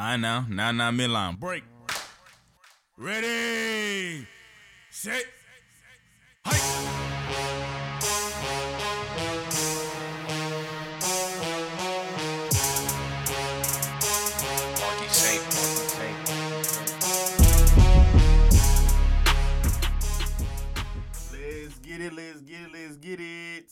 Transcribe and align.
I 0.00 0.16
know. 0.16 0.44
Now, 0.48 0.70
now, 0.70 0.92
midline. 0.92 1.40
Break. 1.40 1.64
Ready. 2.96 4.28
Set. 4.90 5.24
Let's 21.50 21.78
get 21.80 22.00
it. 22.00 22.12
Let's 22.72 22.96
get 22.96 23.18
it. 23.20 23.64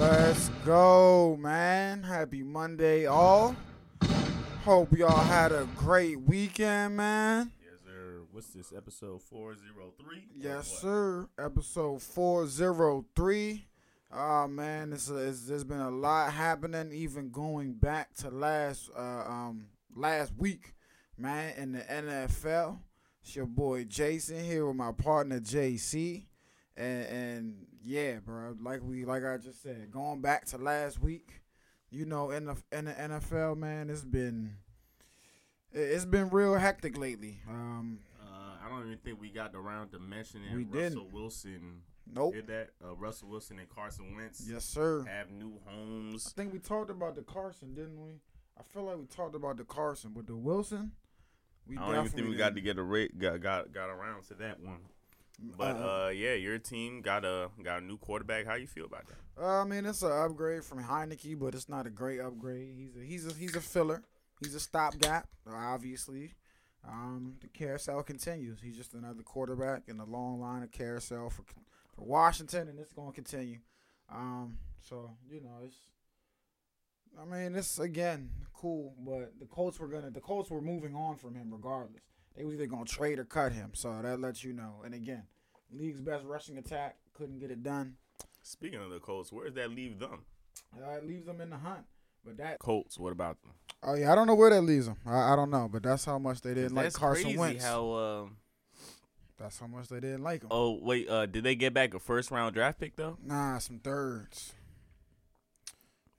Let's 0.00 0.48
go, 0.64 1.36
man. 1.40 2.02
Happy 2.02 2.42
Monday, 2.42 3.06
all. 3.06 3.54
Hope 4.66 4.98
y'all 4.98 5.16
had 5.16 5.52
a 5.52 5.68
great 5.76 6.20
weekend, 6.22 6.96
man. 6.96 7.52
Yes, 7.62 7.78
sir. 7.84 8.22
What's 8.32 8.48
this? 8.48 8.72
Episode 8.76 9.22
403? 9.22 10.24
Yes, 10.36 10.66
sir. 10.66 11.28
Episode 11.38 12.02
403. 12.02 13.64
Oh, 14.12 14.48
man, 14.48 14.90
this 14.90 15.08
is, 15.08 15.46
there's 15.46 15.62
been 15.62 15.78
a 15.78 15.88
lot 15.92 16.32
happening, 16.32 16.90
even 16.90 17.30
going 17.30 17.74
back 17.74 18.12
to 18.14 18.28
last 18.28 18.90
uh, 18.98 19.22
um 19.28 19.66
last 19.94 20.32
week, 20.36 20.74
man, 21.16 21.54
in 21.56 21.70
the 21.70 21.82
NFL. 21.82 22.80
It's 23.22 23.36
your 23.36 23.46
boy 23.46 23.84
Jason 23.84 24.42
here 24.42 24.66
with 24.66 24.74
my 24.74 24.90
partner 24.90 25.38
JC. 25.38 26.24
And, 26.76 27.06
and 27.06 27.66
yeah, 27.84 28.16
bro, 28.16 28.56
like 28.60 28.80
we 28.82 29.04
like 29.04 29.24
I 29.24 29.36
just 29.36 29.62
said, 29.62 29.92
going 29.92 30.22
back 30.22 30.44
to 30.46 30.58
last 30.58 31.00
week, 31.00 31.42
you 31.90 32.04
know, 32.06 32.30
in 32.30 32.46
the 32.46 32.56
in 32.72 32.86
the 32.86 32.92
NFL, 32.92 33.56
man, 33.56 33.90
it's 33.90 34.04
been 34.04 34.56
it- 35.72 35.78
it's 35.80 36.04
been 36.04 36.28
real 36.30 36.54
hectic 36.54 36.96
lately. 36.96 37.40
Um, 37.48 38.00
Uh, 38.20 38.56
I 38.64 38.68
don't 38.68 38.86
even 38.86 38.98
think 38.98 39.20
we 39.20 39.30
got 39.30 39.54
around 39.54 39.90
to 39.92 39.98
mentioning 39.98 40.54
We 40.54 40.64
Russell 40.64 41.04
didn't. 41.04 41.12
Wilson. 41.12 41.82
nope. 42.06 42.34
Did 42.34 42.46
that? 42.48 42.70
Uh, 42.84 42.94
Russell 42.96 43.28
Wilson 43.28 43.58
and 43.58 43.68
Carson 43.68 44.14
Wentz 44.16 44.46
Yes, 44.48 44.64
sir. 44.64 45.04
have 45.04 45.30
new 45.30 45.58
homes. 45.66 46.26
I 46.26 46.30
think 46.40 46.52
we 46.52 46.58
talked 46.58 46.90
about 46.90 47.14
the 47.14 47.22
Carson, 47.22 47.74
didn't 47.74 48.00
we? 48.04 48.20
I 48.58 48.62
feel 48.62 48.84
like 48.84 48.96
we 48.98 49.06
talked 49.06 49.34
about 49.34 49.56
the 49.58 49.64
Carson, 49.64 50.12
but 50.14 50.26
the 50.26 50.36
Wilson, 50.36 50.92
we 51.66 51.76
I 51.76 51.86
don't 51.86 52.06
even 52.06 52.08
think 52.16 52.28
we 52.28 52.36
got 52.36 52.54
to 52.54 52.60
get 52.60 52.78
a 52.78 52.82
rate, 52.82 53.18
got, 53.18 53.40
got 53.40 53.72
got 53.72 53.88
around 53.90 54.22
to 54.28 54.34
that 54.34 54.60
one. 54.60 54.80
But 55.38 55.76
Uh, 55.76 56.06
uh, 56.06 56.08
yeah, 56.08 56.34
your 56.34 56.58
team 56.58 57.02
got 57.02 57.24
a 57.24 57.50
got 57.62 57.82
a 57.82 57.84
new 57.84 57.98
quarterback. 57.98 58.46
How 58.46 58.54
you 58.54 58.66
feel 58.66 58.86
about 58.86 59.04
that? 59.08 59.42
Uh, 59.42 59.62
I 59.62 59.64
mean, 59.64 59.84
it's 59.84 60.02
an 60.02 60.12
upgrade 60.12 60.64
from 60.64 60.82
Heinicke, 60.82 61.38
but 61.38 61.54
it's 61.54 61.68
not 61.68 61.86
a 61.86 61.90
great 61.90 62.20
upgrade. 62.20 62.74
He's 62.74 62.96
a 62.96 63.00
he's 63.04 63.26
a 63.26 63.34
he's 63.34 63.56
a 63.56 63.60
filler. 63.60 64.02
He's 64.42 64.54
a 64.54 64.60
stopgap, 64.60 65.28
obviously. 65.50 66.34
Um, 66.86 67.34
the 67.40 67.48
carousel 67.48 68.02
continues. 68.02 68.60
He's 68.62 68.76
just 68.76 68.94
another 68.94 69.22
quarterback 69.22 69.84
in 69.88 69.96
the 69.96 70.04
long 70.04 70.40
line 70.40 70.62
of 70.62 70.70
carousel 70.72 71.30
for 71.30 71.42
for 71.94 72.04
Washington, 72.04 72.68
and 72.68 72.78
it's 72.78 72.92
going 72.92 73.08
to 73.08 73.14
continue. 73.14 73.58
Um, 74.10 74.58
so 74.80 75.10
you 75.30 75.40
know, 75.42 75.64
it's. 75.64 75.76
I 77.20 77.24
mean, 77.24 77.54
it's 77.56 77.78
again 77.78 78.30
cool, 78.52 78.94
but 78.98 79.38
the 79.38 79.46
Colts 79.46 79.78
were 79.78 79.88
gonna 79.88 80.10
the 80.10 80.20
Colts 80.20 80.50
were 80.50 80.60
moving 80.62 80.94
on 80.94 81.16
from 81.16 81.34
him 81.34 81.50
regardless. 81.52 82.02
They 82.36 82.44
was 82.44 82.54
either 82.54 82.66
gonna 82.66 82.84
trade 82.84 83.18
or 83.18 83.24
cut 83.24 83.52
him, 83.52 83.70
so 83.74 83.98
that 84.02 84.20
lets 84.20 84.44
you 84.44 84.52
know. 84.52 84.82
And 84.84 84.94
again, 84.94 85.24
league's 85.72 86.00
best 86.00 86.24
rushing 86.24 86.58
attack 86.58 86.96
couldn't 87.14 87.38
get 87.38 87.50
it 87.50 87.62
done. 87.62 87.94
Speaking 88.42 88.80
of 88.80 88.90
the 88.90 88.98
Colts, 88.98 89.32
where 89.32 89.46
does 89.46 89.54
that 89.54 89.70
leave 89.70 89.98
them? 89.98 90.24
Uh, 90.76 90.90
it 90.92 91.06
leaves 91.06 91.26
them 91.26 91.40
in 91.40 91.50
the 91.50 91.56
hunt. 91.56 91.84
But 92.24 92.36
that 92.38 92.58
Colts. 92.58 92.98
What 92.98 93.12
about 93.12 93.40
them? 93.42 93.52
oh 93.82 93.94
yeah, 93.94 94.12
I 94.12 94.14
don't 94.14 94.26
know 94.26 94.34
where 94.34 94.50
that 94.50 94.62
leaves 94.62 94.86
them. 94.86 94.96
I, 95.06 95.32
I 95.32 95.36
don't 95.36 95.50
know, 95.50 95.68
but 95.70 95.82
that's 95.82 96.04
how 96.04 96.18
much 96.18 96.40
they 96.40 96.54
didn't 96.54 96.74
like 96.74 96.86
That's 96.86 96.96
Carson 96.96 97.24
crazy 97.24 97.38
Wentz. 97.38 97.64
How? 97.64 97.90
Uh, 97.90 98.24
that's 99.38 99.58
how 99.58 99.66
much 99.66 99.88
they 99.88 100.00
didn't 100.00 100.22
like 100.22 100.42
him. 100.42 100.48
oh 100.50 100.78
wait, 100.82 101.08
uh, 101.08 101.26
did 101.26 101.44
they 101.44 101.54
get 101.54 101.72
back 101.74 101.94
a 101.94 101.98
first 101.98 102.30
round 102.30 102.54
draft 102.54 102.80
pick 102.80 102.96
though? 102.96 103.16
Nah, 103.24 103.58
some 103.58 103.78
thirds. 103.78 104.54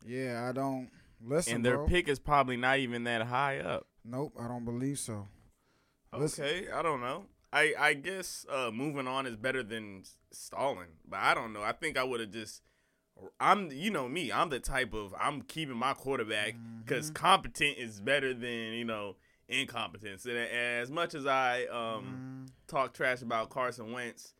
Yeah, 0.05 0.47
I 0.47 0.53
don't 0.53 0.89
listen. 1.23 1.55
and 1.55 1.65
their 1.65 1.77
bro. 1.77 1.87
pick 1.87 2.07
is 2.07 2.19
probably 2.19 2.57
not 2.57 2.79
even 2.79 3.03
that 3.03 3.23
high 3.23 3.59
up. 3.59 3.87
Nope, 4.05 4.33
I 4.39 4.47
don't 4.47 4.63
believe 4.65 4.99
so. 4.99 5.27
Listen. 6.15 6.45
Okay, 6.45 6.67
I 6.71 6.81
don't 6.81 7.01
know. 7.01 7.25
I 7.51 7.73
I 7.79 7.93
guess 7.93 8.45
uh, 8.49 8.71
moving 8.73 9.07
on 9.07 9.25
is 9.25 9.35
better 9.35 9.63
than 9.63 10.03
stalling, 10.31 10.89
but 11.07 11.19
I 11.19 11.33
don't 11.33 11.53
know. 11.53 11.63
I 11.63 11.71
think 11.71 11.97
I 11.97 12.03
would 12.03 12.19
have 12.19 12.31
just. 12.31 12.61
I'm, 13.39 13.71
you 13.71 13.89
know 13.89 14.07
me. 14.07 14.31
I'm 14.31 14.49
the 14.49 14.59
type 14.59 14.93
of 14.93 15.13
I'm 15.19 15.41
keeping 15.41 15.75
my 15.77 15.93
quarterback 15.93 16.55
because 16.85 17.09
Mm-hmm. 17.09 17.13
competent 17.15 17.77
is 17.77 17.99
better 17.99 18.33
than 18.33 18.73
you 18.73 18.85
know 18.85 19.15
incompetence. 19.49 20.25
And 20.25 20.37
as 20.37 20.91
much 20.91 21.15
as 21.15 21.25
I 21.25 21.65
um 21.65 22.21
Mm, 22.45 22.49
talk 22.67 22.93
trash 22.93 23.21
about 23.21 23.49
Carson 23.49 23.91
Wentz, 23.91 24.33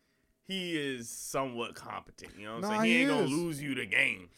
he 0.46 0.76
is 0.78 1.08
somewhat 1.10 1.74
competent. 1.74 2.32
You 2.38 2.44
know 2.44 2.52
what 2.52 2.56
I'm 2.58 2.62
Nah, 2.62 2.68
saying? 2.70 2.82
He, 2.82 2.88
he 2.88 2.96
ain't 3.00 3.08
gonna 3.08 3.26
lose 3.26 3.60
you 3.62 3.74
the 3.74 3.86
game, 3.86 4.28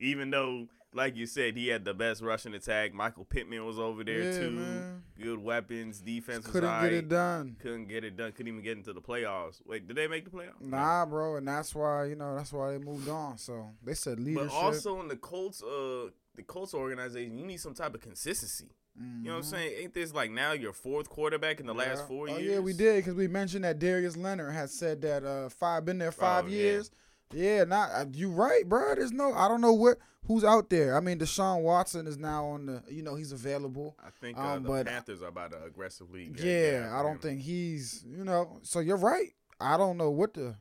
even 0.00 0.30
though. 0.30 0.68
Like 0.94 1.14
you 1.16 1.26
said, 1.26 1.56
he 1.56 1.68
had 1.68 1.84
the 1.84 1.92
best 1.92 2.22
rushing 2.22 2.54
attack. 2.54 2.94
Michael 2.94 3.24
Pittman 3.26 3.66
was 3.66 3.78
over 3.78 4.02
there 4.02 4.22
Yeah, 4.22 4.38
too. 4.38 4.50
man. 4.50 5.02
Good 5.20 5.42
weapons, 5.42 6.00
defense 6.00 6.44
was 6.44 6.52
couldn't 6.52 6.82
get 6.82 6.92
it 6.92 7.08
done. 7.08 7.56
Couldn't 7.58 7.88
get 7.88 8.04
it 8.04 8.16
done. 8.16 8.32
Couldn't 8.32 8.48
even 8.48 8.62
get 8.62 8.76
into 8.78 8.92
the 8.94 9.00
playoffs. 9.02 9.60
Wait, 9.66 9.86
did 9.86 9.96
they 9.96 10.06
make 10.08 10.24
the 10.24 10.30
playoffs? 10.30 10.60
Nah, 10.60 11.04
bro, 11.04 11.36
and 11.36 11.46
that's 11.46 11.74
why 11.74 12.04
you 12.06 12.14
know 12.14 12.34
that's 12.36 12.52
why 12.52 12.72
they 12.72 12.78
moved 12.78 13.08
on. 13.08 13.36
So 13.36 13.70
they 13.84 13.94
said 13.94 14.18
leadership. 14.20 14.48
But 14.50 14.54
also 14.56 15.00
in 15.00 15.08
the 15.08 15.16
Colts, 15.16 15.62
uh, 15.62 16.08
the 16.34 16.42
Colts 16.42 16.72
organization, 16.72 17.36
you 17.38 17.44
need 17.44 17.60
some 17.60 17.74
type 17.74 17.94
of 17.94 18.00
consistency. 18.00 18.68
You 18.98 19.24
know 19.24 19.32
what 19.32 19.36
I'm 19.38 19.42
saying? 19.42 19.72
Ain't 19.78 19.92
this 19.94 20.14
like 20.14 20.30
now 20.30 20.52
your 20.52 20.72
fourth 20.72 21.10
quarterback 21.10 21.60
in 21.60 21.66
the 21.66 21.74
last 21.74 21.98
Yeah. 21.98 22.06
four 22.06 22.30
oh, 22.30 22.38
years? 22.38 22.52
yeah, 22.54 22.58
we 22.60 22.72
did 22.72 22.96
because 22.96 23.14
we 23.14 23.28
mentioned 23.28 23.64
that 23.64 23.78
Darius 23.78 24.16
Leonard 24.16 24.54
has 24.54 24.72
said 24.72 25.02
that 25.02 25.22
uh 25.22 25.50
five 25.50 25.84
been 25.84 25.98
there 25.98 26.10
five 26.12 26.46
Oh, 26.46 26.48
years. 26.48 26.90
Yeah, 26.90 26.98
not 27.34 27.90
uh, 27.92 28.04
you 28.12 28.30
right, 28.30 28.68
bro. 28.68 28.94
There's 28.94 29.12
no 29.12 29.32
I 29.34 29.48
don't 29.48 29.60
know 29.60 29.72
what 29.72 29.98
who's 30.26 30.44
out 30.44 30.70
there. 30.70 30.96
I 30.96 31.00
mean, 31.00 31.18
Deshaun 31.18 31.62
Watson 31.62 32.06
is 32.06 32.18
now 32.18 32.46
on 32.46 32.66
the 32.66 32.82
you 32.88 33.02
know 33.02 33.14
he's 33.14 33.32
available. 33.32 33.96
I 34.04 34.10
think 34.20 34.38
uh, 34.38 34.42
Um, 34.42 34.62
the 34.62 34.68
but- 34.68 34.86
Panthers 34.86 35.22
are 35.22 35.28
about 35.28 35.52
to 35.52 35.62
aggressively. 35.64 36.26
get- 36.26 36.44
Yeah, 36.44 36.92
I 36.98 37.02
don't 37.02 37.12
him. 37.12 37.18
think 37.20 37.40
he's 37.42 38.04
you 38.08 38.24
know. 38.24 38.58
So 38.62 38.80
you're 38.80 38.96
right. 38.96 39.34
I 39.60 39.76
don't 39.76 39.96
know 39.96 40.10
what 40.10 40.34
the. 40.34 40.56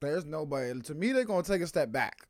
There's 0.00 0.24
nobody 0.24 0.80
to 0.80 0.94
me. 0.94 1.12
They're 1.12 1.24
gonna 1.24 1.42
take 1.44 1.62
a 1.62 1.66
step 1.66 1.92
back. 1.92 2.26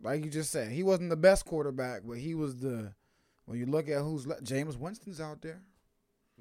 Like 0.00 0.24
you 0.24 0.30
just 0.30 0.50
said, 0.50 0.70
he 0.72 0.82
wasn't 0.82 1.10
the 1.10 1.16
best 1.16 1.44
quarterback, 1.44 2.02
but 2.04 2.18
he 2.18 2.34
was 2.34 2.56
the. 2.56 2.92
When 3.44 3.58
you 3.58 3.66
look 3.66 3.88
at 3.88 4.00
who's 4.02 4.26
Jameis 4.26 4.76
Winston's 4.76 5.20
out 5.20 5.42
there. 5.42 5.62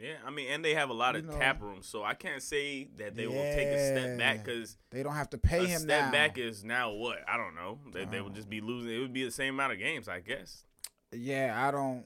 Yeah, 0.01 0.13
I 0.25 0.31
mean, 0.31 0.47
and 0.50 0.66
they 0.66 0.73
have 0.73 0.89
a 0.89 0.94
lot 0.94 1.16
of 1.16 1.25
You 1.25 1.31
know. 1.31 1.38
cap 1.38 1.62
room, 1.62 1.79
so 1.81 2.03
I 2.03 2.16
can't 2.16 2.41
say 2.41 2.89
that 2.97 3.16
they 3.16 3.28
will 3.28 3.34
take 3.35 3.67
a 3.67 3.78
step 3.78 4.17
back 4.17 4.44
because 4.44 4.75
They 4.89 5.03
don't 5.03 5.13
have 5.13 5.29
to 5.29 5.38
pay 5.38 5.67
him. 5.67 5.81
step 5.81 6.06
now. 6.06 6.12
back 6.12 6.38
is 6.39 6.63
now 6.63 6.91
what? 6.91 7.19
I 7.29 7.38
don't 7.38 7.53
know. 7.53 7.78
They, 7.94 8.06
they 8.06 8.19
would 8.22 8.34
just 8.34 8.50
be 8.50 8.61
losing. 8.61 8.91
It 8.91 9.00
would 9.00 9.13
be 9.13 9.23
the 9.23 9.31
same 9.31 9.53
amount 9.53 9.73
of 9.73 9.79
games, 9.79 10.07
I 10.09 10.19
guess. 10.22 10.66
Yeah, 11.11 11.53
I 11.56 11.69
don't. 11.72 12.06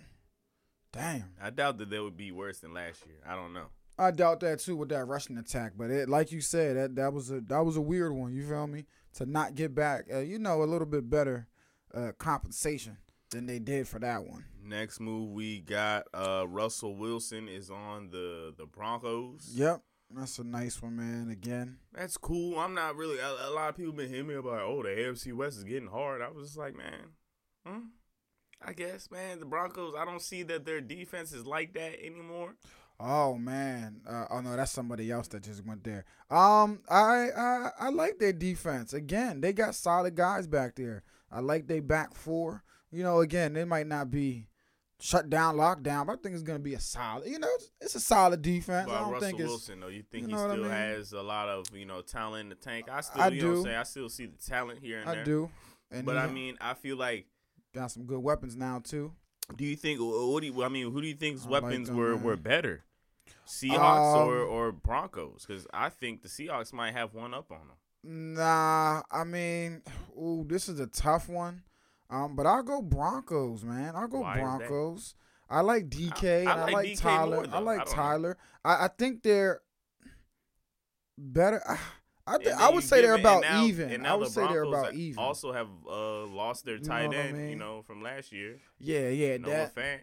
Damn, 0.92 1.24
I 1.42 1.50
doubt 1.52 1.78
that 1.78 1.90
they 1.90 2.00
would 2.00 2.18
be 2.18 2.32
worse 2.32 2.60
than 2.60 2.74
last 2.74 3.06
year. 3.06 3.18
I 3.28 3.36
don't 3.36 3.54
know. 3.54 3.68
I 3.98 4.12
doubt 4.12 4.42
that 4.42 4.60
too 4.60 4.76
with 4.76 4.90
that 4.90 5.06
rushing 5.06 5.38
attack. 5.38 5.74
But 5.78 5.90
it, 5.90 6.10
like 6.10 6.32
you 6.32 6.42
said, 6.42 6.76
that 6.76 6.96
that 6.96 7.14
was 7.14 7.32
a 7.32 7.40
that 7.42 7.64
was 7.66 7.78
a 7.78 7.82
weird 7.82 8.12
one. 8.14 8.34
You 8.34 8.46
feel 8.48 8.68
me? 8.68 8.86
To 9.16 9.26
not 9.26 9.56
get 9.56 9.74
back, 9.74 10.06
uh, 10.14 10.20
you 10.20 10.38
know, 10.40 10.62
a 10.62 10.66
little 10.66 10.86
bit 10.88 11.10
better 11.10 11.48
uh, 11.94 12.12
compensation 12.18 12.98
than 13.32 13.46
they 13.46 13.60
did 13.60 13.88
for 13.88 14.00
that 14.00 14.24
one. 14.26 14.46
Next 14.64 15.00
move 15.00 15.32
we 15.32 15.60
got 15.60 16.06
uh 16.14 16.46
Russell 16.48 16.96
Wilson 16.96 17.48
is 17.48 17.70
on 17.70 18.10
the 18.12 18.54
the 18.58 18.66
Broncos. 18.66 19.52
Yep, 19.54 19.82
that's 20.16 20.40
a 20.40 20.44
nice 20.44 20.82
one, 20.82 20.96
man. 20.96 21.30
Again, 21.30 21.78
That's 21.94 22.18
cool. 22.18 22.60
I'm 22.60 22.74
not 22.74 22.96
really 22.96 23.20
a, 23.20 23.50
a 23.50 23.52
lot 23.52 23.70
of 23.70 23.78
people 23.78 23.94
been 23.94 24.10
hitting 24.10 24.28
me 24.28 24.36
about 24.36 24.62
oh 24.62 24.82
the 24.84 24.90
AFC 24.90 25.34
West 25.34 25.58
is 25.58 25.64
getting 25.64 25.90
hard. 25.90 26.22
I 26.22 26.30
was 26.30 26.48
just 26.48 26.58
like, 26.58 26.76
man, 26.76 27.10
hmm? 27.66 27.80
I 28.66 28.74
guess, 28.74 29.12
man, 29.12 29.40
the 29.40 29.46
Broncos, 29.46 29.94
I 29.98 30.06
don't 30.06 30.22
see 30.22 30.42
that 30.44 30.66
their 30.66 30.82
defense 30.82 31.32
is 31.34 31.46
like 31.46 31.74
that 31.74 32.04
anymore. 32.04 32.56
oh 33.00 33.36
man, 33.36 34.02
uh, 34.08 34.26
oh 34.32 34.42
no, 34.42 34.56
that's 34.56 34.72
somebody 34.72 35.12
else 35.12 35.28
that 35.28 35.44
just 35.44 35.64
went 35.66 35.84
there. 35.84 36.06
Um, 36.32 36.80
I 36.90 37.28
I 37.38 37.70
I 37.82 37.90
like 37.90 38.18
their 38.18 38.34
defense. 38.34 38.94
Again, 38.94 39.42
they 39.42 39.54
got 39.54 39.76
solid 39.76 40.16
guys 40.16 40.48
back 40.48 40.76
there. 40.76 41.04
I 41.32 41.42
like 41.42 41.68
they 41.68 41.82
back 41.82 42.16
four. 42.16 42.64
You 42.96 43.04
know, 43.04 43.20
again, 43.20 43.54
they 43.54 43.66
might 43.66 43.88
not 43.88 44.10
be 44.10 44.48
shut 45.00 45.30
down, 45.30 45.58
locked 45.58 45.84
down, 45.84 46.08
but 46.08 46.14
I 46.14 46.16
think 46.22 46.34
it's 46.36 46.44
gonna 46.44 46.60
be 46.60 46.74
a 46.76 46.80
solid. 46.80 47.28
You 47.28 47.40
know, 47.40 47.48
it's, 47.56 47.72
it's 47.82 47.96
a 47.96 48.00
solid 48.00 48.42
defense. 48.42 48.90
I 48.90 49.00
don't 49.00 49.12
Russell 49.12 49.28
think 49.28 49.40
it's. 49.42 49.50
Wilson, 49.50 49.80
though, 49.82 49.88
you 49.88 50.04
think 50.10 50.24
you 50.24 50.28
he 50.30 50.34
know 50.34 50.46
I 50.46 50.52
still 50.52 50.64
mean? 50.64 50.72
has 50.72 51.14
a 51.14 51.22
lot 51.22 51.50
of 51.50 51.66
you 51.76 51.86
know 51.86 52.02
talent 52.02 52.42
in 52.44 52.50
the 52.50 52.56
tank? 52.56 52.88
I 52.92 53.02
still, 53.02 53.22
I 53.22 53.28
you 53.28 53.42
know, 53.42 53.48
what 53.50 53.56
I'm 53.58 53.58
do. 53.58 53.64
saying 53.66 53.78
I 53.78 53.84
still 53.84 54.10
see 54.10 54.26
the 54.28 54.38
talent 54.38 54.80
here 54.80 55.00
and 55.02 55.10
I 55.10 55.16
there. 55.16 55.26
do. 55.26 55.50
And 55.92 56.06
but 56.06 56.14
he 56.16 56.22
I 56.22 56.28
mean, 56.28 56.58
I 56.62 56.74
feel 56.74 56.98
like. 56.98 57.28
got 57.74 57.92
some 57.92 58.04
good 58.06 58.20
weapons 58.20 58.56
now 58.56 58.80
too. 58.84 59.12
Do 59.56 59.66
you 59.66 59.76
think? 59.76 60.00
What 60.02 60.40
do 60.42 60.48
you? 60.48 60.64
I 60.64 60.70
mean, 60.70 60.92
who 60.92 61.02
do 61.02 61.08
you 61.08 61.16
think's 61.16 61.46
I 61.46 61.50
like 61.50 61.64
weapons 61.64 61.88
them, 61.90 61.98
were 61.98 62.16
man. 62.16 62.24
were 62.24 62.38
better, 62.38 62.84
Seahawks 63.48 64.22
Um, 64.22 64.28
or 64.30 64.38
or 64.40 64.72
Broncos? 64.72 65.46
Because 65.46 65.68
I 65.74 65.90
think 65.90 66.22
the 66.24 66.30
Seahawks 66.30 66.74
might 66.74 66.94
have 66.94 67.14
one 67.14 67.34
up 67.34 67.52
on 67.52 67.60
them. 67.68 67.78
Nah, 68.36 69.04
I 69.12 69.24
mean, 69.24 69.82
ooh, 70.18 70.46
this 70.48 70.70
is 70.70 70.80
a 70.80 70.88
tough 70.88 71.28
one. 71.30 71.64
Um, 72.10 72.36
but 72.36 72.46
I'll 72.46 72.64
go 72.64 72.82
Broncos, 72.82 73.64
man. 73.64 73.96
I'll 73.96 74.08
go 74.08 74.22
Why? 74.22 74.40
Broncos. 74.40 75.16
I 75.50 75.62
like 75.62 75.90
DK 75.90 76.42
and 76.42 76.50
I 76.50 76.54
I 76.54 76.62
like 76.66 76.74
like, 76.74 76.88
DK 76.90 77.00
Tyler. 77.02 77.36
more, 77.36 77.44
I 77.46 77.48
though. 77.48 77.56
I 77.58 77.60
like. 77.60 77.86
Tyler. 77.90 78.38
I, 78.64 78.86
I 78.86 78.90
think 78.98 79.24
they're 79.24 79.62
better. 81.18 81.62
I, 82.28 82.38
I, 82.38 82.38
I 82.60 82.70
would 82.72 82.84
say 82.84 83.02
they're 83.02 83.14
it- 83.16 83.20
about 83.20 83.42
now- 83.44 83.64
even. 83.64 83.92
and 83.92 84.08
I 84.08 84.16
would 84.16 84.30
say 84.32 84.48
they're 84.48 84.64
about 84.64 84.96
even. 84.96 85.20
Also 85.24 85.52
have 85.54 85.68
uh, 85.88 86.26
lost 86.26 86.66
their 86.66 86.76
You 86.78 86.82
know 86.82 86.88
tight 86.88 87.14
I 87.14 87.18
end, 87.18 87.50
you 87.52 87.56
know, 87.56 87.84
from 87.84 88.02
last 88.02 88.32
year. 88.32 88.58
yeah, 88.80 89.10
yeah. 89.10 89.38
Noah 89.38 89.52
that 89.52 89.76
Fant. 89.76 90.00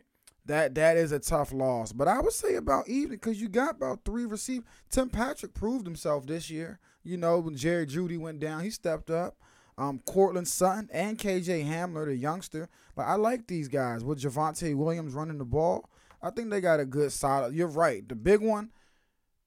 that 0.47 0.75
that 0.77 0.97
is 0.97 1.11
a 1.11 1.19
tough 1.19 1.53
loss. 1.53 1.91
But 1.93 2.07
I 2.07 2.21
would 2.21 2.33
say 2.33 2.55
about 2.55 2.89
even 2.89 3.11
because 3.17 3.41
you 3.41 3.49
got 3.49 3.73
about 3.77 4.05
three 4.05 4.25
receivers. 4.25 4.67
Tim 4.89 5.09
Patrick 5.09 5.53
proved 5.55 5.85
himself 5.85 6.25
this 6.27 6.49
year. 6.49 6.79
You 7.03 7.17
know, 7.17 7.41
when 7.41 7.57
Jerry 7.57 7.87
Jeudy 7.87 8.17
went 8.19 8.39
down, 8.39 8.63
he 8.63 8.71
stepped 8.71 9.11
up. 9.11 9.37
Um, 9.79 10.01
Courtland 10.07 10.49
Sutton 10.49 10.89
and 10.93 11.19
KJ 11.19 11.67
Hamler, 11.67 12.07
the 12.07 12.17
youngster. 12.17 12.69
But 12.95 13.03
I 13.03 13.15
like 13.15 13.47
these 13.47 13.69
guys 13.69 14.05
with 14.05 14.21
Javonte 14.21 14.77
Williams 14.77 15.15
running 15.15 15.39
the 15.39 15.45
ball. 15.45 15.89
I 16.23 16.31
think 16.31 16.51
they 16.51 16.61
got 16.61 16.81
a 16.81 16.85
good 16.85 17.11
solid. 17.11 17.55
You're 17.55 17.67
right. 17.67 18.07
The 18.07 18.15
big 18.15 18.41
one, 18.41 18.71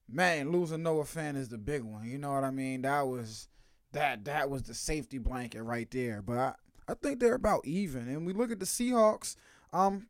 man, 0.08 0.50
losing 0.50 0.82
Noah 0.82 1.04
Fant 1.04 1.36
is 1.36 1.48
the 1.48 1.58
big 1.58 1.82
one. 1.82 2.08
You 2.08 2.18
know 2.18 2.32
what 2.32 2.44
I 2.44 2.50
mean? 2.50 2.82
That 2.82 3.06
was 3.06 3.48
that 3.92 4.24
that 4.24 4.50
was 4.50 4.64
the 4.64 4.74
safety 4.74 5.18
blanket 5.18 5.62
right 5.62 5.90
there. 5.90 6.22
But 6.22 6.38
I, 6.38 6.54
I 6.88 6.94
think 6.94 7.20
they're 7.20 7.34
about 7.34 7.66
even. 7.66 8.08
And 8.08 8.26
we 8.26 8.32
look 8.32 8.50
at 8.50 8.60
the 8.60 8.66
Seahawks. 8.66 9.36
Um, 9.72 10.08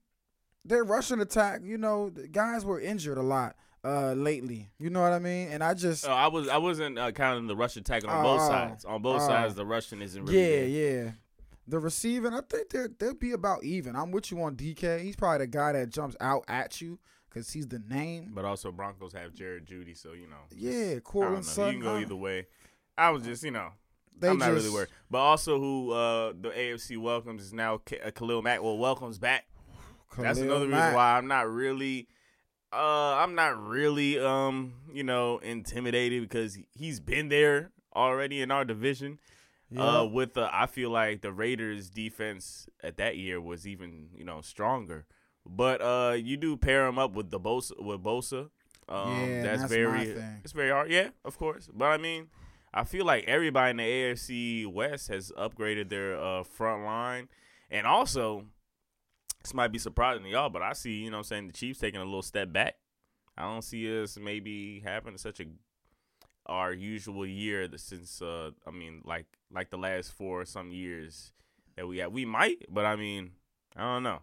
their 0.65 0.83
rushing 0.83 1.21
attack, 1.21 1.61
you 1.63 1.79
know, 1.79 2.11
the 2.11 2.27
guys 2.27 2.65
were 2.65 2.81
injured 2.81 3.19
a 3.19 3.23
lot 3.23 3.55
uh 3.87 4.13
lately. 4.15 4.69
You 4.79 4.91
know 4.91 5.01
what 5.03 5.13
I 5.13 5.19
mean? 5.19 5.49
And 5.49 5.63
I 5.63 5.75
just 5.75 6.07
Uh, 6.07 6.13
I 6.13 6.27
was 6.29 6.49
I 6.49 6.57
wasn't 6.59 6.99
uh, 6.99 7.13
counting 7.13 7.47
the 7.47 7.57
rush 7.57 7.77
attack 7.77 8.07
on 8.07 8.23
both 8.23 8.41
Oh, 8.43 8.49
sides. 8.49 8.85
On 8.85 9.01
both 9.03 9.23
oh. 9.23 9.27
sides, 9.27 9.55
the 9.55 9.65
rushing 9.67 10.03
isn't 10.03 10.25
really 10.25 10.39
yeah, 10.41 10.47
there. 10.47 11.05
yeah. 11.05 11.11
The 11.69 11.79
receiving, 11.81 12.33
I 12.33 12.41
think 12.49 12.71
they're 12.71 12.89
they'll 12.99 13.15
be 13.15 13.33
about 13.33 13.65
even. 13.65 13.97
I'm 13.97 14.11
with 14.13 14.31
you 14.31 14.41
on 14.43 14.57
DK. 14.57 15.01
He's 15.03 15.17
probably 15.17 15.39
the 15.39 15.47
guy 15.49 15.73
that 15.73 15.91
jumps 15.91 16.17
out 16.21 16.45
at 16.49 16.81
you 16.81 16.99
because 17.29 17.51
he's 17.53 17.67
the 17.67 17.81
name. 17.81 18.31
But 18.35 18.45
also 18.45 18.71
Broncos 18.71 19.13
have 19.15 19.35
Jared 19.35 19.67
Jeudy, 19.67 19.97
so 19.97 20.13
you 20.13 20.29
know. 20.29 20.37
Yeah, 20.55 20.71
I 20.73 20.93
don't 20.95 21.05
Courtland. 21.05 21.45
Sutton. 21.45 21.75
You 21.75 21.81
can 21.81 21.89
go 21.89 21.97
uh, 21.97 22.01
either 22.01 22.17
way. 22.17 22.47
I 22.97 23.11
was 23.11 23.25
just, 23.25 23.43
you 23.43 23.51
know, 23.51 23.71
They 24.19 24.29
I'm 24.29 24.39
not 24.39 24.47
just, 24.53 24.59
really 24.65 24.71
worried. 24.75 24.89
But 25.11 25.19
also, 25.19 25.59
who 25.61 25.91
uh, 25.93 26.33
the 26.41 26.49
AFC 26.51 26.97
welcomes 26.99 27.43
is 27.43 27.53
now 27.53 27.79
K- 27.85 28.01
uh, 28.01 28.11
Khalil 28.13 28.43
Mack. 28.43 28.63
Well, 28.63 28.79
welcomes 28.79 29.19
back. 29.19 29.47
That's 30.17 30.39
another 30.39 30.67
Mack. 30.67 30.81
reason 30.83 30.95
why 30.95 31.19
I'm 31.19 31.27
not 31.27 31.51
really, 31.51 32.07
uh, 32.73 32.77
I'm 33.17 33.35
not 33.35 33.61
really, 33.63 34.19
um, 34.19 34.75
you 34.93 35.03
know, 35.05 35.39
intimidated 35.39 36.23
because 36.23 36.55
he- 36.55 36.67
he's 36.75 37.01
been 37.01 37.29
there 37.29 37.71
already 37.95 38.41
in 38.41 38.51
our 38.51 38.65
division. 38.65 39.19
Yeah. 39.71 39.83
Uh, 40.01 40.05
with 40.05 40.35
the, 40.35 40.49
I 40.55 40.67
feel 40.67 40.91
like 40.91 41.23
the 41.23 41.33
Raiders' 41.33 41.91
defense 41.91 42.69
at 42.83 42.97
that 42.99 43.17
year 43.17 43.41
was 43.41 43.67
even, 43.67 44.11
you 44.15 44.25
know, 44.25 44.41
stronger. 44.41 45.07
But 45.45 45.81
uh, 45.81 46.13
you 46.15 46.37
do 46.37 46.57
pair 46.57 46.87
him 46.87 46.99
up 46.99 47.13
with 47.15 47.31
the 47.31 47.41
Bosa, 47.41 47.73
with 47.83 48.03
Bosa. 48.03 48.51
Um, 48.89 49.11
Yeah, 49.21 49.43
that's, 49.43 49.63
that's 49.63 49.73
very, 49.73 50.03
it's 50.45 50.53
very 50.53 50.71
hard. 50.71 50.91
Yeah, 50.91 51.09
of 51.25 51.37
course. 51.39 51.69
But 51.73 51.87
I 51.87 51.97
mean, 51.97 52.29
I 52.73 52.85
feel 52.85 53.05
like 53.05 53.25
everybody 53.25 53.71
in 53.71 53.77
the 53.79 53.83
AFC 53.83 54.67
West 54.73 55.09
has 55.09 55.33
upgraded 55.37 55.89
their 55.89 56.17
uh, 56.21 56.45
front 56.45 56.85
line, 56.85 57.29
and 57.71 57.87
also 57.87 58.45
this 59.47 59.55
might 59.55 59.71
be 59.71 59.79
surprising 59.79 60.25
to 60.25 60.29
y'all, 60.29 60.51
but 60.51 60.63
I 60.63 60.73
see 60.73 60.95
you 60.95 61.11
know 61.11 61.19
what 61.19 61.21
I'm 61.21 61.25
saying 61.25 61.47
the 61.47 61.53
Chiefs 61.53 61.79
taking 61.79 62.01
a 62.01 62.05
little 62.05 62.21
step 62.21 62.53
back. 62.53 62.75
I 63.39 63.43
don't 63.43 63.63
see 63.63 64.03
us 64.03 64.19
maybe 64.21 64.83
having 64.85 65.17
such 65.19 65.39
a 65.39 65.45
our 66.47 66.73
usual 66.73 67.25
year 67.25 67.69
since 67.77 68.21
uh 68.21 68.51
I 68.67 68.73
mean 68.73 69.03
like 69.05 69.27
like 69.53 69.71
the 69.71 69.77
last 69.77 70.13
four 70.13 70.45
some 70.47 70.73
years 70.73 71.33
that 71.77 71.87
we 71.87 71.99
had. 71.99 72.13
We 72.13 72.25
might, 72.25 72.65
but 72.69 72.85
I 72.87 72.97
mean 72.97 73.33
I 73.77 73.83
don't 73.83 74.03
know. 74.03 74.23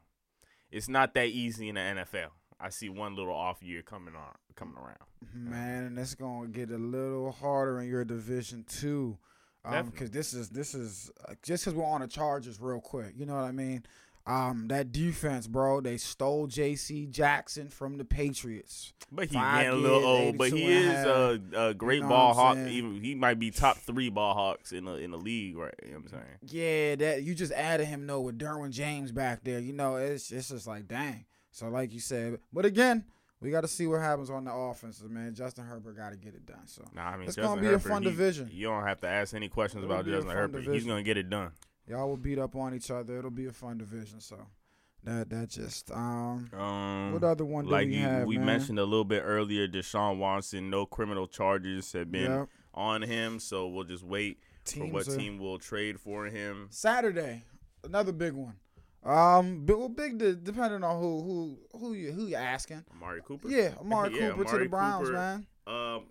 It's 0.70 0.90
not 0.90 1.14
that 1.14 1.28
easy 1.28 1.70
in 1.70 1.76
the 1.76 1.82
NFL. 1.82 2.32
I 2.60 2.68
see 2.70 2.90
one 2.90 3.16
little 3.16 3.34
off 3.34 3.64
year 3.64 3.82
coming 3.82 4.16
on 4.16 4.34
coming 4.56 4.76
around. 4.76 4.98
Man, 5.34 5.86
and 5.86 5.98
it's 5.98 6.16
gonna 6.16 6.50
get 6.50 6.70
a 6.70 6.78
little 6.78 7.32
harder 7.32 7.80
in 7.80 7.88
your 7.88 8.04
division 8.04 8.66
too, 8.68 9.18
um, 9.64 9.72
Definitely. 9.72 9.92
because 9.92 10.12
this 10.12 10.34
is 10.34 10.50
this 10.50 10.76
is 10.76 11.12
uh, 11.30 11.36
just 11.42 11.64
because 11.64 11.78
we're 11.78 11.86
on 11.86 12.02
the 12.02 12.08
Chargers 12.08 12.60
real 12.60 12.82
quick. 12.82 13.14
You 13.16 13.26
know 13.26 13.36
what 13.36 13.46
I 13.46 13.54
mean? 13.54 13.86
Um, 14.26 14.68
that 14.70 14.92
defense, 14.94 15.48
bro. 15.48 15.82
They 15.82 15.98
stole 15.98 16.48
J.C. 16.48 17.08
Jackson 17.08 17.68
from 17.70 17.98
the 17.98 18.06
Patriots. 18.06 18.94
But 19.12 19.28
he 19.28 19.36
Five 19.36 19.66
getting 19.66 19.80
a 19.80 19.82
little 19.82 20.06
old. 20.06 20.38
But 20.38 20.52
he 20.52 20.64
82 20.64 20.72
and 20.72 20.88
a 20.88 21.30
is 21.30 21.42
a, 21.54 21.60
a 21.70 21.74
great 21.74 22.02
know 22.02 22.10
ball 22.10 22.34
hawk. 22.34 22.58
Even 22.58 23.02
he 23.02 23.16
might 23.16 23.38
be 23.38 23.52
top 23.52 23.78
three 23.78 24.10
ball 24.10 24.34
hawks 24.34 24.72
in 24.72 24.86
the 24.86 24.94
in 24.94 25.12
the 25.12 25.18
league, 25.18 25.58
right? 25.58 25.74
You 25.84 25.92
know 25.92 25.98
what 25.98 26.14
I'm 26.14 26.20
saying? 26.20 26.38
Yeah, 26.42 26.96
that 26.96 27.24
you 27.24 27.36
just 27.36 27.52
added 27.52 27.86
him 27.86 28.08
though 28.08 28.22
with 28.22 28.40
Derwin 28.40 28.72
James 28.72 29.12
back 29.12 29.44
there. 29.44 29.60
You 29.60 29.74
know, 29.74 29.98
it's 29.98 30.32
it's 30.32 30.50
just 30.50 30.68
like 30.68 30.88
dang. 30.88 31.26
So 31.52 31.68
like 31.68 31.94
you 31.94 32.00
said, 32.00 32.40
but 32.54 32.66
again, 32.66 33.04
we 33.42 33.52
got 33.52 33.62
to 33.62 33.68
see 33.68 33.86
what 33.88 34.00
happens 34.00 34.30
on 34.30 34.46
the 34.46 34.54
offenses, 34.54 35.08
man. 35.10 35.36
Justin 35.36 35.66
Herbert 35.66 35.98
got 35.98 36.12
to 36.12 36.18
get 36.18 36.34
it 36.34 36.46
done. 36.46 36.66
So 36.66 36.84
Nah, 36.96 37.10
I 37.10 37.18
mean, 37.18 37.28
It's 37.28 37.36
Justin 37.36 37.56
gonna 37.58 37.62
be 37.70 37.74
a 37.76 37.80
fun 37.80 38.02
he- 38.04 38.10
division. 38.10 38.50
You 38.52 38.68
don't 38.68 38.88
have 38.88 39.02
to 39.02 39.08
ask 39.08 39.34
any 39.36 39.50
questions 39.50 39.84
It'll 39.84 39.94
about 39.94 40.06
Justin 40.06 40.32
Herbert. 40.32 40.64
He's 40.64 40.86
gonna 40.86 41.04
get 41.04 41.18
it 41.18 41.30
done. 41.30 41.52
Y'all 41.88 42.08
will 42.10 42.18
beat 42.18 42.40
up 42.40 42.56
on 42.56 42.74
each 42.74 42.90
other. 42.92 43.18
It'll 43.18 43.32
be 43.32 43.46
a 43.48 43.52
fun 43.54 43.78
division. 43.78 44.20
So 44.20 44.38
that 45.04 45.30
that 45.30 45.50
just 45.50 45.92
um. 45.92 46.50
Um, 46.54 47.14
What 47.14 47.24
other 47.24 47.46
one 47.46 47.66
do 47.66 47.72
like 47.72 47.88
we 47.88 47.96
you, 47.98 48.02
have, 48.04 48.26
we 48.28 48.38
mentioned 48.38 48.80
a 48.80 48.84
little 48.86 49.06
bit 49.06 49.22
earlier, 49.26 49.68
Deshaun 49.68 50.18
Watson, 50.18 50.70
no 50.70 50.86
criminal 50.86 51.28
charges 51.28 51.92
have 51.94 52.12
been 52.12 52.32
Yep. 52.32 52.50
on 52.74 53.02
him, 53.02 53.40
so 53.40 53.68
we'll 53.68 53.84
just 53.84 54.04
wait 54.04 54.40
for 54.66 54.86
what 54.86 55.08
are- 55.08 55.16
team 55.18 55.40
will 55.40 55.60
trade 55.60 56.00
for 56.00 56.26
him. 56.26 56.68
Saturday, 56.70 57.44
another 57.84 58.12
big 58.14 58.34
one. 58.34 58.56
Um, 59.06 59.66
big, 59.66 59.76
well, 59.76 59.90
big 59.90 60.18
de- 60.18 60.36
depending 60.36 60.82
on 60.82 61.02
who 61.02 61.22
who 61.22 61.78
who 61.78 61.94
you 61.94 62.14
who 62.14 62.28
you 62.28 62.36
asking. 62.38 62.86
Amari 62.96 63.20
Cooper. 63.22 63.50
Yeah, 63.50 63.74
Amari 63.82 64.16
Yeah, 64.20 64.30
Cooper 64.32 64.46
to 64.52 64.58
the 64.60 64.70
Browns, 64.70 65.10
Cooper. 65.10 65.18
man. 65.18 65.48
Um, 65.68 66.04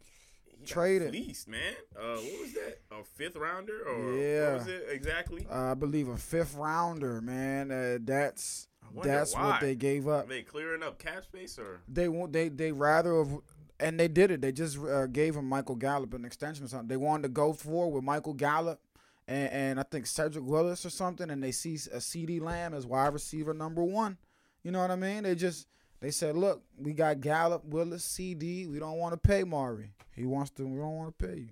Traded. 0.67 1.11
fleeced, 1.11 1.49
man. 1.49 1.75
Uh, 1.97 2.17
what 2.17 2.41
was 2.43 2.53
that? 2.55 2.79
A 2.91 3.05
fifth 3.05 3.37
rounder 3.37 3.83
or 3.89 4.15
Yeah. 4.15 4.51
what 4.51 4.59
was 4.61 4.69
it 4.69 4.87
exactly? 4.91 5.47
Uh, 5.51 5.73
I 5.73 5.75
believe 5.75 6.09
a 6.09 6.17
fifth 6.17 6.55
rounder, 6.55 7.21
man. 7.21 7.71
Uh, 7.71 7.99
that's 8.01 8.69
that's 9.03 9.35
why. 9.35 9.47
what 9.51 9.61
they 9.61 9.75
gave 9.75 10.07
Are 10.07 10.19
up. 10.21 10.29
they 10.29 10.43
clearing 10.43 10.83
up 10.83 10.99
cap 10.99 11.25
space 11.25 11.59
or? 11.59 11.81
They 11.89 12.09
want 12.09 12.33
they 12.33 12.49
they 12.49 12.73
rather 12.73 13.17
have, 13.19 13.39
and 13.81 13.99
they 13.99 14.09
did 14.09 14.31
it. 14.31 14.41
They 14.41 14.53
just 14.53 14.79
uh, 14.79 15.07
gave 15.07 15.35
him 15.37 15.47
Michael 15.49 15.77
Gallup 15.77 16.13
an 16.15 16.25
extension 16.25 16.65
or 16.65 16.69
something. 16.69 16.89
They 16.89 16.97
wanted 16.97 17.23
to 17.25 17.29
go 17.31 17.53
for 17.53 17.91
with 17.91 18.05
Michael 18.05 18.35
Gallup 18.35 18.81
and, 19.29 19.51
and 19.53 19.81
I 19.81 19.85
think 19.85 20.07
Cedric 20.07 20.45
Willis 20.45 20.85
or 20.85 20.91
something, 20.91 21.31
and 21.31 21.43
they 21.43 21.53
see 21.53 21.75
a 21.75 21.99
CeeDee 21.99 22.41
Lamb 22.41 22.75
as 22.75 22.87
wide 22.87 23.13
receiver 23.15 23.55
number 23.55 23.83
one. 23.83 24.19
You 24.63 24.71
know 24.73 24.81
what 24.81 24.91
I 24.91 24.97
mean? 24.97 25.23
They 25.25 25.35
just 25.35 25.67
they 26.03 26.11
said, 26.11 26.37
look, 26.37 26.63
we 26.77 26.93
got 26.93 27.21
Gallup, 27.21 27.65
Willis, 27.65 28.03
CD. 28.05 28.67
We 28.67 28.81
don't 28.81 28.99
want 28.99 29.13
to 29.13 29.17
pay 29.17 29.45
Mari. 29.45 29.93
He 30.17 30.27
wants 30.27 30.51
to. 30.53 30.67
We 30.67 30.79
don't 30.81 30.97
want 30.97 31.17
to 31.17 31.27
pay 31.27 31.37
you. 31.37 31.49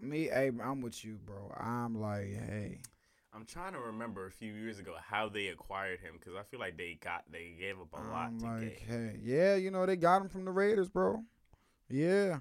Me, 0.00 0.24
hey, 0.24 0.50
I'm 0.62 0.80
with 0.80 1.04
you, 1.04 1.18
bro. 1.24 1.54
I'm 1.56 1.98
like, 1.98 2.24
hey. 2.24 2.80
I'm 3.32 3.44
trying 3.44 3.74
to 3.74 3.78
remember 3.78 4.26
a 4.26 4.32
few 4.32 4.52
years 4.52 4.80
ago 4.80 4.94
how 5.00 5.28
they 5.28 5.46
acquired 5.46 6.00
him 6.00 6.14
because 6.18 6.34
I 6.34 6.42
feel 6.42 6.58
like 6.58 6.76
they 6.76 6.98
got 7.00 7.22
they 7.30 7.54
gave 7.58 7.76
up 7.78 7.92
a 7.92 8.10
lot 8.10 8.26
I'm 8.28 8.40
to 8.40 8.46
like, 8.46 8.60
get. 8.60 8.80
hey, 8.88 9.16
yeah, 9.22 9.54
you 9.54 9.70
know 9.70 9.86
they 9.86 9.96
got 9.96 10.22
him 10.22 10.28
from 10.28 10.44
the 10.44 10.50
Raiders, 10.50 10.88
bro. 10.88 11.22
Yeah, 11.88 12.38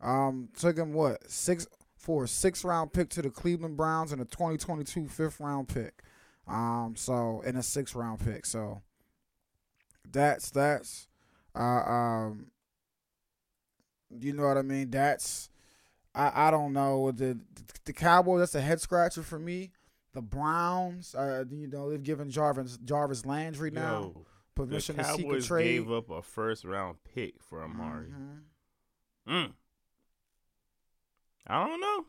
um, 0.00 0.48
took 0.58 0.76
him 0.76 0.92
what 0.94 1.30
six 1.30 1.66
for 1.96 2.24
a 2.24 2.28
six 2.28 2.64
round 2.64 2.92
pick 2.92 3.10
to 3.10 3.22
the 3.22 3.30
Cleveland 3.30 3.76
Browns 3.76 4.12
and 4.12 4.20
a 4.20 4.24
2022 4.24 5.06
fifth 5.08 5.38
round 5.40 5.68
pick. 5.68 6.02
Um, 6.48 6.94
so 6.96 7.42
in 7.46 7.56
a 7.56 7.62
six 7.62 7.94
round 7.94 8.20
pick. 8.24 8.46
So 8.46 8.80
that's 10.12 10.50
that's, 10.50 11.08
uh, 11.54 11.60
um, 11.60 12.46
you 14.18 14.32
know 14.32 14.44
what 14.46 14.56
I 14.58 14.62
mean. 14.62 14.90
That's 14.90 15.50
I 16.14 16.48
I 16.48 16.50
don't 16.50 16.72
know 16.72 17.10
the 17.12 17.38
the 17.84 17.92
Cowboys. 17.92 18.40
That's 18.40 18.54
a 18.54 18.60
head 18.60 18.80
scratcher 18.80 19.22
for 19.22 19.38
me. 19.38 19.70
The 20.12 20.22
Browns, 20.22 21.14
uh, 21.14 21.44
you 21.50 21.68
know, 21.68 21.90
they've 21.90 22.02
given 22.02 22.30
Jarvis 22.30 22.78
Jarvis 22.84 23.24
Landry 23.24 23.70
now 23.70 24.12
Yo, 24.14 24.26
permission 24.56 24.96
to 24.96 25.04
seek 25.04 25.30
a 25.30 25.40
trade. 25.40 25.64
gave 25.64 25.92
up 25.92 26.10
a 26.10 26.20
first 26.22 26.64
round 26.64 26.96
pick 27.14 27.40
for 27.40 27.62
Amari. 27.62 28.08
Mhm. 28.08 28.40
Mm. 29.28 29.52
I 31.46 31.66
don't 31.66 31.80
know. 31.80 32.06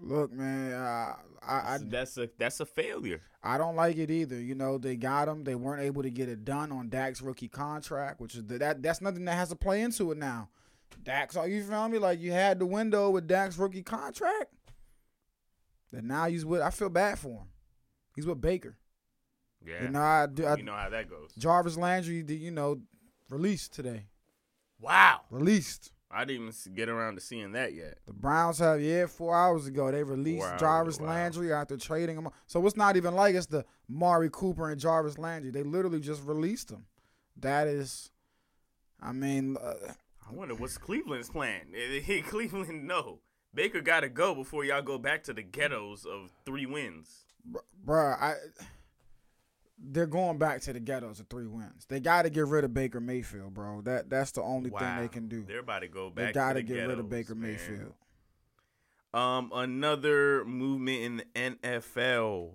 Look, 0.00 0.32
man, 0.32 0.72
uh, 0.72 1.14
I 1.42 1.54
I 1.74 1.78
that's 1.82 2.16
a 2.18 2.28
that's 2.38 2.60
a 2.60 2.66
failure. 2.66 3.20
I 3.42 3.58
don't 3.58 3.76
like 3.76 3.96
it 3.96 4.10
either. 4.10 4.38
You 4.40 4.54
know, 4.54 4.78
they 4.78 4.96
got 4.96 5.28
him. 5.28 5.44
They 5.44 5.54
weren't 5.54 5.82
able 5.82 6.02
to 6.02 6.10
get 6.10 6.28
it 6.28 6.44
done 6.44 6.70
on 6.70 6.88
Dak's 6.88 7.20
rookie 7.20 7.48
contract, 7.48 8.20
which 8.20 8.34
is 8.34 8.44
the, 8.44 8.58
that 8.58 8.82
that's 8.82 9.00
nothing 9.00 9.24
that 9.24 9.34
has 9.34 9.48
to 9.48 9.56
play 9.56 9.82
into 9.82 10.12
it 10.12 10.18
now. 10.18 10.50
Dax, 11.02 11.36
are 11.36 11.48
you 11.48 11.62
feel 11.64 11.88
me? 11.88 11.98
Like 11.98 12.20
you 12.20 12.32
had 12.32 12.58
the 12.58 12.66
window 12.66 13.10
with 13.10 13.26
Dak's 13.26 13.58
rookie 13.58 13.82
contract. 13.82 14.52
Then 15.92 16.06
now 16.06 16.26
he's 16.26 16.44
with. 16.44 16.60
I 16.62 16.70
feel 16.70 16.90
bad 16.90 17.18
for 17.18 17.30
him. 17.30 17.48
He's 18.14 18.26
with 18.26 18.40
Baker. 18.40 18.76
Yeah, 19.66 19.82
You 19.84 19.88
know, 19.90 20.00
I, 20.00 20.26
do- 20.26 20.46
I 20.46 20.56
you 20.56 20.62
know 20.62 20.74
how 20.74 20.88
that 20.90 21.10
goes. 21.10 21.32
Jarvis 21.36 21.76
Landry, 21.76 22.24
you 22.28 22.50
know, 22.50 22.80
released 23.28 23.72
today. 23.74 24.06
Wow, 24.80 25.22
Released. 25.30 25.92
I 26.10 26.24
didn't 26.24 26.42
even 26.48 26.74
get 26.74 26.88
around 26.88 27.16
to 27.16 27.20
seeing 27.20 27.52
that 27.52 27.74
yet. 27.74 27.98
The 28.06 28.14
Browns 28.14 28.58
have 28.60 28.80
yeah, 28.80 29.06
four 29.06 29.36
hours 29.36 29.66
ago 29.66 29.90
they 29.90 30.02
released 30.02 30.58
Jarvis 30.58 30.98
wow. 30.98 31.08
Landry 31.08 31.52
after 31.52 31.76
trading 31.76 32.16
him. 32.16 32.28
So 32.46 32.66
it's 32.66 32.76
not 32.76 32.96
even 32.96 33.14
like 33.14 33.34
it's 33.34 33.46
the 33.46 33.64
Mari 33.88 34.30
Cooper 34.32 34.70
and 34.70 34.80
Jarvis 34.80 35.18
Landry. 35.18 35.50
They 35.50 35.62
literally 35.62 36.00
just 36.00 36.24
released 36.24 36.70
him. 36.70 36.86
That 37.36 37.66
is, 37.66 38.10
I 39.00 39.12
mean, 39.12 39.56
uh, 39.62 39.92
I 40.28 40.32
wonder 40.32 40.54
what's 40.54 40.78
Cleveland's 40.78 41.28
plan. 41.28 41.74
Cleveland, 42.26 42.86
no. 42.86 43.20
Baker 43.54 43.80
got 43.80 44.00
to 44.00 44.08
go 44.08 44.34
before 44.34 44.64
y'all 44.64 44.82
go 44.82 44.98
back 44.98 45.24
to 45.24 45.32
the 45.32 45.42
ghettos 45.42 46.04
of 46.04 46.30
three 46.44 46.66
wins. 46.66 47.24
br- 47.44 47.58
bruh, 47.84 48.20
I. 48.20 48.34
They're 49.80 50.06
going 50.06 50.38
back 50.38 50.60
to 50.62 50.72
the 50.72 50.80
ghettos 50.80 51.20
of 51.20 51.28
three 51.28 51.46
wins. 51.46 51.86
They 51.88 52.00
got 52.00 52.22
to 52.22 52.30
get 52.30 52.46
rid 52.46 52.64
of 52.64 52.74
Baker 52.74 53.00
Mayfield, 53.00 53.54
bro. 53.54 53.80
That 53.82 54.10
that's 54.10 54.32
the 54.32 54.42
only 54.42 54.70
thing 54.70 54.96
they 54.98 55.08
can 55.08 55.28
do. 55.28 55.44
They're 55.46 55.60
about 55.60 55.80
to 55.80 55.88
go 55.88 56.10
back. 56.10 56.26
They 56.26 56.32
got 56.32 56.48
to 56.54 56.60
the 56.60 56.62
get 56.62 56.88
rid 56.88 56.98
of 56.98 57.08
Baker 57.08 57.34
man. 57.34 57.52
Mayfield. 57.52 57.94
Um, 59.14 59.50
another 59.54 60.44
movement 60.44 61.00
in 61.02 61.16
the 61.16 61.70
NFL. 61.70 62.54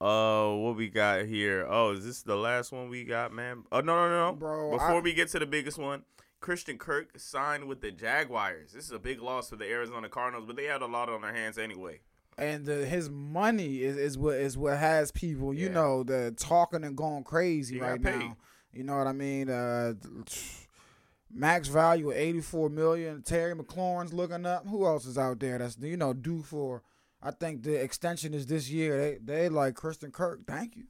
Uh, 0.00 0.50
what 0.54 0.76
we 0.76 0.88
got 0.88 1.24
here? 1.26 1.66
Oh, 1.68 1.92
is 1.92 2.04
this 2.04 2.22
the 2.22 2.36
last 2.36 2.72
one 2.72 2.88
we 2.88 3.04
got, 3.04 3.32
man? 3.32 3.64
Oh 3.72 3.80
no, 3.80 3.94
no, 3.96 4.08
no, 4.08 4.30
no. 4.30 4.36
Bro, 4.36 4.70
Before 4.72 4.96
I- 4.96 5.00
we 5.00 5.12
get 5.12 5.28
to 5.30 5.38
the 5.38 5.46
biggest 5.46 5.78
one, 5.78 6.04
Christian 6.40 6.78
Kirk 6.78 7.18
signed 7.18 7.64
with 7.64 7.80
the 7.80 7.90
Jaguars. 7.90 8.72
This 8.72 8.84
is 8.84 8.90
a 8.92 8.98
big 8.98 9.20
loss 9.20 9.50
for 9.50 9.56
the 9.56 9.64
Arizona 9.66 10.08
Cardinals, 10.08 10.46
but 10.46 10.56
they 10.56 10.64
had 10.64 10.82
a 10.82 10.86
lot 10.86 11.08
on 11.08 11.22
their 11.22 11.32
hands 11.34 11.58
anyway. 11.58 12.00
And 12.36 12.64
the, 12.64 12.84
his 12.86 13.08
money 13.10 13.82
is, 13.82 13.96
is 13.96 14.18
what 14.18 14.36
is 14.36 14.58
what 14.58 14.76
has 14.78 15.12
people, 15.12 15.54
you 15.54 15.66
Yeah. 15.66 15.72
know, 15.74 16.02
the 16.02 16.34
talking 16.36 16.82
and 16.84 16.96
going 16.96 17.22
crazy 17.24 17.76
He 17.76 17.80
right 17.80 18.00
now. 18.00 18.36
You 18.72 18.82
know 18.82 18.96
what 18.96 19.06
I 19.06 19.12
mean? 19.12 19.48
Uh, 19.48 19.94
max 21.32 21.68
value 21.68 22.10
of 22.10 22.16
eighty 22.16 22.40
four 22.40 22.68
million. 22.68 23.22
Terry 23.22 23.54
McLaurin's 23.54 24.12
looking 24.12 24.46
up. 24.46 24.66
Who 24.68 24.86
else 24.86 25.06
is 25.06 25.18
out 25.18 25.40
there 25.40 25.58
that's 25.58 25.76
you 25.80 25.96
know 25.96 26.12
due 26.12 26.42
for? 26.42 26.82
I 27.22 27.30
think 27.30 27.62
the 27.62 27.74
extension 27.82 28.34
is 28.34 28.46
this 28.46 28.68
year. 28.70 28.98
They 28.98 29.18
they 29.42 29.48
like 29.48 29.74
Christian 29.74 30.10
Kirk. 30.10 30.40
Thank 30.46 30.76
you, 30.76 30.84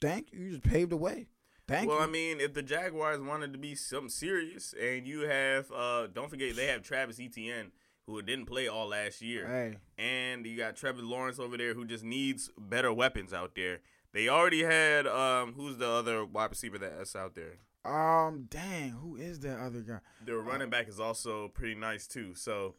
thank 0.00 0.32
you. 0.32 0.38
You 0.40 0.50
just 0.50 0.62
paved 0.62 0.90
the 0.92 0.96
way. 0.96 1.28
Thank 1.66 1.84
you. 1.84 1.88
well, 1.88 1.98
you. 1.98 2.04
I 2.04 2.10
mean, 2.10 2.40
if 2.40 2.54
the 2.54 2.62
Jaguars 2.62 3.20
wanted 3.20 3.52
to 3.52 3.58
be 3.58 3.74
something 3.74 4.08
serious, 4.08 4.72
and 4.80 5.04
you 5.06 5.22
have, 5.22 5.70
uh, 5.72 6.06
don't 6.06 6.30
forget 6.30 6.54
they 6.54 6.66
have 6.66 6.82
Travis 6.82 7.18
Etienne, 7.18 7.72
who 8.06 8.22
didn't 8.22 8.46
play 8.46 8.68
all 8.68 8.88
last 8.88 9.20
year. 9.22 9.46
hey, 9.46 9.76
and 10.02 10.46
you 10.46 10.56
got 10.56 10.76
Trevor 10.76 11.02
Lawrence 11.02 11.38
over 11.38 11.56
there 11.56 11.74
who 11.74 11.84
just 11.84 12.04
needs 12.04 12.50
better 12.58 12.92
weapons 12.92 13.32
out 13.32 13.54
there. 13.54 13.80
They 14.12 14.28
already 14.28 14.62
had 14.62 15.06
um 15.06 15.54
who's 15.54 15.76
the 15.76 15.88
other 15.88 16.24
wide 16.24 16.50
receiver 16.50 16.78
that's 16.78 17.14
out 17.16 17.34
there? 17.34 17.58
um, 17.84 18.46
dang, 18.50 18.90
who 18.90 19.14
is 19.16 19.38
that 19.40 19.60
other 19.60 19.80
guy? 19.80 19.98
Their 20.24 20.38
running 20.38 20.70
back 20.70 20.88
is 20.88 20.98
also 20.98 21.48
pretty 21.48 21.76
nice 21.76 22.06
too. 22.08 22.34
So 22.34 22.74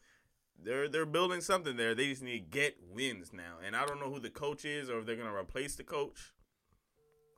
they're 0.62 0.89
they're 0.89 1.05
building 1.05 1.41
something 1.41 1.77
there. 1.77 1.93
They 1.96 2.07
just 2.07 2.24
need 2.24 2.39
to 2.51 2.57
get 2.60 2.77
wins 2.89 3.31
now. 3.31 3.55
And 3.65 3.75
I 3.75 3.86
don't 3.86 4.00
know 4.00 4.10
who 4.12 4.19
the 4.19 4.29
coach 4.29 4.65
is 4.65 4.89
or 4.89 5.00
if 5.00 5.05
they're 5.05 5.15
gonna 5.15 5.36
replace 5.36 5.75
the 5.75 5.84
coach. 5.84 6.34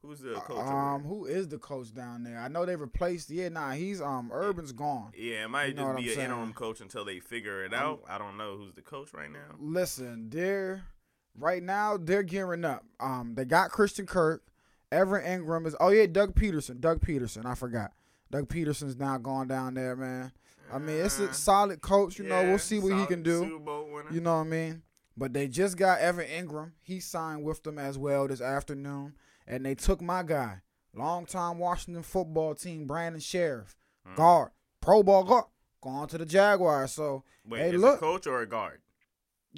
Who's 0.02 0.20
the 0.22 0.36
coach? 0.36 0.58
Um, 0.66 1.04
who 1.04 1.26
is 1.26 1.48
the 1.50 1.58
coach 1.58 1.94
down 1.94 2.24
there? 2.24 2.40
I 2.40 2.48
know 2.48 2.66
they 2.66 2.76
replaced. 2.78 3.30
Yeah, 3.30 3.50
nah, 3.50 3.72
he's 3.72 4.02
um 4.02 4.32
Urban's 4.34 4.72
gone. 4.72 5.12
yeah, 5.18 5.44
it 5.46 5.50
might 5.50 5.70
you 5.70 5.74
just 5.74 5.98
be 5.98 6.10
an 6.10 6.16
saying. 6.16 6.30
interim 6.32 6.54
coach 6.54 6.80
until 6.80 7.04
they 7.04 7.20
figure 7.20 7.64
it 7.66 7.74
I'm- 7.74 7.84
out. 7.84 8.04
I 8.08 8.18
don't 8.18 8.38
know 8.38 8.56
who's 8.58 8.74
the 8.74 8.82
coach 8.82 9.14
right 9.14 9.32
now. 9.32 9.56
Listen, 9.60 10.30
they're 10.30 10.84
right 11.38 11.62
now 11.62 11.98
they're 11.98 12.24
gearing 12.24 12.64
up. 12.64 12.86
Um, 13.00 13.34
they 13.36 13.44
got 13.46 13.72
Christian 13.72 14.06
Kirk, 14.06 14.44
Everett 14.92 15.26
Engram 15.26 15.68
is. 15.68 15.76
Oh 15.82 15.90
yeah, 15.90 16.06
Doug 16.06 16.34
Pederson. 16.34 16.80
Doug 16.80 17.02
Pederson. 17.02 17.46
I 17.46 17.56
forgot. 17.56 17.92
Doug 18.32 18.48
Pederson's 18.48 18.96
now 18.96 19.18
gone 19.18 19.48
down 19.48 19.74
there, 19.74 19.96
man. 19.98 20.32
I 20.72 20.78
mean, 20.78 20.98
it's 20.98 21.20
Uh, 21.20 21.24
a 21.26 21.34
solid 21.34 21.82
coach. 21.82 22.20
You 22.20 22.26
know, 22.26 22.44
we'll 22.44 22.60
see 22.60 22.80
what 22.80 22.94
he 22.94 23.06
can 23.06 23.22
do. 23.24 23.40
Super 23.40 23.60
Bowl 23.60 23.90
winner. 23.92 24.12
You 24.14 24.22
know 24.22 24.36
what 24.38 24.46
I 24.46 24.50
mean? 24.50 24.84
But 25.18 25.34
they 25.34 25.48
just 25.50 25.78
got 25.78 26.00
Evan 26.00 26.28
Engram. 26.28 26.72
He 26.82 27.00
signed 27.02 27.44
with 27.44 27.64
them 27.64 27.78
as 27.78 27.98
well 27.98 28.28
this 28.28 28.40
afternoon. 28.40 29.16
And 29.50 29.66
they 29.66 29.74
took 29.76 30.00
my 30.00 30.22
guy, 30.24 30.62
longtime 30.96 31.58
Washington 31.58 32.04
football 32.04 32.54
team, 32.56 32.86
Brandon 32.88 33.20
Scherff, 33.20 33.76
Mm. 34.08 34.16
guard, 34.16 34.52
Pro 34.82 35.04
Bowl 35.04 35.24
guard, 35.24 35.46
going 35.82 36.08
to 36.08 36.18
the 36.18 36.26
Jaguars. 36.26 36.92
So, 36.94 37.24
Wait, 37.46 37.60
hey, 37.60 37.70
is 37.76 37.82
look. 37.82 37.98
a 37.98 38.00
coach 38.00 38.28
or 38.28 38.42
a 38.42 38.46
guard? 38.48 38.80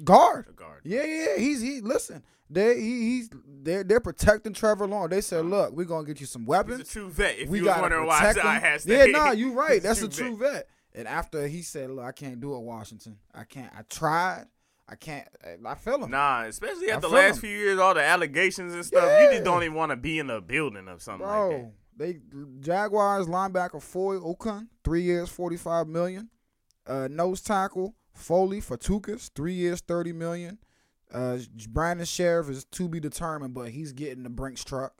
guard. 0.04 0.46
A 0.48 0.52
guard. 0.52 0.80
Yeah, 0.84 1.04
yeah, 1.04 1.36
he's 1.36 1.60
he. 1.60 1.80
Listen, 1.82 2.22
they 2.50 2.80
he, 2.80 3.00
he's 3.02 3.30
they're 3.62 3.84
they're 3.84 4.00
protecting 4.00 4.52
Trevor 4.54 4.86
Lawrence. 4.86 5.10
They 5.10 5.20
said, 5.20 5.44
look, 5.44 5.72
we're 5.72 5.84
gonna 5.84 6.06
get 6.06 6.20
you 6.20 6.26
some 6.26 6.42
He's 6.42 6.48
weapons. 6.48 6.80
a 6.80 6.84
true 6.84 7.10
vet. 7.10 7.38
If 7.38 7.48
we 7.50 7.58
you 7.58 7.66
was 7.66 7.76
wondering 7.78 8.06
why 8.06 8.16
I 8.16 8.20
protect 8.32 8.46
I 8.46 8.54
him. 8.56 8.60
had 8.62 8.84
Yeah, 8.86 9.04
nah, 9.06 9.30
you 9.32 9.52
right. 9.52 9.74
He's 9.74 9.82
That's 9.82 10.02
a 10.02 10.08
true 10.08 10.36
vet. 10.36 10.66
And 10.94 11.06
after 11.08 11.46
he 11.46 11.62
said, 11.62 11.90
look, 11.90 12.04
I 12.04 12.12
can't 12.12 12.40
do 12.40 12.54
it, 12.54 12.60
Washington. 12.60 13.18
I 13.34 13.44
can't. 13.44 13.72
I 13.76 13.82
tried. 13.88 14.46
I 14.92 14.96
can't. 14.96 15.26
I 15.64 15.74
feel 15.74 16.04
him. 16.04 16.10
Nah, 16.10 16.42
especially 16.44 16.90
after 16.90 17.08
the 17.08 17.14
last 17.14 17.36
him. 17.36 17.40
few 17.40 17.50
years, 17.56 17.78
all 17.78 17.94
the 17.94 18.02
allegations 18.02 18.74
and 18.74 18.84
stuff. 18.84 19.22
You 19.22 19.30
just 19.30 19.44
don't 19.44 19.62
even 19.62 19.74
want 19.74 19.90
to 19.90 19.96
be 19.96 20.18
in 20.18 20.28
a 20.28 20.40
building 20.40 20.86
or 20.86 20.98
something 20.98 21.26
like 21.26 21.50
that. 21.50 21.58
Bro, 21.58 21.72
they 21.96 22.20
Jaguars 22.60 23.26
linebacker 23.26 23.82
Foy 23.82 24.16
Okun, 24.16 24.68
three 24.84 25.02
years, 25.02 25.30
forty 25.30 25.56
five 25.56 25.88
million. 25.88 26.28
Uh, 26.86 27.08
nose 27.10 27.40
tackle 27.40 27.94
Foley 28.12 28.60
for 28.60 28.76
Tukas, 28.76 29.30
three 29.34 29.54
years, 29.54 29.80
thirty 29.80 30.12
million. 30.12 30.58
Uh, 31.12 31.38
Brandon 31.68 32.06
Scherff 32.06 32.50
is 32.50 32.64
to 32.66 32.88
be 32.88 33.00
determined, 33.00 33.54
but 33.54 33.68
he's 33.70 33.92
getting 33.92 34.22
the 34.22 34.30
Brinks 34.30 34.62
truck. 34.64 34.94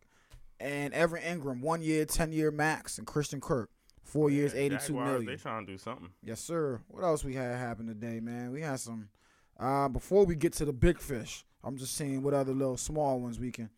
And 0.61 0.95
Everett 0.95 1.25
Engram, 1.25 1.61
one 1.61 1.83
year, 1.83 2.05
ten 2.07 2.33
year 2.33 2.51
max, 2.51 2.99
and 2.99 3.07
Christian 3.07 3.41
Kirk, 3.41 3.69
four 4.05 4.31
years, 4.31 4.55
Yeah, 4.55 4.61
eighty 4.61 4.77
two 4.77 4.95
Jaguars, 4.95 5.07
million. 5.11 5.27
They 5.27 5.37
trying 5.37 5.67
to 5.67 5.73
do 5.73 5.77
something. 5.79 6.11
Yes, 6.23 6.41
sir. 6.41 6.81
What 6.89 7.03
else 7.05 7.25
we 7.25 7.35
had 7.35 7.57
happen 7.57 7.87
today, 7.87 8.21
man? 8.21 8.53
We 8.53 8.63
had 8.63 8.81
some. 8.81 9.09
Uh, 9.59 9.89
before 9.89 10.25
we 10.25 10.35
get 10.35 10.53
to 10.55 10.65
the 10.65 10.73
big 10.73 10.99
fish, 10.99 11.45
I'm 11.63 11.77
just 11.77 11.95
seeing 11.97 12.23
what 12.23 12.35
other 12.35 12.53
little 12.53 12.77
small 12.77 13.21
ones 13.21 13.39
we 13.39 13.51
can. 13.53 13.71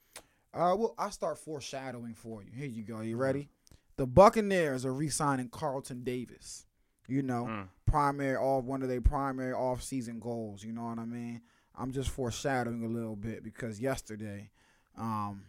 Uh, 0.53 0.75
well, 0.79 0.95
I 0.99 1.11
start 1.11 1.39
foreshadowing 1.39 2.15
for 2.15 2.43
you. 2.43 2.51
Here 2.55 2.69
you 2.69 2.83
go. 2.85 3.01
You 3.01 3.17
ready? 3.17 3.49
The 3.97 4.07
Buccaneers 4.07 4.85
are 4.87 4.93
re-signing 4.95 5.49
Carlton 5.49 6.05
Davis. 6.05 6.67
You 7.07 7.23
know, 7.23 7.45
Mm. 7.45 7.69
primary 7.87 8.37
off 8.37 8.65
one 8.65 8.83
of 8.83 8.89
their 8.89 9.01
primary 9.03 9.53
off-season 9.53 10.21
goals. 10.21 10.65
You 10.65 10.73
know 10.73 10.85
what 10.85 10.99
I 10.99 11.05
mean? 11.05 11.43
I'm 11.77 11.93
just 11.93 12.09
foreshadowing 12.11 12.83
a 12.85 12.89
little 12.89 13.17
bit 13.17 13.43
because 13.45 13.79
yesterday, 13.81 14.51
um, 14.97 15.45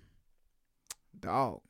dog, 1.20 1.62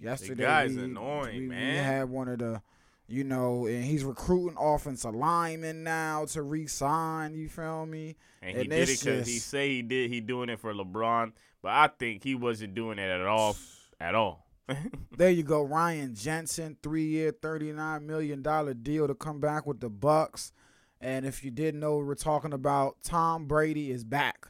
yesterday 0.00 0.42
guy's 0.42 0.74
we, 0.74 0.82
annoying, 0.84 1.34
we, 1.36 1.40
we 1.42 1.46
man. 1.48 1.84
had 1.84 2.08
one 2.10 2.28
of 2.28 2.38
the, 2.38 2.62
you 3.12 3.24
know, 3.24 3.66
and 3.66 3.84
he's 3.84 4.04
recruiting 4.04 4.56
offensive 4.58 5.14
linemen 5.14 5.84
now 5.84 6.24
to 6.24 6.40
re-sign. 6.40 7.34
You 7.34 7.46
feel 7.46 7.84
me? 7.84 8.16
And 8.40 8.56
he 8.56 8.64
did 8.64 8.88
it 8.88 9.00
because 9.00 9.26
he 9.26 9.38
say 9.38 9.68
he 9.68 9.82
did. 9.82 10.10
He 10.10 10.20
doing 10.20 10.48
it 10.48 10.58
for 10.58 10.72
LeBron, 10.72 11.32
but 11.60 11.72
I 11.72 11.88
think 11.88 12.24
he 12.24 12.34
wasn't 12.34 12.74
doing 12.74 12.98
it 12.98 13.10
at 13.10 13.26
all. 13.26 13.56
At 14.00 14.14
all. 14.14 14.46
There 15.18 15.30
you 15.30 15.42
go, 15.42 15.62
Ryan 15.62 16.14
Jensen, 16.14 16.78
three-year, 16.82 17.32
thirty-nine 17.42 18.06
million 18.06 18.40
dollar 18.40 18.72
deal 18.72 19.06
to 19.06 19.14
come 19.14 19.40
back 19.40 19.66
with 19.66 19.80
the 19.80 19.90
Bucs. 19.90 20.52
And 20.98 21.26
if 21.26 21.44
you 21.44 21.50
didn't 21.50 21.80
know, 21.80 21.98
we're 21.98 22.14
talking 22.14 22.54
about 22.54 22.96
Tom 23.02 23.46
Brady 23.46 23.90
is 23.90 24.04
back. 24.04 24.48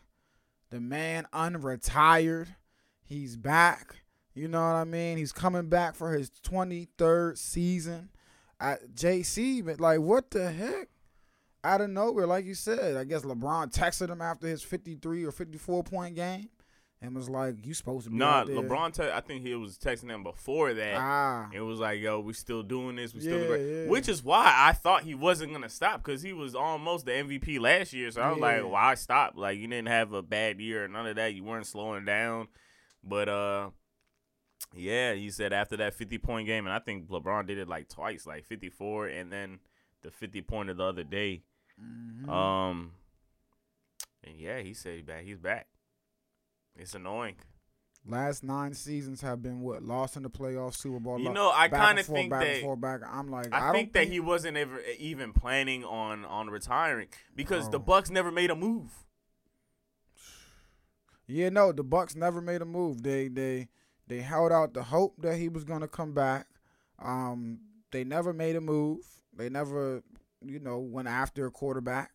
The 0.71 0.81
man 0.81 1.27
unretired. 1.33 2.55
He's 3.03 3.37
back. 3.37 3.97
You 4.35 4.47
know 4.47 4.61
what 4.61 4.77
I 4.77 4.85
mean? 4.85 5.19
He's 5.19 5.33
coming 5.33 5.69
back 5.69 5.97
for 5.97 6.13
his 6.13 6.31
23rd 6.31 7.37
season. 7.37 8.11
At 8.63 8.95
JC, 8.95 9.65
but 9.65 9.81
like, 9.81 9.99
what 10.01 10.31
the 10.31 10.51
heck? 10.53 10.89
Out 11.65 11.81
of 11.81 11.91
nowhere, 11.91 12.27
like 12.27 12.45
you 12.45 12.55
said, 12.55 12.97
I 12.97 13.05
guess 13.05 13.23
LeBron 13.23 13.73
texted 13.73 14.09
him 14.09 14.21
after 14.23 14.47
his 14.47 14.63
53 14.63 15.25
or 15.25 15.31
54 15.33 15.83
point 15.85 16.15
game 16.17 16.49
and 17.01 17.15
was 17.15 17.29
like, 17.29 17.67
"You 17.67 17.75
supposed 17.75 18.05
to 18.05 18.11
be 18.11 18.17
nah, 18.17 18.45
there." 18.45 18.57
LeBron. 18.57 18.93
Te- 18.95 19.11
I 19.13 19.21
think 19.21 19.45
he 19.45 19.55
was 19.57 19.79
texting 19.79 20.09
him 20.11 20.23
before 20.25 20.75
that. 20.75 20.95
Ah, 20.97 21.49
It 21.53 21.61
was 21.61 21.79
like, 21.81 22.01
yo, 22.01 22.21
we 22.21 22.33
still 22.33 22.63
doing 22.63 22.97
this. 22.97 23.15
We 23.15 23.21
still 23.21 23.39
Yeah, 23.41 23.47
doing 23.47 23.69
yeah. 23.85 23.89
Which 23.89 24.09
is 24.09 24.23
why 24.25 24.53
I 24.57 24.73
thought 24.73 25.03
he 25.03 25.15
wasn't 25.17 25.53
gonna 25.53 25.69
stop 25.69 26.05
because 26.05 26.23
he 26.23 26.33
was 26.33 26.55
almost 26.55 27.07
the 27.07 27.13
MVP 27.13 27.59
last 27.61 27.93
year. 27.93 28.11
So 28.13 28.23
I 28.23 28.29
was 28.31 28.39
Yeah. 28.39 28.45
like, 28.63 28.65
why 28.71 28.95
stop? 28.95 29.35
Like 29.37 29.59
you 29.59 29.67
didn't 29.69 29.89
have 29.89 30.13
a 30.13 30.23
bad 30.23 30.61
year 30.61 30.85
or 30.85 30.89
none 30.89 31.07
of 31.07 31.17
that. 31.17 31.35
You 31.35 31.43
weren't 31.45 31.67
slowing 31.67 32.05
down. 32.05 32.49
But 33.05 33.29
uh, 33.29 33.71
yeah, 34.75 35.15
he 35.15 35.31
said 35.31 35.53
after 35.53 35.77
that 35.79 35.95
fifty 35.95 36.19
point 36.19 36.47
game, 36.47 36.67
and 36.67 36.75
I 36.75 36.79
think 36.79 37.09
LeBron 37.09 37.47
did 37.47 37.59
it 37.59 37.69
like 37.69 37.89
twice, 37.89 38.27
like 38.27 38.45
fifty 38.45 38.71
four, 38.71 39.07
and 39.07 39.33
then 39.33 39.59
the 40.03 40.11
fifty 40.11 40.43
pointer 40.43 40.75
the 40.75 40.85
other 40.85 41.05
day. 41.05 41.43
Mhm. 41.81 42.29
Um, 42.29 42.93
and 44.25 44.37
yeah, 44.39 44.61
he 44.61 44.75
said 44.75 44.97
he 44.97 45.03
back. 45.03 45.25
He's 45.25 45.39
back. 45.39 45.69
It's 46.77 46.95
annoying. 46.95 47.37
Last 48.05 48.43
nine 48.43 48.75
seasons 48.75 49.21
have 49.21 49.43
been 49.43 49.61
what 49.61 49.85
lost 49.85 50.17
in 50.17 50.25
the 50.25 50.31
playoffs, 50.31 50.75
Super 50.75 50.99
Bowl. 50.99 51.21
You 51.21 51.33
know, 51.33 51.53
I 51.55 51.69
kind 51.69 52.01
of 52.01 52.07
think 52.07 52.31
back 52.31 52.41
that 52.45 52.61
forth, 52.61 52.81
back. 52.81 53.01
I'm 53.09 53.31
like, 53.31 53.55
I, 53.55 53.69
I, 53.69 53.73
think 53.73 53.93
that 53.93 54.09
he 54.09 54.19
wasn't 54.19 54.57
ever 54.57 54.81
even 54.99 55.33
planning 55.33 55.85
on 55.85 56.25
on 56.25 56.51
retiring 56.51 57.09
because 57.37 57.71
the 57.71 57.79
Oh. 57.79 57.83
Bucs 57.83 58.11
never 58.11 58.33
made 58.33 58.51
a 58.51 58.57
move. 58.57 58.91
Yeah, 61.29 61.49
no, 61.51 61.71
the 61.71 61.85
Bucs 61.85 62.17
never 62.17 62.41
made 62.41 62.61
a 62.61 62.67
move. 62.67 63.05
They 63.05 63.29
they 63.29 63.69
they 64.09 64.21
held 64.21 64.53
out 64.53 64.75
the 64.75 64.83
hope 64.83 65.21
that 65.23 65.37
he 65.37 65.49
was 65.49 65.65
gonna 65.65 65.89
come 65.89 66.13
back. 66.13 66.47
Um, 66.99 67.61
they 67.91 68.05
never 68.05 68.33
made 68.33 68.57
a 68.57 68.61
move. 68.61 69.01
They 69.37 69.49
never 69.49 70.03
you 70.45 70.59
know, 70.59 70.79
went 70.79 71.09
after 71.09 71.47
a 71.47 71.51
quarterback. 71.51 72.11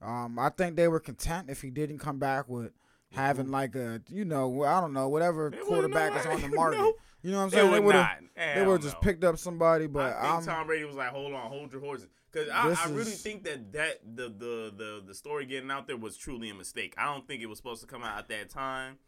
Um, 0.00 0.38
I 0.38 0.48
think 0.50 0.76
they 0.76 0.88
were 0.88 1.00
content 1.00 1.48
if 1.48 1.62
he 1.62 1.70
didn't 1.70 1.98
come 1.98 2.18
back 2.18 2.48
with 2.48 2.72
having 3.12 3.50
like 3.50 3.74
a, 3.76 4.00
you 4.08 4.24
know, 4.24 4.64
I 4.64 4.80
don't 4.80 4.92
know, 4.92 5.08
whatever 5.08 5.50
quarterback 5.50 6.18
is 6.18 6.26
on 6.26 6.40
the 6.40 6.48
No. 6.48 6.54
market. 6.56 6.94
You 7.22 7.30
know 7.30 7.36
what 7.38 7.44
I'm 7.44 7.50
saying? 7.50 7.70
They 7.70 7.80
would 7.80 7.94
have, 7.94 8.18
they 8.34 8.66
would 8.66 8.72
have 8.72 8.82
just 8.82 8.96
no. 8.96 9.00
picked 9.00 9.22
up 9.22 9.38
somebody. 9.38 9.86
But 9.86 10.16
I 10.16 10.30
I'm, 10.30 10.40
think 10.42 10.50
Tom 10.50 10.66
Brady 10.66 10.84
was 10.84 10.96
like, 10.96 11.10
"Hold 11.10 11.32
on, 11.34 11.48
hold 11.48 11.70
your 11.72 11.80
horses," 11.80 12.08
because 12.32 12.48
I, 12.48 12.70
I 12.70 12.88
really 12.88 13.12
is- 13.12 13.22
think 13.22 13.44
that 13.44 13.72
that 13.74 14.00
the, 14.16 14.24
the 14.24 14.74
the 14.76 15.02
the 15.06 15.14
story 15.14 15.46
getting 15.46 15.70
out 15.70 15.86
there 15.86 15.96
was 15.96 16.16
truly 16.16 16.50
a 16.50 16.54
mistake. 16.54 16.94
I 16.98 17.04
don't 17.04 17.24
think 17.28 17.40
it 17.40 17.46
was 17.46 17.58
supposed 17.58 17.80
to 17.82 17.86
come 17.86 18.02
out 18.02 18.18
at 18.18 18.28
that 18.30 18.50
time. 18.50 18.98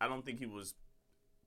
I 0.00 0.08
don't 0.08 0.26
think 0.26 0.40
he 0.40 0.46
was 0.46 0.74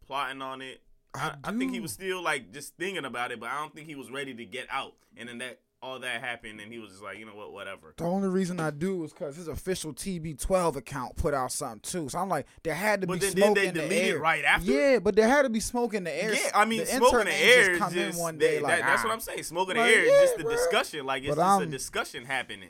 plotting 0.07 0.41
on 0.41 0.62
it. 0.62 0.81
I, 1.15 1.33
I 1.43 1.50
I 1.50 1.51
think 1.51 1.72
he 1.74 1.79
was 1.79 1.91
still 1.91 2.22
like 2.24 2.51
just 2.51 2.75
thinking 2.77 3.05
about 3.05 3.31
it, 3.31 3.39
but 3.39 3.50
I 3.50 3.60
don't 3.60 3.74
think 3.74 3.88
he 3.88 3.95
was 3.95 4.10
ready 4.12 4.33
to 4.33 4.45
get 4.45 4.67
out. 4.72 4.93
And 5.17 5.29
then 5.29 5.38
that 5.39 5.60
all 5.81 6.00
that 6.00 6.22
happened, 6.22 6.62
and 6.62 6.72
he 6.72 6.79
was 6.79 6.91
just 6.91 7.03
like, 7.03 7.19
you 7.19 7.25
know 7.25 7.36
what, 7.36 7.51
whatever. 7.51 7.93
The 7.98 8.05
only 8.05 8.29
reason 8.29 8.57
I 8.60 8.72
do 8.72 9.03
is 9.03 9.12
because 9.12 9.36
his 9.36 9.50
official 9.50 9.93
TB12 9.93 10.77
account 10.77 11.17
put 11.17 11.33
out 11.33 11.51
something 11.51 11.81
too. 11.81 12.07
So 12.10 12.19
I'm 12.19 12.29
like, 12.29 12.48
there 12.63 12.74
had 12.74 13.01
to 13.01 13.07
But 13.07 13.15
be 13.19 13.27
then 13.27 13.31
smoke 13.36 13.55
they 13.55 13.67
in 13.67 13.74
the 13.74 13.81
delete 13.81 13.91
it 14.05 14.10
air. 14.12 14.19
right 14.19 14.45
after? 14.45 14.72
Yeah, 14.72 15.00
but 15.00 15.15
there 15.17 15.27
had 15.27 15.41
to 15.41 15.50
be 15.50 15.60
smoke 15.60 15.93
in 15.93 16.05
the 16.05 16.24
air. 16.24 16.33
Yeah, 16.33 16.51
I 16.55 16.63
mean, 16.63 16.79
the 16.79 16.86
smoke 16.86 17.13
in 17.15 17.25
the 17.25 17.33
air 17.36 17.67
just 17.67 17.79
come 17.81 17.93
just, 17.93 18.15
in 18.17 18.22
one 18.24 18.38
day 18.38 18.55
that- 18.55 18.63
like, 18.63 18.79
that's 18.79 19.01
ah. 19.01 19.07
what 19.07 19.13
I'm 19.13 19.19
saying. 19.19 19.43
Smoke 19.43 19.69
in 19.72 19.75
the 19.75 19.81
Like, 19.81 19.91
air 19.91 20.03
is 20.05 20.22
just 20.22 20.38
the 20.38 20.43
bro. 20.43 20.51
discussion. 20.53 21.05
Like 21.05 21.24
it's 21.24 21.36
But 21.36 21.41
just 21.41 21.60
a 21.60 21.62
I'm- 21.63 21.69
discussion 21.69 22.25
happening. 22.25 22.69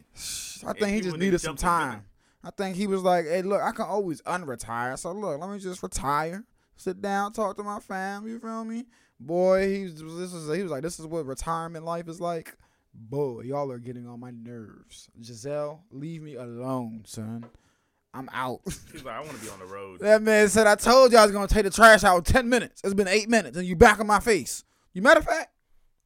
I 0.66 0.74
think 0.74 0.88
he 0.96 1.02
just 1.02 1.18
needed 1.18 1.40
some 1.40 1.50
jump 1.56 1.60
the 1.60 1.66
gun. 1.66 1.92
time. 1.92 2.06
I 2.44 2.50
think 2.50 2.75
he 2.75 2.88
was 2.88 3.04
like, 3.04 3.25
hey, 3.25 3.42
look, 3.44 3.62
I 3.62 3.72
can 3.74 3.86
always 3.86 4.22
unretire. 4.24 4.98
So 4.98 5.12
look, 5.12 5.40
let 5.40 5.50
me 5.52 5.60
just 5.60 5.84
retire, 5.84 6.44
sit 6.75 7.01
down, 7.01 7.34
talk 7.34 7.58
to 7.58 7.63
my 7.63 7.80
family. 7.80 8.32
You 8.32 8.39
feel 8.39 8.63
me? 8.63 8.86
Boy, 9.20 9.74
he 9.74 9.84
was 9.84 9.96
this 10.18 10.34
is 10.34 10.53
he 10.56 10.63
was 10.63 10.72
like, 10.72 10.84
this 10.84 11.00
is 11.00 11.06
what 11.06 11.25
retirement 11.25 11.86
life 11.86 12.08
is 12.08 12.20
like. 12.20 12.56
Boy, 12.94 13.42
y'all 13.42 13.72
are 13.72 13.80
getting 13.80 14.08
on 14.08 14.20
my 14.20 14.32
nerves. 14.32 15.10
Gisele, 15.20 15.82
leave 15.92 16.22
me 16.22 16.36
alone, 16.36 17.03
son. 17.06 17.46
I'm 18.13 18.30
out. 18.32 18.62
He's 18.92 19.03
like, 19.03 19.15
I 19.15 19.22
want 19.22 19.32
to 19.32 19.44
be 19.44 19.50
on 19.50 19.60
the 19.60 19.65
road. 19.65 20.00
that 20.01 20.22
man 20.22 20.48
said, 20.48 20.68
I 20.68 20.75
told 20.75 21.12
you 21.12 21.18
I 21.18 21.24
was 21.24 21.32
gonna 21.32 21.48
take 21.48 21.63
the 21.63 21.72
trash 21.72 22.03
out 22.03 22.18
in 22.18 22.24
ten 22.24 22.50
minutes. 22.50 22.82
It's 22.84 22.94
been 22.94 23.08
eight 23.08 23.30
minutes, 23.30 23.58
and 23.58 23.65
you 23.65 23.75
back 23.75 24.00
in 24.00 24.06
my 24.08 24.20
face. 24.20 24.63
You 24.94 25.01
matter 25.01 25.22
of 25.22 25.25
fact, 25.25 25.51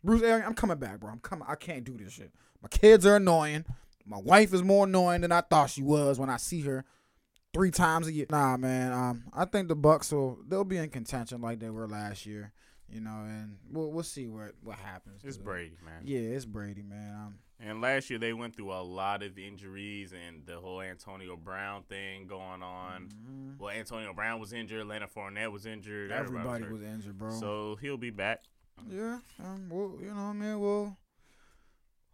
Bruce 0.04 0.22
Arians, 0.22 0.46
I'm 0.48 0.54
coming 0.54 0.78
back, 0.78 1.00
bro. 1.00 1.12
I'm 1.12 1.20
coming. 1.20 1.46
I 1.50 1.56
can't 1.56 1.84
do 1.84 1.98
this 1.98 2.14
shit. 2.14 2.32
My 2.62 2.70
kids 2.70 3.06
are 3.06 3.18
annoying. 3.18 3.66
My 4.06 4.20
wife 4.20 4.54
is 4.54 4.64
more 4.64 4.86
annoying 4.86 5.22
than 5.22 5.34
I 5.34 5.42
thought 5.42 5.70
she 5.70 5.82
was 5.82 6.18
when 6.18 6.30
I 6.30 6.38
see 6.38 6.62
her 6.62 6.86
three 7.58 7.72
times 7.72 8.08
a 8.08 8.12
year. 8.14 8.26
Nah, 8.30 8.56
man. 8.58 8.92
Um, 8.94 9.24
I 9.34 9.46
think 9.46 9.68
the 9.68 9.76
Bucs 9.76 10.12
will 10.14 10.40
they'll 10.48 10.64
be 10.64 10.78
in 10.78 10.90
contention 10.90 11.42
like 11.42 11.60
they 11.60 11.70
were 11.70 11.88
last 11.88 12.26
year. 12.26 12.54
You 12.90 13.02
know, 13.02 13.26
and 13.28 13.58
we'll 13.70 13.92
we'll 13.92 14.04
see 14.04 14.28
what 14.28 14.54
what 14.64 14.78
happens. 14.78 15.22
It's 15.26 15.38
Brady, 15.38 15.76
man. 15.84 16.04
Yeah, 16.06 16.20
it's 16.20 16.46
Brady, 16.46 16.84
man. 16.84 17.14
Um, 17.16 17.40
And 17.60 17.82
last 17.82 18.10
year 18.10 18.18
they 18.18 18.32
went 18.32 18.56
through 18.56 18.72
a 18.72 18.80
lot 18.82 19.24
of 19.24 19.38
injuries 19.38 20.14
and 20.14 20.46
the 20.46 20.58
whole 20.60 20.80
Antonio 20.82 21.36
Brown 21.36 21.84
thing 21.90 22.28
going 22.28 22.64
on. 22.64 23.10
mhm. 23.10 23.60
Well, 23.60 23.72
Antonio 23.72 24.14
Brown 24.14 24.40
was 24.40 24.54
injured, 24.54 24.88
Leonard 24.88 25.10
Fournette 25.14 25.52
was 25.52 25.66
injured, 25.66 26.12
everybody 26.14 26.64
hurt. 26.64 26.72
was 26.72 26.82
injured, 26.84 27.18
bro. 27.18 27.32
So 27.32 27.78
he'll 27.82 27.98
be 27.98 28.12
back. 28.12 28.44
yeah, 28.90 29.20
um, 29.44 29.68
we'll, 29.70 29.98
you 30.00 30.08
know, 30.08 30.14
what 30.14 30.22
I 30.22 30.34
mean, 30.34 30.60
we'll 30.60 30.98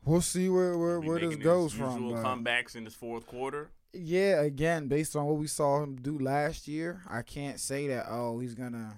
we'll 0.06 0.22
see 0.22 0.50
where 0.50 0.76
where, 0.78 1.00
where 1.00 1.20
this 1.20 1.36
goes 1.36 1.72
from. 1.74 2.02
Usual 2.04 2.24
comebacks 2.24 2.76
in 2.76 2.84
this 2.86 2.96
fourth 2.96 3.28
quarter. 3.28 3.70
Yeah, 3.94 4.42
again, 4.42 4.88
based 4.88 5.16
on 5.16 5.26
what 5.26 5.38
we 5.38 5.48
saw 5.48 5.82
him 5.84 5.96
do 5.98 6.18
last 6.18 6.68
year, 6.68 7.02
I 7.10 7.22
can't 7.22 7.60
say 7.60 7.88
that. 7.90 8.08
Oh, 8.10 8.40
he's 8.40 8.56
gonna. 8.56 8.98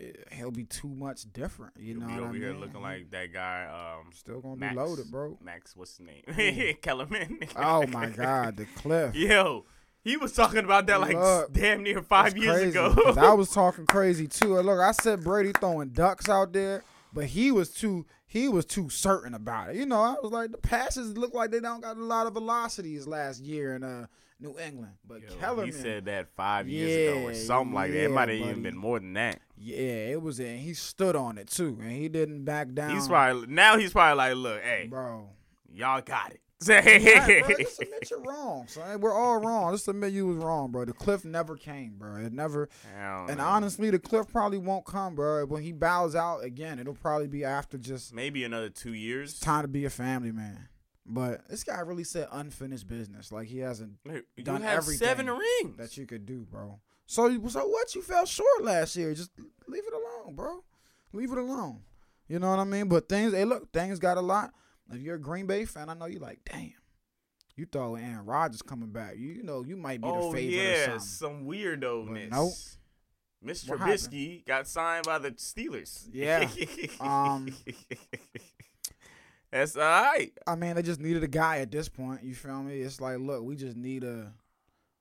eh, 0.00 0.12
He'll 0.32 0.50
be 0.52 0.64
too 0.64 0.88
much 0.88 1.30
different. 1.32 1.72
You 1.78 1.98
He'll 1.98 2.00
know 2.02 2.06
be 2.06 2.12
over 2.14 2.24
I 2.28 2.32
mean? 2.32 2.40
here 2.42 2.54
looking 2.54 2.82
like 2.82 3.10
that 3.10 3.32
guy. 3.32 3.64
Um, 3.98 4.12
Still 4.12 4.40
gonna 4.40 4.56
Max, 4.56 4.74
be 4.74 4.78
loaded, 4.80 5.10
bro. 5.10 5.38
Max, 5.42 5.74
what's 5.76 5.96
his 5.98 6.06
name? 6.06 6.76
Kellerman. 6.82 7.40
Oh 7.56 7.86
my 7.88 8.06
God, 8.10 8.56
the 8.56 8.66
cliff. 8.76 9.14
Yo, 9.16 9.64
he 10.04 10.16
was 10.16 10.32
talking 10.32 10.64
about 10.64 10.86
that 10.86 11.00
like 11.00 11.16
Look, 11.16 11.52
damn 11.52 11.82
near 11.82 12.00
five 12.02 12.36
years 12.36 12.54
crazy, 12.58 12.68
ago. 12.70 12.94
I 13.20 13.32
was 13.34 13.50
talking 13.50 13.86
crazy 13.86 14.28
too. 14.28 14.60
Look, 14.60 14.78
I 14.80 14.92
said 14.92 15.24
Brady 15.24 15.50
throwing 15.58 15.88
ducks 15.88 16.28
out 16.28 16.52
there, 16.52 16.84
but 17.12 17.24
he 17.24 17.50
was 17.50 17.70
too 17.70 18.06
he 18.36 18.48
was 18.48 18.66
too 18.66 18.88
certain 18.88 19.34
about 19.34 19.70
it. 19.70 19.76
You 19.76 19.86
know, 19.86 20.00
I 20.00 20.16
was 20.22 20.32
like 20.32 20.52
the 20.52 20.58
passes 20.58 21.16
look 21.16 21.34
like 21.34 21.50
they 21.50 21.60
don't 21.60 21.80
got 21.80 21.96
a 21.96 22.04
lot 22.04 22.26
of 22.26 22.34
velocities 22.34 23.06
last 23.06 23.42
year 23.42 23.74
in 23.74 23.82
uh 23.82 24.06
New 24.38 24.58
England. 24.58 24.92
But 25.06 25.22
Yo, 25.22 25.28
Kellerman, 25.36 25.66
he 25.66 25.72
said 25.72 26.04
that 26.06 26.28
five 26.36 26.68
years 26.68 27.14
ago 27.14 27.28
or 27.28 27.34
something 27.34 27.74
like 27.74 27.92
that. 27.92 28.04
It 28.04 28.10
might 28.10 28.28
have 28.28 28.38
even 28.38 28.62
been 28.62 28.76
more 28.76 28.98
than 28.98 29.14
that. 29.14 29.40
yeah, 29.56 29.76
it 29.76 30.20
was 30.20 30.38
and 30.38 30.60
he 30.60 30.74
stood 30.74 31.16
on 31.16 31.38
it 31.38 31.48
too, 31.48 31.78
and 31.80 31.90
he 31.90 32.08
didn't 32.08 32.44
back 32.44 32.72
down. 32.74 32.94
He's 32.94 33.08
probably 33.08 33.46
now 33.46 33.78
he's 33.78 33.92
probably 33.92 34.16
like, 34.16 34.36
look, 34.36 34.62
hey, 34.62 34.86
bro. 34.88 35.30
y'all 35.72 36.02
got 36.02 36.32
it. 36.32 36.40
Bro, 36.64 36.80
just 37.58 37.82
admit 37.82 38.10
you're 38.10 38.22
wrong, 38.22 38.66
son. 38.66 39.00
We're 39.00 39.12
all 39.14 39.38
wrong. 39.38 39.72
Just 39.74 39.88
admit 39.88 40.12
you 40.12 40.26
was 40.26 40.38
wrong, 40.38 40.70
bro. 40.72 40.84
The 40.86 40.94
cliff 40.94 41.24
never 41.24 41.54
came, 41.56 41.96
bro. 41.98 42.16
It 42.16 42.32
never. 42.32 42.68
And 42.96 43.40
honestly, 43.40 43.90
the 43.90 43.98
cliff 43.98 44.26
probably 44.28 44.58
won't 44.58 44.86
come, 44.86 45.14
bro. 45.14 45.44
When 45.46 45.62
he 45.62 45.72
bows 45.72 46.14
out 46.16 46.44
again, 46.44 46.78
it'll 46.78 46.94
probably 46.94 47.28
be 47.28 47.44
after 47.44 47.76
just 47.76 48.14
maybe 48.14 48.42
another 48.44 48.70
two 48.70 48.94
years. 48.94 49.38
time 49.38 49.62
to 49.62 49.68
be 49.68 49.84
a 49.84 49.90
family 49.90 50.32
man. 50.32 50.68
But 51.04 51.48
this 51.48 51.62
guy 51.62 51.78
really 51.80 52.04
said 52.04 52.26
unfinished 52.32 52.88
business. 52.88 53.30
Like 53.30 53.46
he 53.48 53.58
hasn't 53.58 53.92
You 54.04 54.22
done 54.42 54.62
have 54.62 54.78
everything 54.78 55.06
seven 55.06 55.26
rings. 55.30 55.76
that 55.76 55.96
you 55.96 56.06
could 56.06 56.26
do, 56.26 56.46
bro. 56.50 56.80
So 57.06 57.28
so 57.48 57.66
what? 57.68 57.94
You 57.94 58.02
fell 58.02 58.24
short 58.26 58.64
last 58.64 58.96
year. 58.96 59.14
Just 59.14 59.30
leave 59.68 59.84
it 59.86 59.92
alone, 59.94 60.34
bro. 60.34 60.64
Leave 61.12 61.30
it 61.32 61.38
alone. 61.38 61.82
You 62.28 62.40
know 62.40 62.50
what 62.50 62.58
I 62.58 62.64
mean? 62.64 62.88
But 62.88 63.08
things, 63.08 63.32
hey, 63.32 63.44
look, 63.44 63.72
things 63.72 64.00
got 64.00 64.16
a 64.16 64.20
lot. 64.20 64.52
If 64.92 65.00
you're 65.00 65.16
a 65.16 65.20
Green 65.20 65.46
Bay 65.46 65.64
fan, 65.64 65.88
I 65.88 65.94
know 65.94 66.06
you're 66.06 66.20
like, 66.20 66.40
damn. 66.50 66.72
You 67.56 67.64
thought 67.64 67.92
with 67.92 68.02
Aaron 68.02 68.26
Rodgers 68.26 68.60
coming 68.60 68.90
back, 68.90 69.14
you, 69.16 69.28
you 69.28 69.42
know 69.42 69.64
you 69.64 69.76
might 69.76 70.02
be 70.02 70.08
oh 70.08 70.30
the 70.30 70.36
favorite 70.36 70.58
or 70.58 70.62
yeah, 70.62 70.84
something. 70.98 71.00
some 71.00 71.46
weirdo-ness. 71.46 72.28
But 72.28 72.36
nope. 72.36 72.52
Mr. 73.44 73.70
What 73.70 73.78
happened? 73.78 73.98
Trubisky 73.98 74.46
got 74.46 74.66
signed 74.66 75.06
by 75.06 75.18
the 75.18 75.30
Steelers. 75.32 76.08
Yeah. 76.12 76.48
Um, 77.00 77.54
That's 79.52 79.76
all 79.76 79.82
right. 79.82 80.32
I 80.46 80.56
mean, 80.56 80.74
they 80.74 80.82
just 80.82 81.00
needed 81.00 81.22
a 81.22 81.28
guy 81.28 81.58
at 81.58 81.70
this 81.70 81.88
point. 81.88 82.24
You 82.24 82.34
feel 82.34 82.62
me? 82.62 82.80
It's 82.80 83.00
like, 83.00 83.18
look, 83.18 83.42
we 83.42 83.56
just 83.56 83.76
need 83.76 84.04
a, 84.04 84.32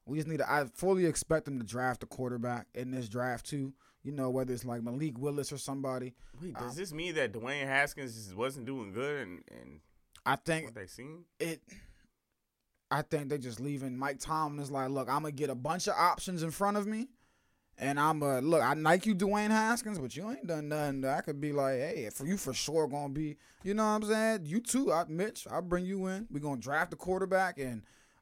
we 0.05 0.17
just 0.17 0.27
need 0.27 0.39
a. 0.39 0.49
I 0.49 0.65
fully 0.73 1.05
expect 1.05 1.45
them 1.45 1.59
to 1.59 1.65
draft 1.65 2.03
a 2.03 2.05
quarterback 2.05 2.67
in 2.73 2.91
this 2.91 3.09
draft 3.09 3.47
too. 3.47 3.73
You 4.05 4.11
know, 4.13 4.29
whether 4.29 4.53
it's 4.53 4.63
like 4.63 4.83
Malik 4.83 5.17
Willis 5.17 5.51
or 5.51 5.57
somebody. 5.57 6.13
Wait, 6.41 6.53
does 6.53 6.71
Um, 6.71 6.75
this 6.77 6.93
mean 6.93 7.15
that 7.15 7.33
Dwayne 7.33 7.65
Haskins 7.65 8.13
just 8.15 8.35
wasn't 8.35 8.67
doing 8.67 8.93
good 8.93 9.27
and, 9.27 9.43
and 9.49 9.79
I 10.25 10.35
think 10.37 10.65
what 10.65 10.75
they 10.75 10.87
seen? 10.87 11.25
it. 11.39 11.61
I 12.91 13.01
think 13.01 13.29
they're 13.29 13.37
just 13.37 13.59
leaving 13.59 13.97
Mike 13.97 14.19
Tomlin 14.19 14.59
is 14.61 14.69
like, 14.71 14.89
look, 14.89 15.09
I'm 15.09 15.23
gonna 15.23 15.31
get 15.31 15.49
a 15.49 15.55
bunch 15.55 15.87
of 15.87 15.95
options 15.97 16.43
in 16.43 16.51
front 16.51 16.77
of 16.77 16.85
me, 16.85 17.07
and 17.79 17.99
I'm 17.99 18.21
a 18.21 18.41
look. 18.41 18.61
I 18.61 18.73
like 18.73 19.07
you, 19.07 19.15
Dwayne 19.15 19.49
Haskins, 19.49 19.97
but 19.97 20.15
you 20.15 20.29
ain't 20.29 20.45
done 20.47 20.69
nothing. 20.69 21.03
I 21.03 21.21
could 21.21 21.41
be 21.41 21.51
like, 21.51 21.75
hey, 21.79 22.09
for 22.13 22.25
you 22.27 22.37
for 22.37 22.53
sure 22.53 22.87
gonna 22.87 23.09
be, 23.09 23.37
you 23.63 23.73
know 23.73 23.83
what 23.83 24.03
I'm 24.03 24.03
saying? 24.03 24.45
You 24.45 24.59
too, 24.61 24.93
I, 24.93 25.05
Mitch. 25.07 25.47
I'll 25.49 25.63
bring 25.63 25.85
you 25.85 26.05
in. 26.07 26.27
We 26.29 26.39
gonna 26.39 26.61
draft 26.61 26.93
a 26.93 26.95
quarterback, 26.95 27.57
and 27.57 27.81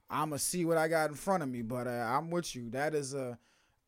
I'm 0.10 0.30
gonna 0.30 0.40
see 0.40 0.64
what 0.64 0.78
I 0.78 0.88
got 0.88 1.10
in 1.10 1.16
front 1.18 1.44
of 1.44 1.50
me. 1.50 1.62
But 1.62 1.88
uh, 1.88 1.92
I'm 1.92 2.30
with 2.30 2.56
you. 2.56 2.70
That 2.70 2.96
is 2.96 3.14
a. 3.14 3.38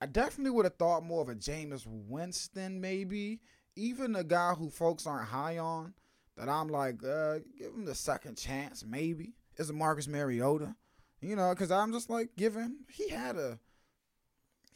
I 0.01 0.05
definitely 0.08 0.51
would 0.51 0.65
have 0.65 0.75
thought 0.75 1.03
more 1.03 1.21
of 1.21 1.29
a 1.29 1.36
Jameis 1.36 1.86
Winston, 1.86 2.81
maybe 2.81 3.39
even 3.75 4.15
a 4.15 4.23
guy 4.23 4.53
who 4.53 4.69
folks 4.69 5.08
aren't 5.08 5.29
high 5.29 5.58
on. 5.58 5.93
That 6.38 6.49
I'm 6.49 6.67
like, 6.67 7.01
uh, 7.01 7.39
give 7.58 7.73
him 7.73 7.86
the 7.86 7.95
second 7.95 8.38
chance, 8.38 8.84
maybe. 8.86 9.34
Is 9.58 9.69
a 9.69 9.73
Marcus 9.73 10.08
Mariota, 10.08 10.75
you 11.21 11.38
know? 11.38 11.51
Because 11.51 11.71
I'm 11.71 11.93
just 11.93 12.10
like, 12.10 12.36
given 12.36 12.79
he 12.89 13.08
had 13.10 13.38
a 13.38 13.58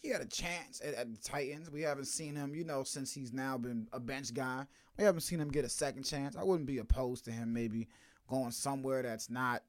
he 0.01 0.10
had 0.10 0.21
a 0.21 0.25
chance 0.25 0.82
at, 0.82 0.93
at 0.93 1.12
the 1.12 1.21
Titans. 1.21 1.69
We 1.69 1.82
haven't 1.82 2.05
seen 2.05 2.36
him, 2.36 2.55
you 2.55 2.63
know, 2.63 2.84
since 2.84 3.13
he's 3.13 3.34
now 3.34 3.58
been 3.58 3.88
a 3.91 3.99
bench 3.99 4.34
guy. 4.34 4.65
We 4.97 5.03
haven't 5.03 5.21
seen 5.21 5.41
him 5.41 5.51
get 5.51 5.65
a 5.65 5.69
second 5.69 6.03
chance. 6.03 6.38
I 6.38 6.43
wouldn't 6.43 6.67
be 6.67 6.77
opposed 6.77 7.25
to 7.25 7.32
him 7.32 7.51
maybe 7.51 7.89
going 8.29 8.51
somewhere 8.51 9.01
that's 9.01 9.29
not, 9.29 9.63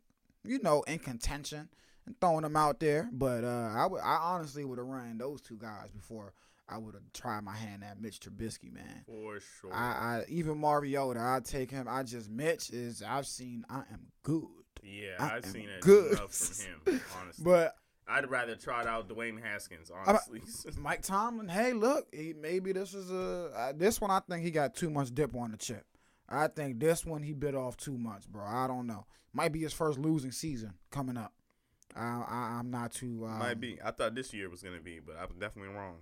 you 0.45 0.61
know, 0.63 0.83
in 0.83 1.01
contention 1.01 1.69
throwing 2.21 2.43
them 2.43 2.57
out 2.57 2.81
there. 2.81 3.09
But 3.13 3.45
uh, 3.45 3.73
I 3.75 3.87
would, 3.87 4.01
I 4.01 4.17
honestly 4.23 4.65
would 4.65 4.79
have 4.79 4.87
ran 4.87 5.19
those 5.19 5.41
two 5.41 5.57
guys 5.57 5.91
before 5.91 6.33
I 6.69 6.79
would 6.79 6.95
have 6.95 7.03
tried 7.13 7.43
my 7.43 7.55
hand 7.55 7.83
at 7.83 8.01
Mitch 8.01 8.21
Trubisky, 8.21 8.73
man. 8.73 9.05
For 9.07 9.41
sure. 9.41 9.73
I, 9.73 10.23
I 10.23 10.25
even 10.29 10.59
Mariota, 10.59 11.21
I 11.21 11.41
take 11.43 11.71
him. 11.71 11.87
I 11.89 12.05
just 12.05 12.31
Mitch 12.31 12.71
is. 12.71 13.03
I've 13.03 13.27
seen. 13.27 13.65
I 13.69 13.79
am 13.93 14.07
good, 14.23 14.45
yeah, 14.83 15.17
I 15.19 15.37
I've 15.37 15.45
seen 15.45 15.69
it 15.69 15.81
good. 15.81 16.13
enough 16.13 16.33
from 16.33 16.93
him, 16.95 17.01
honestly. 17.21 17.45
but 17.45 17.75
I'd 18.07 18.31
rather 18.31 18.55
trot 18.55 18.87
out 18.87 19.09
Dwayne 19.09 19.43
Haskins, 19.43 19.91
honestly. 19.91 20.43
Mike 20.79 21.03
Tomlin, 21.03 21.49
hey, 21.49 21.73
look, 21.73 22.07
he, 22.13 22.35
maybe 22.41 22.73
this 22.73 22.95
is 22.95 23.11
a 23.11 23.51
uh, 23.55 23.73
this 23.75 24.01
one. 24.01 24.11
I 24.11 24.21
think 24.21 24.45
he 24.45 24.51
got 24.51 24.75
too 24.75 24.91
much 24.91 25.13
dip 25.15 25.35
on 25.35 25.51
the 25.51 25.57
chip. 25.57 25.85
I 26.29 26.47
think 26.47 26.79
this 26.79 27.05
one 27.05 27.23
he 27.23 27.33
bit 27.33 27.57
off 27.57 27.77
too 27.77 27.99
much, 27.99 28.29
bro. 28.29 28.45
I 28.47 28.69
don't 28.69 28.87
know. 28.87 29.07
Might 29.33 29.53
be 29.53 29.61
his 29.61 29.73
first 29.73 29.99
losing 29.99 30.33
season 30.33 30.75
coming 30.91 31.17
up. 31.17 31.33
I, 31.97 32.25
I 32.29 32.57
I'm 32.59 32.71
not 32.71 32.93
too. 32.93 33.27
Um, 33.27 33.39
Might 33.39 33.61
be. 33.61 33.79
I 33.85 33.91
thought 33.91 34.15
this 34.15 34.33
year 34.33 34.49
was 34.49 34.63
gonna 34.63 34.81
be, 34.81 35.01
but 35.01 35.17
I 35.17 35.25
was 35.25 35.37
definitely 35.39 35.75
wrong. 35.75 35.99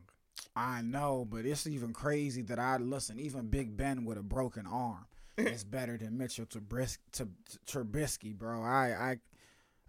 I 0.55 0.83
know, 0.83 1.27
but 1.29 1.47
it's 1.47 1.67
even 1.67 1.93
crazy 1.93 2.43
that 2.43 2.59
I 2.59 2.77
listen. 2.77 3.19
Even 3.21 3.49
Big 3.49 3.77
Ben 3.77 4.05
with 4.05 4.19
a 4.19 4.23
broken 4.23 4.67
arm. 4.67 5.07
is 5.39 5.65
better 5.65 5.97
than 5.97 6.19
Mitchell 6.19 6.47
Trubisky, 6.47 6.99
to 7.13 7.29
Trubisky, 7.67 8.35
bro. 8.35 8.63
I, 8.63 8.87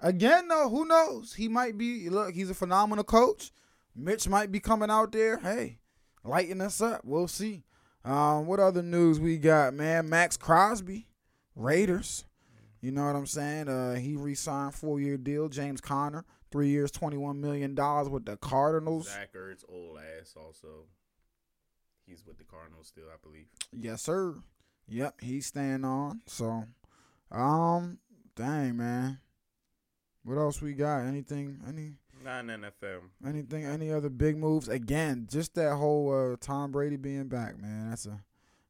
I, 0.02 0.08
again 0.08 0.48
though, 0.48 0.70
who 0.70 0.86
knows? 0.86 1.34
He 1.34 1.48
might 1.48 1.78
be. 1.78 2.10
Look, 2.10 2.34
he's 2.36 2.50
a 2.50 2.56
phenomenal 2.56 3.04
coach. 3.04 3.52
Mitch 3.96 4.28
might 4.30 4.52
be 4.52 4.60
coming 4.60 4.92
out 4.92 5.12
there. 5.12 5.40
Hey, 5.40 5.80
lighting 6.24 6.62
us 6.62 6.82
up. 6.82 7.02
We'll 7.04 7.28
see. 7.28 7.64
Um, 8.06 8.46
what 8.46 8.60
other 8.60 8.84
news 8.84 9.20
we 9.20 9.38
got, 9.38 9.74
man? 9.74 10.08
Maxx 10.08 10.38
Crosby, 10.38 11.08
Raiders. 11.56 12.26
You 12.82 12.92
know 12.92 13.06
what 13.06 13.15
I'm 13.15 13.26
saying? 13.26 13.68
Uh, 13.68 13.96
he 13.96 14.15
re-signed 14.15 14.74
four-year 14.74 15.18
deal. 15.18 15.50
James 15.50 15.82
Conner, 15.82 16.24
three 16.52 16.70
years, 16.70 16.92
twenty-one 16.92 17.42
million 17.42 17.76
dollars 17.76 18.10
with 18.10 18.26
the 18.26 18.38
Cardinals. 18.38 19.10
Zach 19.10 19.34
Ertz, 19.34 19.63
old 19.70 19.98
ass, 19.98 20.34
also. 20.38 20.86
He's 22.06 22.26
with 22.26 22.38
the 22.38 22.44
Cardinals 22.46 22.88
still, 22.88 23.04
I 23.13 23.18
believe. 23.22 23.46
Yes, 23.72 24.02
sir. 24.02 24.36
Yep, 24.88 25.22
he's 25.22 25.46
staying 25.46 25.84
on. 25.86 26.22
So, 26.26 26.63
um, 27.32 28.00
dang 28.36 28.78
man, 28.78 29.20
what 30.24 30.38
else 30.38 30.62
we 30.62 30.74
got? 30.74 31.02
Anything? 31.02 31.60
Any? 31.68 31.94
Not 32.24 32.39
in 32.50 32.62
NFL. 32.62 33.02
Anything? 33.26 33.65
Any 33.65 33.92
other 33.92 34.10
big 34.10 34.38
moves? 34.38 34.68
Again, 34.68 35.28
just 35.30 35.54
that 35.56 35.76
whole 35.76 36.34
uh, 36.34 36.36
Tom 36.39 36.72
Brady 36.72 36.98
being 36.98 37.28
back, 37.28 37.62
man. 37.62 37.89
That's 37.92 38.06
a 38.08 38.20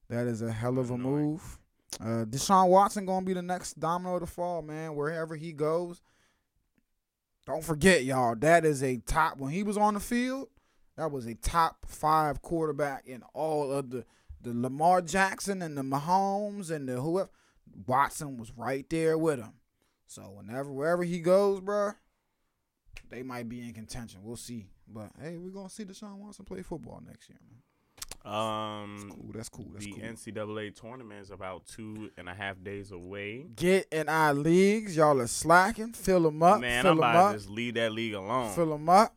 that 0.09 0.27
is 0.27 0.41
a 0.41 0.51
hell 0.51 0.77
of 0.79 0.91
a 0.91 0.95
Annoying. 0.95 1.31
move. 1.31 1.59
Uh, 1.99 2.25
Deshaun 2.25 2.69
Watson 2.69 3.05
gonna 3.05 3.25
be 3.25 3.33
the 3.33 3.41
next 3.41 3.79
domino 3.79 4.19
to 4.19 4.25
fall, 4.25 4.61
man. 4.61 4.95
Wherever 4.95 5.35
he 5.35 5.51
goes, 5.51 6.01
don't 7.45 7.63
forget, 7.63 8.03
y'all. 8.03 8.35
That 8.35 8.65
is 8.65 8.83
a 8.83 8.97
top. 8.97 9.37
When 9.37 9.51
he 9.51 9.63
was 9.63 9.77
on 9.77 9.95
the 9.95 9.99
field, 9.99 10.49
that 10.97 11.11
was 11.11 11.25
a 11.25 11.33
top 11.35 11.85
five 11.87 12.41
quarterback 12.41 13.07
in 13.07 13.23
all 13.33 13.71
of 13.71 13.89
the 13.89 14.05
the 14.41 14.53
Lamar 14.53 15.01
Jackson 15.01 15.61
and 15.61 15.77
the 15.77 15.81
Mahomes 15.81 16.71
and 16.71 16.87
the 16.87 17.01
whoever. 17.01 17.29
Watson 17.87 18.37
was 18.37 18.51
right 18.55 18.89
there 18.89 19.17
with 19.17 19.39
him. 19.39 19.53
So 20.07 20.21
whenever 20.23 20.71
wherever 20.71 21.03
he 21.03 21.19
goes, 21.19 21.59
bruh, 21.59 21.95
they 23.09 23.23
might 23.23 23.49
be 23.49 23.61
in 23.61 23.73
contention. 23.73 24.21
We'll 24.23 24.37
see. 24.37 24.67
But 24.87 25.11
hey, 25.21 25.37
we're 25.37 25.49
gonna 25.51 25.69
see 25.69 25.85
Deshaun 25.85 26.17
Watson 26.17 26.45
play 26.45 26.61
football 26.61 27.01
next 27.05 27.29
year, 27.29 27.39
man. 27.49 27.61
That's 28.29 28.37
Um, 28.37 29.11
cool. 29.15 29.31
That's 29.33 29.49
cool. 29.49 29.67
That's 29.73 29.85
the 29.85 29.91
cool. 29.93 30.01
NCAA 30.03 30.75
tournament 30.79 31.21
is 31.21 31.31
about 31.31 31.65
two 31.65 32.11
and 32.17 32.29
a 32.29 32.33
half 32.33 32.61
days 32.63 32.91
away. 32.91 33.47
Get 33.55 33.87
in 33.91 34.07
our 34.09 34.33
leagues. 34.33 34.95
Y'all 34.95 35.19
are 35.19 35.27
slacking. 35.27 35.93
Fill 35.93 36.23
them 36.23 36.43
up. 36.43 36.61
Man, 36.61 36.83
fill 36.83 36.91
I'm 36.91 36.97
them 36.97 37.09
about 37.09 37.15
up. 37.15 37.31
to 37.33 37.37
just 37.39 37.49
leave 37.49 37.73
that 37.75 37.91
league 37.91 38.13
alone. 38.13 38.53
Fill 38.53 38.69
them 38.69 38.87
up. 38.89 39.15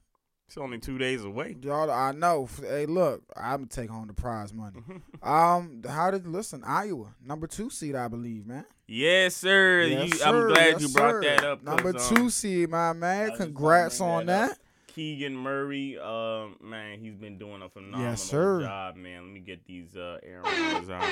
It's 0.48 0.58
only 0.58 0.78
two 0.78 0.98
days 0.98 1.24
away. 1.24 1.56
Y'all, 1.62 1.90
I 1.90 2.12
know. 2.12 2.46
Hey, 2.60 2.84
look, 2.84 3.22
I'm 3.34 3.60
gonna 3.60 3.66
take 3.68 3.88
home 3.88 4.06
the 4.06 4.12
prize 4.12 4.52
money. 4.52 4.80
um, 5.22 5.82
how 5.88 6.10
did 6.10 6.26
listen? 6.26 6.62
Iowa, 6.64 7.14
number 7.24 7.46
two 7.46 7.70
seed, 7.70 7.94
I 7.94 8.08
believe, 8.08 8.46
man. 8.46 8.66
Yes, 8.86 9.34
sir. 9.36 9.84
Yes, 9.84 10.08
you, 10.10 10.18
sir. 10.18 10.26
I'm 10.26 10.48
glad 10.52 10.72
Yes, 10.72 10.82
you 10.82 10.88
brought 10.90 11.10
sir. 11.12 11.20
that 11.22 11.44
up. 11.44 11.62
Number 11.62 11.96
um, 11.96 12.14
two 12.16 12.28
seed, 12.28 12.68
my 12.68 12.92
man. 12.92 13.34
Congrats 13.34 13.98
on 14.02 14.26
that 14.26 14.50
that. 14.50 14.58
Keegan 14.94 15.34
Murray, 15.36 15.98
um, 15.98 16.56
man, 16.62 16.98
he's 16.98 17.14
been 17.14 17.38
doing 17.38 17.62
a 17.62 17.68
phenomenal 17.68 18.16
sir. 18.16 18.60
job, 18.62 18.96
man. 18.96 19.24
Let 19.24 19.32
me 19.32 19.40
get 19.40 19.64
these 19.64 19.96
uh 19.96 20.18
Aaron 20.22 20.42
Rodgers 20.44 20.90
out. 20.90 21.02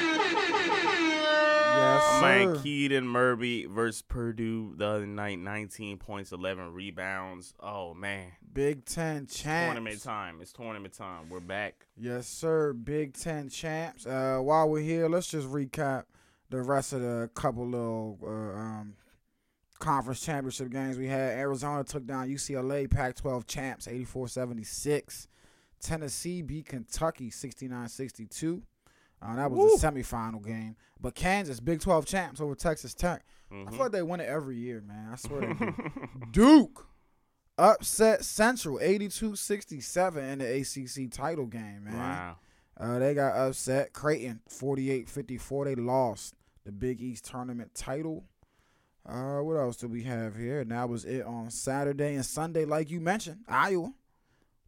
Yes, 1.73 2.05
sir. 2.05 2.21
man, 2.21 2.63
Keegan 2.63 3.07
Murray 3.07 3.67
versus 3.67 4.03
Purdue 4.03 4.75
the 4.77 4.87
other 4.87 5.07
night, 5.07 5.39
19 5.39 5.99
points, 5.99 6.33
11 6.33 6.73
rebounds. 6.75 7.55
Oh 7.61 7.95
man, 7.95 8.33
Big 8.53 8.85
Ten 8.85 9.27
champs. 9.27 9.41
tournament 9.41 10.03
time. 10.03 10.39
It's 10.41 10.53
tournament 10.53 10.93
time. 10.95 11.31
We're 11.31 11.41
back. 11.41 11.87
Yes, 11.97 12.27
sir. 12.27 12.73
Big 12.73 13.15
Ten 13.15 13.49
champs. 13.49 14.05
Uh, 14.07 14.39
while 14.43 14.69
we're 14.69 14.81
here, 14.83 15.09
let's 15.09 15.29
just 15.29 15.49
recap 15.49 16.05
the 16.51 16.61
rest 16.63 16.93
of 16.93 17.01
the 17.01 17.31
couple 17.35 17.67
little 17.67 18.19
uh, 18.23 18.59
um, 18.59 18.95
conference 19.81 20.21
championship 20.21 20.71
games 20.71 20.97
we 20.97 21.09
had. 21.09 21.33
Arizona 21.39 21.83
took 21.83 22.07
down 22.07 22.29
UCLA, 22.29 22.89
Pac-12 22.89 23.47
champs, 23.49 23.87
84-76. 23.89 25.27
Tennessee 25.81 26.43
beat 26.43 26.67
Kentucky, 26.67 27.31
69-62. 27.31 28.63
Uh, 29.23 29.37
that 29.37 29.51
was 29.51 29.59
Woo. 29.59 29.77
the 29.79 29.87
semifinal 29.87 30.45
game. 30.45 30.77
But 31.01 31.15
Kansas, 31.15 31.61
Big 31.61 31.81
12 31.81 32.07
champs 32.07 32.41
over 32.41 32.55
Texas 32.55 32.95
Tech. 32.95 33.25
I 33.51 33.55
Mhm. 33.55 33.71
feel 33.71 33.79
like 33.81 33.93
they 33.93 34.03
win 34.03 34.21
it 34.21 34.29
every 34.29 34.57
year, 34.57 34.81
man. 34.81 35.11
I 35.13 35.17
swear. 35.17 35.55
Duke 36.31 36.87
upset 37.59 38.25
Central 38.25 38.79
82-67 38.79 40.23
in 40.33 40.39
the 40.39 40.47
ACC 40.61 41.09
title 41.11 41.47
game, 41.47 41.85
man. 41.85 41.97
wow. 41.99 42.37
Uh, 42.79 42.99
they 42.99 43.13
got 43.15 43.37
upset. 43.37 43.93
Creighton 43.93 44.41
48-54. 44.49 45.65
They 45.67 45.75
lost 45.75 46.35
the 46.65 46.73
Big 46.73 47.01
East 47.03 47.27
tournament 47.27 47.75
title. 47.75 48.25
Uh, 49.07 49.39
what 49.39 49.57
else 49.57 49.77
do 49.77 49.89
we 49.89 50.03
have 50.03 50.37
here? 50.37 50.61
And 50.61 50.71
that 50.71 50.89
was 50.89 51.05
it 51.05 51.25
on 51.25 51.51
Saturday 51.51 52.15
and 52.15 52.25
Sunday, 52.25 52.65
like 52.65 52.91
you 52.91 53.01
mentioned. 53.01 53.45
Iowa 53.49 53.93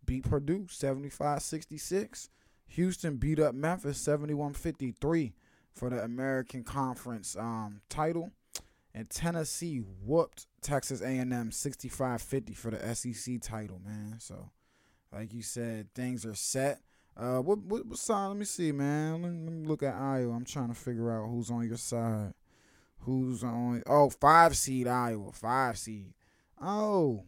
beat 0.05 0.29
Purdue 0.29 0.67
75-66. 0.71 2.29
Houston 2.69 3.17
beat 3.17 3.39
up 3.39 3.55
Memphis 3.55 4.03
71-53 4.05 5.33
for 5.73 5.91
the 5.91 6.03
American 6.03 6.65
Conference 6.65 7.37
um, 7.37 7.83
title. 7.89 8.31
And 8.95 9.09
Tennessee 9.09 9.79
whooped 9.79 10.47
Texas 10.61 11.01
A&M 11.01 11.31
65-50 11.51 12.57
for 12.57 12.71
the 12.71 12.95
SEC 12.95 13.41
title, 13.41 13.81
man. 13.85 14.17
So, 14.19 14.51
like 15.13 15.33
you 15.33 15.43
said, 15.43 15.93
things 15.95 16.27
are 16.27 16.35
set. 16.35 16.81
Uh, 17.17 17.39
what 17.39 17.59
what, 17.59 17.87
what 17.87 17.99
side? 17.99 18.29
Let 18.29 18.37
me 18.39 18.45
see, 18.45 18.73
man. 18.73 19.23
Let 19.23 19.33
me, 19.33 19.45
let 19.45 19.53
me 19.53 19.67
look 19.67 19.83
at 19.83 19.95
Iowa. 19.95 20.35
I'm 20.35 20.45
trying 20.45 20.69
to 20.69 20.75
figure 20.75 21.11
out 21.11 21.29
who's 21.29 21.51
on 21.51 21.67
your 21.67 21.77
side. 21.77 22.33
Who's 23.05 23.43
on? 23.43 23.83
Oh, 23.87 24.11
five 24.11 24.57
seed 24.57 24.87
Iowa, 24.87 25.33
five 25.33 25.77
seed. 25.79 26.15
Oh, 26.61 27.25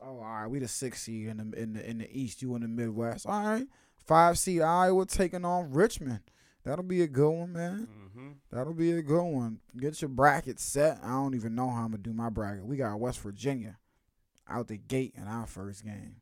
oh, 0.00 0.06
all 0.06 0.16
right. 0.18 0.46
We 0.46 0.58
the 0.58 0.68
six 0.68 1.02
seed 1.02 1.28
in 1.28 1.36
the 1.36 1.60
in 1.62 1.72
the 1.74 1.88
in 1.88 1.98
the 1.98 2.10
East. 2.10 2.42
You 2.42 2.54
in 2.56 2.62
the 2.62 2.68
Midwest. 2.68 3.26
All 3.26 3.44
right. 3.44 3.66
Five 4.06 4.38
seed 4.38 4.62
Iowa 4.62 5.06
taking 5.06 5.44
on 5.44 5.70
Richmond. 5.72 6.20
That'll 6.64 6.84
be 6.84 7.02
a 7.02 7.06
good 7.08 7.30
one, 7.30 7.52
man. 7.52 7.88
hmm 8.14 8.30
That'll 8.50 8.74
be 8.74 8.92
a 8.92 9.02
good 9.02 9.22
one. 9.22 9.60
Get 9.78 10.02
your 10.02 10.08
bracket 10.08 10.58
set. 10.58 10.98
I 11.02 11.10
don't 11.10 11.34
even 11.34 11.54
know 11.54 11.70
how 11.70 11.84
I'm 11.84 11.92
gonna 11.92 12.02
do 12.02 12.12
my 12.12 12.28
bracket. 12.28 12.66
We 12.66 12.76
got 12.76 12.98
West 12.98 13.20
Virginia 13.20 13.78
out 14.48 14.66
the 14.68 14.76
gate 14.76 15.14
in 15.16 15.28
our 15.28 15.46
first 15.46 15.84
game. 15.84 16.16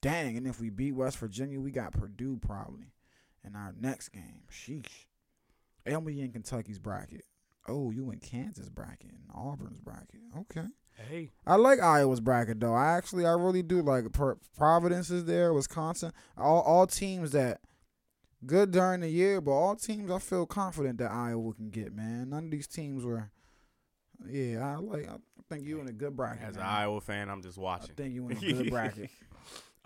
Dang, 0.00 0.36
and 0.36 0.46
if 0.46 0.60
we 0.60 0.70
beat 0.70 0.92
West 0.92 1.18
Virginia, 1.18 1.58
we 1.60 1.72
got 1.72 1.92
Purdue 1.92 2.38
probably 2.40 2.92
in 3.44 3.56
our 3.56 3.74
next 3.78 4.10
game. 4.10 4.42
Sheesh. 4.52 5.06
And 5.84 6.04
we 6.04 6.20
in 6.20 6.32
Kentucky's 6.32 6.78
bracket. 6.78 7.24
Oh, 7.68 7.90
you 7.90 8.10
in 8.10 8.18
Kansas 8.18 8.68
bracket 8.68 9.10
and 9.10 9.30
Auburn's 9.34 9.80
bracket. 9.80 10.20
Okay. 10.38 10.66
Hey, 11.10 11.30
I 11.46 11.56
like 11.56 11.78
Iowa's 11.80 12.20
bracket 12.20 12.58
though. 12.58 12.74
I 12.74 12.96
actually 12.96 13.26
I 13.26 13.32
really 13.32 13.62
do 13.62 13.82
like 13.82 14.04
Providence 14.56 15.10
is 15.10 15.26
there, 15.26 15.52
Wisconsin. 15.52 16.12
All 16.38 16.62
all 16.62 16.86
teams 16.86 17.32
that 17.32 17.60
good 18.46 18.70
during 18.70 19.00
the 19.00 19.10
year, 19.10 19.40
but 19.42 19.50
all 19.52 19.76
teams 19.76 20.10
I 20.10 20.18
feel 20.18 20.46
confident 20.46 20.96
that 20.98 21.10
Iowa 21.10 21.52
can 21.52 21.68
get, 21.68 21.94
man. 21.94 22.30
None 22.30 22.46
of 22.46 22.50
these 22.50 22.66
teams 22.66 23.04
were 23.04 23.30
yeah, 24.26 24.74
I 24.74 24.76
like 24.80 25.06
I 25.08 25.16
think 25.50 25.66
you 25.66 25.80
in 25.80 25.88
a 25.88 25.92
good 25.92 26.16
bracket. 26.16 26.48
as 26.48 26.56
an. 26.56 26.62
Iowa 26.62 27.00
fan, 27.02 27.28
I'm 27.28 27.42
just 27.42 27.58
watching. 27.58 27.90
I 27.90 27.92
watching. 27.92 27.96
think 27.96 28.14
you 28.14 28.28
in 28.28 28.36
a 28.38 28.62
good 28.62 28.70
bracket. 28.70 29.10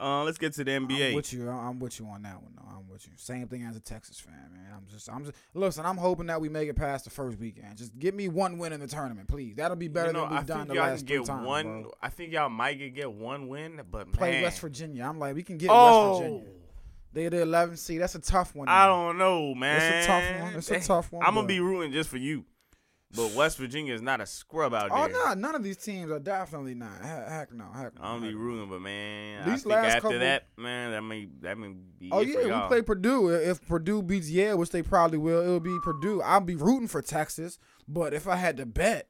Uh, 0.01 0.25
let's 0.25 0.39
get 0.39 0.55
to 0.55 0.65
the 0.65 0.71
NBA. 0.71 1.11
I'm 1.11 1.15
with 1.15 1.33
you. 1.33 1.49
I'm 1.49 1.79
with 1.79 2.01
you 2.01 2.07
on 2.07 2.23
that 2.23 2.41
one. 2.43 2.53
though. 2.57 2.65
I'm 2.69 2.89
with 2.89 3.07
you. 3.07 3.13
Same 3.17 3.47
thing 3.49 3.65
as 3.65 3.77
a 3.77 3.81
Texas 3.81 4.19
fan, 4.19 4.35
man. 4.53 4.73
I'm 4.75 4.87
just, 4.91 5.11
I'm 5.11 5.25
just. 5.25 5.37
Listen, 5.53 5.85
I'm 5.85 5.99
hoping 5.99 6.27
that 6.29 6.41
we 6.41 6.49
make 6.49 6.69
it 6.69 6.75
past 6.77 7.05
the 7.05 7.11
first 7.11 7.39
weekend. 7.39 7.77
Just 7.77 7.99
give 7.99 8.15
me 8.15 8.29
one 8.29 8.57
win 8.59 8.73
in 8.73 8.81
the 8.81 8.87
tournament, 8.87 9.29
please. 9.29 9.57
That'll 9.57 9.77
be 9.77 9.89
better 9.89 10.09
you 10.09 10.13
know, 10.15 10.21
than 10.23 10.31
we've 10.31 10.39
I 10.41 10.43
done 10.45 10.59
think 10.67 10.69
the 10.71 10.75
last 10.77 10.99
can 10.99 11.07
get 11.07 11.27
times. 11.27 11.47
one. 11.47 11.83
bro. 11.83 11.93
I 12.01 12.09
think 12.09 12.33
y'all 12.33 12.49
might 12.49 12.75
get- 12.95 13.13
one 13.13 13.49
win, 13.49 13.81
but 13.91 14.11
Play 14.13 14.31
man, 14.33 14.43
West 14.45 14.61
Virginia. 14.61 15.05
I'm 15.05 15.19
like, 15.19 15.35
we 15.35 15.43
can 15.43 15.59
get 15.59 15.69
Oh, 15.71 16.11
West 16.13 16.23
Virginia. 16.23 16.45
They're 17.13 17.31
the 17.31 17.43
11 17.43 17.77
seed. 17.77 18.01
That's 18.01 18.15
a 18.15 18.21
tough 18.21 18.55
one. 18.55 18.69
I 18.69 18.87
don't 18.87 19.19
know, 19.19 19.55
man. 19.55 19.77
It's 19.99 20.07
a 20.07 20.09
tough 20.09 20.41
one. 20.43 20.55
It's 20.55 20.71
a 20.71 20.81
tough 20.81 21.13
one. 21.13 21.27
I'm 21.27 21.35
gonna 21.35 21.47
be 21.47 21.61
rooting 21.61 21.93
just 21.93 22.09
for 22.09 22.19
you, 22.19 22.45
but 23.15 23.33
West 23.33 23.59
Virginia 23.59 23.93
is 23.95 24.03
not 24.03 24.21
a 24.21 24.27
scrub 24.27 24.73
out 24.73 24.91
here. 24.91 24.91
Oh 24.93 25.09
there. 25.09 25.35
no, 25.35 25.35
none 25.49 25.55
of 25.55 25.63
these 25.63 25.77
teams 25.77 26.11
are 26.11 26.19
definitely 26.21 26.75
not. 26.75 27.01
Heck, 27.03 27.53
no, 27.53 27.65
heck 27.75 27.95
no. 27.99 28.05
I'm 28.05 28.19
gonna 28.21 28.31
be 28.31 28.35
rooting, 28.35 28.69
but 28.71 28.81
man, 28.81 29.45
These 29.45 29.53
I 29.53 29.57
think 29.57 29.67
last 29.67 29.87
after 29.87 30.01
couple- 30.03 30.19
that, 30.21 30.47
man, 30.57 30.91
that 30.93 31.03
may 31.03 31.29
that 31.41 31.59
may 31.59 31.75
be. 31.99 32.09
Oh 32.13 32.21
yeah, 32.21 32.63
we 32.63 32.69
play 32.69 32.83
Purdue. 32.83 33.29
If 33.31 33.67
Purdue 33.67 34.03
beats 34.03 34.31
Yale, 34.31 34.57
which 34.59 34.71
they 34.71 34.83
probably 34.83 35.19
will, 35.19 35.41
it'll 35.43 35.61
be 35.61 35.77
Purdue. 35.83 36.23
I'll 36.23 36.41
be 36.41 36.55
rooting 36.57 36.89
for 36.89 37.03
Texas, 37.03 37.59
but 37.89 38.15
if 38.15 38.29
I 38.29 38.37
had 38.37 38.57
to 38.59 38.67
bet, 38.67 39.09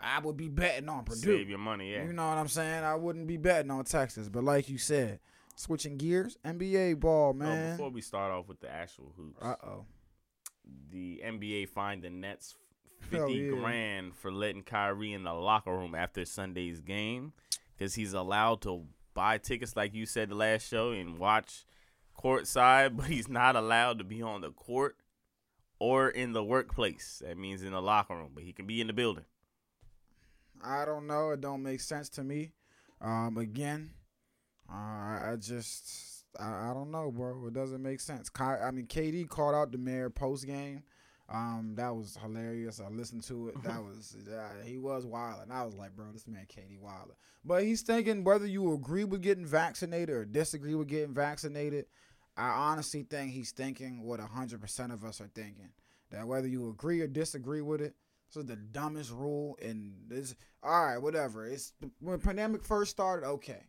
I 0.00 0.20
would 0.20 0.36
be 0.36 0.48
betting 0.48 0.88
on 0.88 1.04
Purdue. 1.04 1.38
Save 1.38 1.48
your 1.48 1.58
money, 1.58 1.92
yeah. 1.92 2.04
You 2.04 2.12
know 2.12 2.26
what 2.28 2.38
I'm 2.38 2.48
saying? 2.48 2.84
I 2.84 2.94
wouldn't 2.94 3.26
be 3.26 3.36
betting 3.36 3.70
on 3.70 3.84
Texas, 3.84 4.28
but 4.28 4.42
like 4.44 4.68
you 4.68 4.78
said, 4.78 5.20
switching 5.54 5.96
gears, 5.98 6.36
NBA 6.44 6.98
ball, 6.98 7.30
Oh, 7.30 7.32
man. 7.34 7.76
before 7.76 7.90
we 7.90 8.00
start 8.00 8.32
off 8.32 8.48
with 8.48 8.60
the 8.60 8.70
actual 8.70 9.12
hoops, 9.16 9.38
Uh 9.42 9.54
oh. 9.64 9.84
the 10.90 11.20
NBA 11.24 11.68
fined 11.68 12.02
the 12.02 12.10
Nets 12.10 12.56
Fifty 13.10 13.34
yeah. 13.34 13.50
grand 13.50 14.16
for 14.16 14.32
letting 14.32 14.62
Kyrie 14.62 15.12
in 15.12 15.24
the 15.24 15.32
locker 15.32 15.72
room 15.72 15.94
after 15.94 16.24
Sunday's 16.24 16.80
game 16.80 17.32
because 17.76 17.94
he's 17.94 18.12
allowed 18.12 18.62
to 18.62 18.84
buy 19.14 19.38
tickets, 19.38 19.76
like 19.76 19.94
you 19.94 20.06
said 20.06 20.28
the 20.28 20.34
last 20.34 20.68
show, 20.68 20.90
and 20.90 21.18
watch 21.18 21.64
courtside, 22.18 22.96
but 22.96 23.06
he's 23.06 23.28
not 23.28 23.56
allowed 23.56 23.98
to 23.98 24.04
be 24.04 24.22
on 24.22 24.40
the 24.40 24.50
court 24.50 24.96
or 25.78 26.08
in 26.08 26.32
the 26.32 26.44
workplace. 26.44 27.22
That 27.24 27.38
means 27.38 27.62
in 27.62 27.72
the 27.72 27.82
locker 27.82 28.16
room, 28.16 28.30
but 28.34 28.44
he 28.44 28.52
can 28.52 28.66
be 28.66 28.80
in 28.80 28.86
the 28.86 28.92
building. 28.92 29.24
I 30.62 30.84
don't 30.84 31.06
know. 31.06 31.30
It 31.30 31.40
don't 31.40 31.62
make 31.62 31.80
sense 31.80 32.08
to 32.10 32.24
me. 32.24 32.52
Um, 33.00 33.36
again, 33.36 33.90
uh, 34.70 34.74
I 34.74 35.20
I 35.32 35.36
just 35.36 36.24
I, 36.38 36.70
I 36.70 36.74
don't 36.74 36.90
know, 36.90 37.10
bro. 37.10 37.46
It 37.46 37.52
doesn't 37.52 37.82
make 37.82 38.00
sense. 38.00 38.30
Ky- 38.30 38.44
I 38.44 38.70
mean, 38.70 38.86
KD 38.86 39.28
called 39.28 39.54
out 39.54 39.72
the 39.72 39.78
mayor 39.78 40.10
post 40.10 40.46
game. 40.46 40.82
Um, 41.28 41.72
that 41.76 41.94
was 41.94 42.18
hilarious. 42.20 42.80
I 42.80 42.88
listened 42.88 43.22
to 43.24 43.48
it. 43.48 43.62
That 43.62 43.82
was 43.84 44.16
uh, 44.30 44.64
he 44.64 44.78
was 44.78 45.06
wild, 45.06 45.42
and 45.42 45.52
I 45.52 45.64
was 45.64 45.74
like, 45.74 45.96
bro, 45.96 46.06
this 46.12 46.26
man 46.26 46.46
KD 46.46 46.78
Wilder. 46.78 47.14
But 47.44 47.64
he's 47.64 47.82
thinking 47.82 48.24
whether 48.24 48.46
you 48.46 48.72
agree 48.74 49.04
with 49.04 49.22
getting 49.22 49.46
vaccinated 49.46 50.10
or 50.14 50.24
disagree 50.24 50.74
with 50.74 50.88
getting 50.88 51.14
vaccinated. 51.14 51.86
I 52.36 52.48
honestly 52.48 53.04
think 53.08 53.32
he's 53.32 53.52
thinking 53.52 54.02
what 54.02 54.20
hundred 54.20 54.60
percent 54.60 54.92
of 54.92 55.04
us 55.04 55.20
are 55.20 55.30
thinking. 55.34 55.70
That 56.10 56.26
whether 56.26 56.46
you 56.46 56.68
agree 56.68 57.00
or 57.00 57.06
disagree 57.06 57.62
with 57.62 57.80
it, 57.80 57.94
this 58.28 58.42
is 58.42 58.48
the 58.48 58.56
dumbest 58.56 59.10
rule. 59.10 59.56
And 59.62 59.94
this, 60.08 60.34
all 60.62 60.84
right, 60.86 60.98
whatever. 60.98 61.46
It's 61.46 61.72
when 62.00 62.18
pandemic 62.20 62.62
first 62.62 62.90
started, 62.90 63.26
okay, 63.26 63.64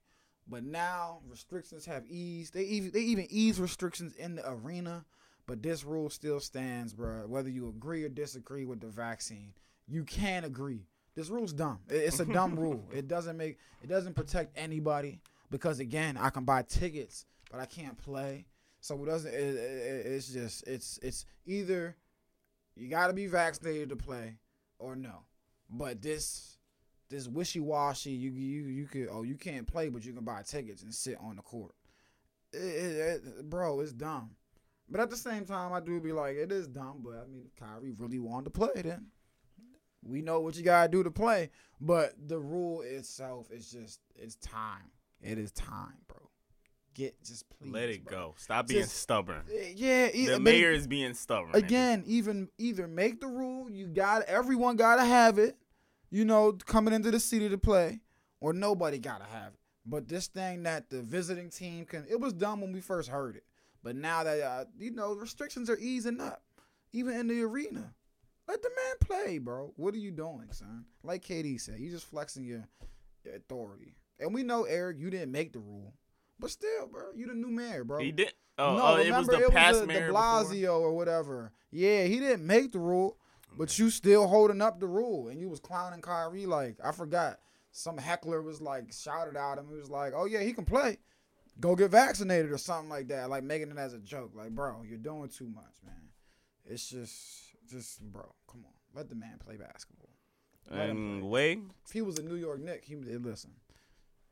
but 0.48 0.64
now 0.64 1.20
restrictions 1.28 1.86
have 1.86 2.06
eased. 2.08 2.54
They 2.54 2.64
even 2.64 2.92
they 2.92 3.02
even 3.02 3.28
ease 3.30 3.60
restrictions 3.60 4.16
in 4.16 4.36
the 4.36 4.50
arena. 4.50 5.06
But 5.48 5.62
this 5.62 5.84
rule 5.84 6.10
still 6.10 6.40
stands, 6.40 6.94
bro. 6.94 7.28
Whether 7.28 7.50
you 7.50 7.70
agree 7.70 8.04
or 8.04 8.10
disagree 8.10 8.66
with 8.66 8.80
the 8.82 8.88
vaccine, 8.88 9.54
you 9.88 10.04
can't 10.04 10.46
agree. 10.46 10.88
This 11.16 11.30
rule's 11.30 11.54
dumb. 11.54 11.80
It's 11.88 12.20
a 12.20 12.26
dumb 12.26 12.56
rule. 12.60 12.84
It 12.94 13.08
doesn't 13.08 13.38
make 13.38 13.58
it 13.84 13.88
doesn't 13.88 14.16
protect 14.16 14.58
anybody 14.58 15.22
because 15.52 15.80
again, 15.80 16.18
I 16.18 16.30
can 16.30 16.44
buy 16.46 16.64
tickets, 16.64 17.26
but 17.52 17.60
I 17.60 17.66
can't 17.66 17.98
play. 17.98 18.46
So 18.82 19.02
it 19.02 19.06
doesn't. 19.06 19.34
It, 19.34 19.56
it, 19.56 20.06
it's 20.08 20.28
just 20.28 20.68
it's 20.68 21.00
it's 21.02 21.26
either 21.46 21.96
you 22.76 22.90
got 22.90 23.08
to 23.08 23.14
be 23.14 23.28
vaccinated 23.28 23.90
to 23.90 23.96
play 23.96 24.38
or 24.80 24.96
no. 24.96 25.24
But 25.70 26.02
this 26.02 26.58
this 27.10 27.28
wishy 27.28 27.60
washy, 27.60 28.12
you 28.12 28.32
you 28.32 28.64
you 28.64 28.86
could 28.88 29.08
oh 29.12 29.24
you 29.24 29.36
can't 29.36 29.68
play, 29.68 29.90
but 29.90 30.04
you 30.06 30.14
can 30.14 30.24
buy 30.26 30.42
tickets 30.42 30.82
and 30.84 30.94
sit 30.94 31.18
on 31.22 31.36
the 31.38 31.42
court. 31.44 31.74
It- 32.52 33.50
bro, 33.50 33.80
it's 33.80 33.94
dumb. 33.94 34.32
But 34.90 35.02
at 35.02 35.10
the 35.10 35.18
same 35.18 35.46
time, 35.46 35.74
I 35.74 35.80
do 35.80 36.00
be 36.00 36.12
like, 36.12 36.36
it 36.36 36.52
is 36.52 36.68
dumb. 36.68 37.02
But 37.04 37.18
I 37.24 37.28
mean, 37.28 37.44
if 37.48 37.56
Kyrie 37.56 37.92
really 37.92 38.20
wanted 38.20 38.46
to 38.46 38.50
play, 38.52 38.82
then 38.84 39.08
we 40.04 40.22
know 40.22 40.40
what 40.42 40.56
you 40.56 40.64
gotta 40.64 40.90
do 40.92 41.04
to 41.04 41.12
play. 41.12 41.50
But 41.82 42.14
the 42.28 42.40
rule 42.40 42.82
itself 42.82 43.50
is 43.52 43.72
just 43.72 44.00
it's 44.16 44.36
time. 44.36 44.92
It 45.22 45.38
is 45.40 45.52
time, 45.52 45.98
bro. 46.08 46.30
Get 46.94 47.22
just 47.24 47.50
please 47.50 47.72
Let 47.74 47.90
it 47.90 48.06
bro. 48.06 48.12
go. 48.30 48.34
Stop 48.38 48.68
being 48.68 48.84
Just- 48.84 48.98
stubborn. 48.98 49.44
Eh, 49.52 49.74
Yeah, 49.76 50.10
e- 50.14 50.28
The 50.28 50.40
mayor 50.40 50.72
is 50.72 50.88
being 50.88 51.14
stubborn. 51.14 51.56
again, 51.56 52.04
even 52.06 52.50
either 52.58 52.88
make 52.88 53.20
the 53.20 53.28
rule, 53.28 53.70
you 53.70 53.88
got 53.88 54.22
everyone 54.24 54.76
got 54.78 54.98
to 54.98 55.04
have 55.06 55.38
it, 55.40 55.58
you 56.12 56.24
know, 56.24 56.54
coming 56.54 56.94
into 56.94 57.12
the 57.12 57.20
city 57.20 57.50
to 57.50 57.58
play, 57.58 58.00
or 58.40 58.54
nobody 58.54 58.98
got 59.00 59.18
to 59.18 59.26
have 59.26 59.54
it. 59.54 59.60
But 59.86 60.08
this 60.08 60.28
thing 60.28 60.64
that 60.64 60.90
the 60.90 61.02
visiting 61.02 61.50
team 61.50 61.86
can, 61.86 62.06
it 62.10 62.20
was 62.20 62.32
dumb 62.34 62.62
when 62.62 62.72
we 62.72 62.80
first 62.82 63.10
heard 63.10 63.36
it, 63.36 63.44
but 63.86 63.96
now 63.96 64.24
that 64.24 64.42
uh, 64.42 64.66
you 64.80 64.90
know 64.90 65.14
restrictions 65.14 65.70
are 65.70 65.78
easing 65.78 66.20
up, 66.20 66.42
even 66.92 67.16
in 67.16 67.28
the 67.28 67.44
arena, 67.44 67.94
let 68.48 68.64
the 68.64 68.70
man 68.70 68.96
play, 69.00 69.38
bro. 69.38 69.74
What 69.78 69.94
are 69.94 70.00
you 70.00 70.10
doing, 70.10 70.48
son? 70.52 70.86
Like 71.04 71.24
KD 71.24 71.62
said, 71.62 71.80
you 71.80 71.92
just 71.92 72.08
flexing 72.08 72.46
your, 72.46 72.68
your 73.24 73.36
authority, 73.36 73.96
and 74.20 74.34
we 74.34 74.42
know 74.42 74.64
Eric, 74.64 74.98
you 75.00 75.12
didn't 75.12 75.32
make 75.32 75.54
the 75.54 75.60
rule, 75.60 75.94
but 76.40 76.50
still, 76.50 76.88
bro, 76.88 77.12
you 77.16 77.28
the 77.28 77.36
new 77.36 77.52
mayor, 77.52 77.84
bro. 77.84 78.00
He 78.00 78.12
did. 78.12 78.34
Oh, 78.58 78.76
no, 78.76 78.84
oh, 78.84 78.96
it 78.96 79.12
was 79.12 79.28
remember 79.28 79.46
the 79.46 79.52
past 79.52 79.82
the, 79.82 79.86
mayor 79.86 80.08
De 80.08 80.14
before? 80.14 80.22
Blasio 80.22 80.80
or 80.80 80.94
whatever. 80.94 81.52
Yeah, 81.72 82.06
he 82.06 82.20
didn't 82.20 82.48
make 82.48 82.72
the 82.72 82.80
rule, 82.80 83.20
but 83.56 83.78
you 83.78 83.92
still 83.92 84.26
holding 84.26 84.62
up 84.62 84.80
the 84.80 84.88
rule, 84.88 85.28
and 85.28 85.40
you 85.40 85.48
was 85.48 85.60
clowning 85.60 86.02
Kyrie 86.02 86.48
like 86.48 86.78
I 86.84 86.92
forgot. 86.92 87.38
Some 87.72 88.00
heckler 88.00 88.42
was 88.42 88.62
like 88.62 88.92
shouted 88.92 89.38
at 89.38 89.60
him. 89.60 89.68
He 89.70 89.76
was 89.78 89.92
like, 89.92 90.14
"Oh 90.16 90.26
yeah, 90.26 90.42
he 90.42 90.54
can 90.54 90.66
play. 90.66 90.98
Go 91.60 91.76
get 91.76 91.92
vaccinated 91.92 92.52
or 92.52 92.58
something 92.58 92.90
like 92.90 93.08
that." 93.10 93.30
Like 93.30 93.44
making 93.44 93.72
it 93.72 93.78
as 93.78 93.94
a 93.94 94.00
joke. 94.00 94.32
Like, 94.36 94.52
bro, 94.52 94.84
you're 94.88 94.98
doing 94.98 95.30
too 95.30 95.48
much, 95.50 95.74
man. 95.86 96.10
It's 96.66 96.90
just, 96.90 97.56
just, 97.70 98.02
bro, 98.02 98.34
come 98.50 98.62
on, 98.66 98.74
let 98.96 99.08
the 99.10 99.16
man 99.16 99.38
play 99.44 99.56
basketball. 99.58 100.10
Let 100.72 100.90
And 100.90 101.22
play. 101.22 101.30
way, 101.30 101.62
If 101.86 101.92
he 101.92 102.02
was 102.02 102.18
a 102.18 102.24
New 102.24 102.36
York 102.36 102.60
Knick, 102.60 102.84
he 102.86 102.96
would 102.96 103.24
listen. 103.26 103.52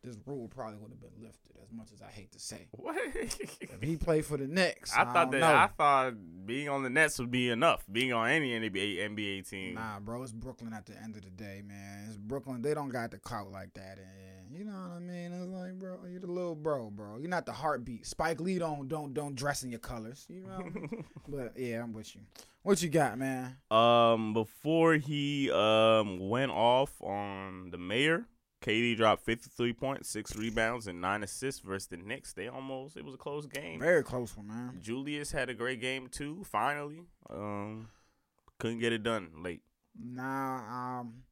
This 0.03 0.17
rule 0.25 0.49
probably 0.49 0.77
would 0.79 0.89
have 0.91 0.99
been 0.99 1.23
lifted, 1.23 1.55
as 1.63 1.71
much 1.71 1.93
as 1.93 2.01
I 2.01 2.07
hate 2.11 2.31
to 2.33 2.39
say. 2.39 2.67
what? 2.71 2.97
If 3.15 3.81
he 3.81 3.95
played 3.95 4.25
for 4.25 4.35
the 4.35 4.47
Knicks, 4.47 4.93
I 4.93 5.03
I, 5.03 5.13
thought 5.13 5.31
that 5.31 5.39
know. 5.39 5.47
I 5.55 5.67
thought 5.77 6.13
being 6.45 6.67
on 6.67 6.83
the 6.83 6.89
Nets 6.89 7.19
would 7.19 7.31
be 7.31 7.49
enough. 7.49 7.85
Being 7.89 8.11
on 8.11 8.27
any 8.29 8.49
NBA 8.51 8.97
NBA 9.15 9.47
team. 9.49 9.75
Nah, 9.75 9.99
bro, 10.01 10.21
it's 10.23 10.33
Brooklyn 10.33 10.73
at 10.73 10.85
the 10.87 11.01
end 11.01 11.15
of 11.15 11.21
the 11.23 11.29
day, 11.29 11.61
man. 11.65 12.05
It's 12.09 12.17
Brooklyn. 12.17 12.61
They 12.61 12.73
don't 12.73 12.89
got 12.89 13.11
the 13.11 13.17
clout 13.19 13.49
like 13.51 13.73
that, 13.75 13.97
and 13.99 14.07
you 14.57 14.65
know 14.65 14.71
what 14.71 14.97
I 14.97 14.99
mean. 14.99 15.31
It's 15.31 15.49
like, 15.51 15.73
bro, 15.79 15.99
you're 16.09 16.19
the 16.19 16.27
little 16.27 16.55
bro, 16.55 16.89
bro. 16.89 17.17
You're 17.17 17.29
not 17.29 17.45
the 17.45 17.51
heartbeat. 17.51 18.05
Spike 18.05 18.39
Lee 18.39 18.59
don't 18.59 18.87
don't 18.87 19.13
don't 19.13 19.35
dress 19.35 19.63
in 19.63 19.69
your 19.71 19.79
colors. 19.79 20.25
You 20.29 20.41
know. 20.41 20.47
What 20.47 20.59
I 20.59 20.69
mean? 20.69 21.05
but 21.27 21.53
yeah, 21.57 21.83
I'm 21.83 21.93
with 21.93 22.15
you. 22.15 22.21
What 22.63 22.81
you 22.81 22.89
got, 22.89 23.17
man? 23.17 23.57
Um, 23.71 24.33
before 24.33 24.95
he 24.95 25.51
um 25.51 26.29
went 26.29 26.51
off 26.51 27.01
on 27.01 27.71
the 27.71 27.77
mayor, 27.77 28.25
KD 28.63 28.95
dropped 28.95 29.23
fifty 29.25 29.49
three 29.49 29.73
points, 29.73 30.09
six 30.09 30.35
rebounds, 30.35 30.87
and 30.87 31.01
nine 31.01 31.23
assists 31.23 31.59
versus 31.61 31.87
the 31.87 31.97
Knicks. 31.97 32.33
They 32.33 32.47
almost 32.47 32.95
it 32.95 33.03
was 33.03 33.15
a 33.15 33.17
close 33.17 33.45
game. 33.45 33.79
Very 33.79 34.03
close 34.03 34.35
one, 34.37 34.47
man. 34.47 34.79
Julius 34.81 35.31
had 35.31 35.49
a 35.49 35.53
great 35.53 35.81
game 35.81 36.07
too. 36.07 36.43
Finally, 36.45 37.01
um, 37.29 37.89
couldn't 38.59 38.79
get 38.79 38.93
it 38.93 39.03
done 39.03 39.29
late. 39.43 39.61
Nah, 40.01 40.99
um, 41.01 41.23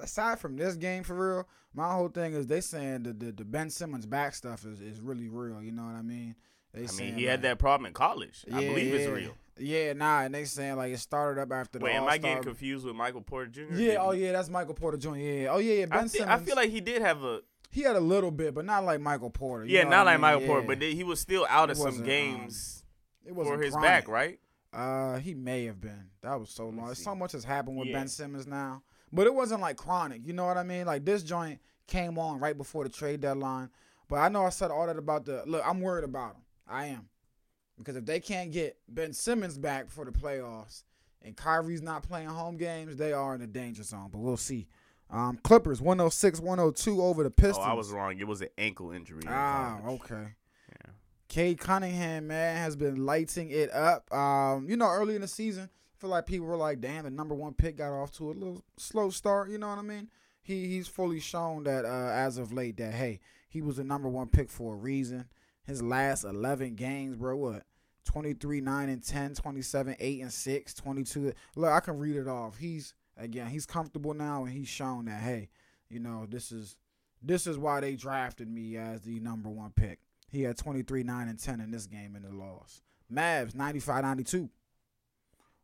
aside 0.00 0.38
from 0.38 0.56
this 0.56 0.74
game, 0.76 1.02
for 1.02 1.14
real, 1.36 1.48
my 1.74 1.92
whole 1.92 2.08
thing 2.08 2.34
is 2.34 2.46
they 2.46 2.60
saying 2.60 3.04
the 3.04 3.12
the, 3.12 3.32
the 3.32 3.44
Ben 3.44 3.70
Simmons 3.70 4.06
back 4.06 4.34
stuff 4.34 4.64
is, 4.64 4.80
is 4.80 5.00
really 5.00 5.28
real. 5.28 5.62
You 5.62 5.72
know 5.72 5.84
what 5.84 5.94
I 5.94 6.02
mean? 6.02 6.34
They 6.72 6.86
I 6.86 6.92
mean, 6.92 7.14
he 7.14 7.24
had 7.24 7.42
that 7.42 7.58
problem 7.58 7.86
in 7.86 7.92
college. 7.92 8.44
I 8.52 8.60
Yeah, 8.60 8.68
believe 8.68 8.94
it's 8.94 9.08
real. 9.10 9.32
Yeah, 9.58 9.92
nah, 9.92 10.22
and 10.22 10.34
they 10.34 10.44
saying 10.44 10.76
like 10.76 10.92
it 10.92 10.98
started 10.98 11.40
up 11.40 11.52
after 11.52 11.78
the 11.78 11.84
Wait, 11.84 11.94
am 11.94 12.08
I 12.08 12.16
getting 12.18 12.42
confused 12.42 12.86
with 12.86 12.94
Michael 12.96 13.20
Porter 13.20 13.50
Jr.? 13.50 13.74
Yeah, 13.74 13.96
oh 14.00 14.12
yeah, 14.12 14.32
that's 14.32 14.48
Michael 14.48 14.74
Porter 14.74 14.96
Jr. 14.96 15.16
Yeah, 15.16 15.48
oh 15.50 15.58
yeah, 15.58 15.74
yeah. 15.80 15.86
Ben 15.86 15.98
I, 15.98 16.00
feel, 16.02 16.08
Simmons. 16.08 16.30
I 16.30 16.44
feel 16.44 16.56
like 16.56 16.70
he 16.70 16.80
did 16.80 17.02
have 17.02 17.22
a 17.22 17.40
he 17.70 17.82
had 17.82 17.96
a 17.96 18.00
little 18.00 18.30
bit, 18.30 18.54
but 18.54 18.64
not 18.64 18.84
like 18.84 19.00
Michael 19.00 19.30
Porter. 19.30 19.64
you 19.66 19.76
yeah, 19.76 19.84
not 19.84 20.06
I 20.06 20.12
like 20.12 20.14
mean? 20.14 20.20
Michael 20.22 20.40
Yeah. 20.42 20.46
Porter, 20.48 20.66
but 20.66 20.80
they, 20.80 20.94
he 20.94 21.04
was 21.04 21.20
still 21.20 21.46
out 21.50 21.68
It 21.68 21.72
of 21.72 21.78
some 21.78 21.96
um, 21.98 22.02
games 22.04 22.84
it 23.26 23.34
was 23.34 23.46
for 23.46 23.60
his 23.60 23.72
chronic. 23.74 23.88
back, 23.88 24.08
right? 24.08 24.38
Uh, 24.72 25.18
he 25.18 25.34
may 25.34 25.66
have 25.66 25.80
been. 25.80 26.06
That 26.22 26.40
was 26.40 26.48
so 26.48 26.68
long. 26.70 26.94
So 26.94 27.14
much 27.14 27.32
has 27.32 27.44
happened 27.44 27.76
with 27.76 27.88
Yeah. 27.88 27.98
Ben 27.98 28.08
Simmons 28.08 28.46
now, 28.46 28.82
but 29.12 29.26
it 29.26 29.34
wasn't 29.34 29.60
like 29.60 29.76
chronic. 29.76 30.22
You 30.26 30.32
know 30.32 30.46
what 30.46 30.56
I 30.56 30.62
mean? 30.62 30.86
Like 30.86 31.04
this 31.04 31.22
joint 31.22 31.60
came 31.86 32.18
on 32.18 32.38
right 32.40 32.56
before 32.56 32.84
the 32.84 32.90
trade 32.90 33.20
deadline. 33.20 33.70
But 34.08 34.16
I 34.16 34.28
know 34.28 34.44
I 34.44 34.50
said 34.50 34.70
all 34.70 34.86
that 34.86 34.96
about 34.98 35.24
the 35.24 35.42
look. 35.46 35.62
I'm 35.64 35.80
worried 35.80 36.04
about 36.04 36.34
him. 36.36 36.42
I 36.68 36.86
am 36.86 37.08
because 37.78 37.96
if 37.96 38.04
they 38.06 38.20
can't 38.20 38.52
get 38.52 38.76
Ben 38.88 39.12
Simmons 39.12 39.58
back 39.58 39.90
for 39.90 40.04
the 40.04 40.12
playoffs 40.12 40.84
and 41.22 41.36
Kyrie's 41.36 41.82
not 41.82 42.02
playing 42.02 42.28
home 42.28 42.56
games, 42.56 42.96
they 42.96 43.12
are 43.12 43.34
in 43.34 43.40
the 43.40 43.46
danger 43.46 43.82
zone. 43.82 44.08
But 44.12 44.18
we'll 44.18 44.36
see. 44.36 44.68
Um, 45.10 45.38
Clippers 45.44 45.80
106 45.82 46.40
102 46.40 47.02
over 47.02 47.22
the 47.22 47.30
Pistons. 47.30 47.58
Oh, 47.60 47.70
I 47.70 47.74
was 47.74 47.90
wrong. 47.90 48.18
It 48.18 48.26
was 48.26 48.40
an 48.40 48.48
ankle 48.56 48.92
injury. 48.92 49.22
in 49.22 49.28
Ah, 49.28 49.78
college. 49.82 50.00
okay. 50.02 50.28
Yeah. 50.70 50.90
Cade 51.28 51.58
Cunningham, 51.58 52.28
man, 52.28 52.56
has 52.56 52.76
been 52.76 53.04
lighting 53.04 53.50
it 53.50 53.70
up. 53.72 54.10
Um, 54.14 54.66
you 54.68 54.76
know, 54.76 54.86
early 54.88 55.14
in 55.14 55.20
the 55.20 55.28
season, 55.28 55.68
feel 56.02 56.10
like 56.10 56.26
people 56.26 56.48
were 56.48 56.56
like, 56.56 56.80
"Damn, 56.80 57.04
the 57.04 57.10
number 57.10 57.34
one 57.34 57.54
pick 57.54 57.76
got 57.76 57.92
off 57.92 58.10
to 58.12 58.30
a 58.30 58.34
little 58.34 58.64
slow 58.76 59.10
start." 59.10 59.50
You 59.50 59.58
know 59.58 59.68
what 59.68 59.78
I 59.78 59.82
mean? 59.82 60.10
He 60.42 60.66
he's 60.66 60.88
fully 60.88 61.20
shown 61.20 61.62
that 61.62 61.84
uh, 61.84 62.10
as 62.12 62.38
of 62.38 62.52
late 62.52 62.76
that 62.78 62.92
hey, 62.92 63.20
he 63.48 63.62
was 63.62 63.76
the 63.76 63.84
number 63.84 64.08
one 64.08 64.26
pick 64.26 64.50
for 64.50 64.74
a 64.74 64.76
reason. 64.76 65.26
His 65.64 65.80
last 65.80 66.24
11 66.24 66.74
games, 66.74 67.14
bro, 67.14 67.36
what? 67.36 67.62
23, 68.04 68.60
9, 68.60 68.88
and 68.88 69.00
10, 69.00 69.34
27, 69.34 69.94
8, 70.00 70.20
and 70.22 70.32
6, 70.32 70.74
22. 70.74 71.32
Look, 71.54 71.70
I 71.70 71.78
can 71.78 71.98
read 72.00 72.16
it 72.16 72.26
off. 72.26 72.58
He's, 72.58 72.94
again, 73.16 73.46
he's 73.46 73.64
comfortable 73.64 74.12
now, 74.12 74.42
and 74.42 74.52
he's 74.52 74.66
shown 74.66 75.04
that, 75.04 75.20
hey, 75.20 75.50
you 75.88 76.00
know, 76.00 76.26
this 76.28 76.50
is 76.50 76.76
this 77.22 77.46
is 77.46 77.58
why 77.58 77.78
they 77.78 77.94
drafted 77.94 78.50
me 78.50 78.76
as 78.76 79.02
the 79.02 79.20
number 79.20 79.48
one 79.48 79.70
pick. 79.70 80.00
He 80.28 80.42
had 80.42 80.58
23, 80.58 81.04
9, 81.04 81.28
and 81.28 81.38
10 81.38 81.60
in 81.60 81.70
this 81.70 81.86
game 81.86 82.16
in 82.16 82.22
the 82.22 82.32
loss. 82.32 82.82
Mavs, 83.12 83.54
95, 83.54 84.02
92 84.02 84.50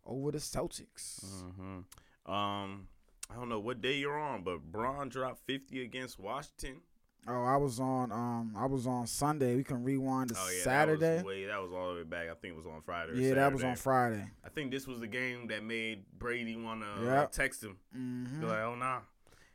over 0.08 0.32
the 0.32 0.38
Celtics. 0.38 1.24
Mm-hmm. 1.24 2.32
Um, 2.32 2.88
I 3.30 3.34
don't 3.36 3.48
know 3.48 3.60
what 3.60 3.80
day 3.80 3.96
you're 3.98 4.18
on, 4.18 4.42
but 4.42 4.58
Braun 4.72 5.08
dropped 5.08 5.40
50 5.46 5.82
against 5.82 6.18
Washington. 6.18 6.80
Oh, 7.26 7.44
I 7.44 7.56
was 7.56 7.78
on 7.78 8.10
um 8.10 8.54
I 8.56 8.64
was 8.64 8.86
on 8.86 9.06
Sunday. 9.06 9.54
We 9.56 9.62
can 9.64 9.84
rewind 9.84 10.30
to 10.30 10.36
Oh 10.38 10.48
yeah, 10.50 10.62
Saturday. 10.62 11.00
That 11.00 11.16
was, 11.16 11.24
way, 11.24 11.44
that 11.46 11.60
was 11.60 11.72
all 11.72 11.88
the 11.90 11.94
way 11.96 12.04
back. 12.04 12.28
I 12.30 12.34
think 12.34 12.54
it 12.54 12.56
was 12.56 12.64
on 12.64 12.80
Friday. 12.80 13.12
Or 13.12 13.16
yeah, 13.16 13.34
that 13.34 13.52
was 13.52 13.62
on 13.62 13.76
Friday. 13.76 14.24
I 14.44 14.48
think 14.48 14.70
this 14.70 14.86
was 14.86 15.00
the 15.00 15.08
game 15.08 15.48
that 15.48 15.62
made 15.62 16.04
Brady 16.18 16.56
want 16.56 16.82
to 16.82 17.04
Yep. 17.04 17.32
text 17.32 17.62
him. 17.62 17.76
hmm 17.92 18.40
Be 18.40 18.46
like, 18.46 18.60
oh 18.60 18.76
nah. 18.76 19.00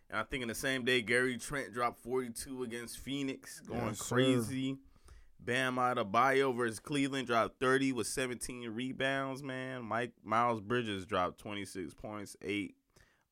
And 0.09 0.19
I 0.19 0.23
think 0.23 0.43
in 0.43 0.49
the 0.49 0.55
same 0.55 0.85
day, 0.85 1.01
Gary 1.01 1.37
Trent 1.37 1.73
dropped 1.73 1.97
42 2.03 2.61
against 2.61 2.99
Phoenix, 2.99 3.59
going 3.61 3.85
Yes, 3.87 3.99
sir. 4.05 4.15
Bam 5.45 5.75
Adebayo 5.75 6.55
versus 6.55 6.79
Cleveland 6.79 7.27
dropped 7.27 7.59
30 7.59 7.91
with 7.91 8.07
17 8.07 8.69
rebounds, 8.69 9.43
man. 9.43 9.83
Mike 9.83 10.13
Miles 10.23 10.61
Bridges 10.61 11.05
dropped 11.05 11.39
26 11.39 11.93
points, 11.95 12.35
8 12.41 12.75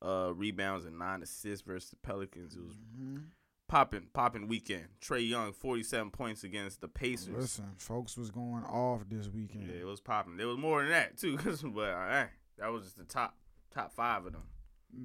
uh, 0.01 0.33
rebounds, 0.35 0.85
and 0.85 0.97
9 0.99 1.23
assists 1.23 1.65
versus 1.65 1.91
the 1.91 1.95
Pelicans. 1.97 2.55
It 2.55 2.63
was 2.63 2.75
Mhm. 2.99 3.23
popping, 3.67 4.07
popping 4.13 4.47
weekend. 4.47 4.87
Trae 4.99 5.27
Young, 5.27 5.53
47 5.53 6.11
points 6.11 6.43
against 6.43 6.81
the 6.81 6.87
Pacers. 6.87 7.35
Listen, 7.35 7.71
folks 7.77 8.17
was 8.17 8.29
going 8.31 8.63
off 8.65 9.07
this 9.07 9.27
weekend. 9.29 9.67
Yeah, 9.69 9.81
it 9.81 9.85
was 9.85 10.01
popping. 10.01 10.37
There 10.37 10.47
was 10.47 10.57
more 10.57 10.81
than 10.81 10.89
that, 10.91 11.17
too. 11.17 11.37
but 11.73 11.89
uh, 11.89 12.25
that 12.57 12.71
was 12.71 12.83
just 12.83 12.97
the 12.97 13.03
top 13.05 13.37
top 13.73 13.93
five 13.93 14.25
of 14.25 14.33
them. 14.33 14.43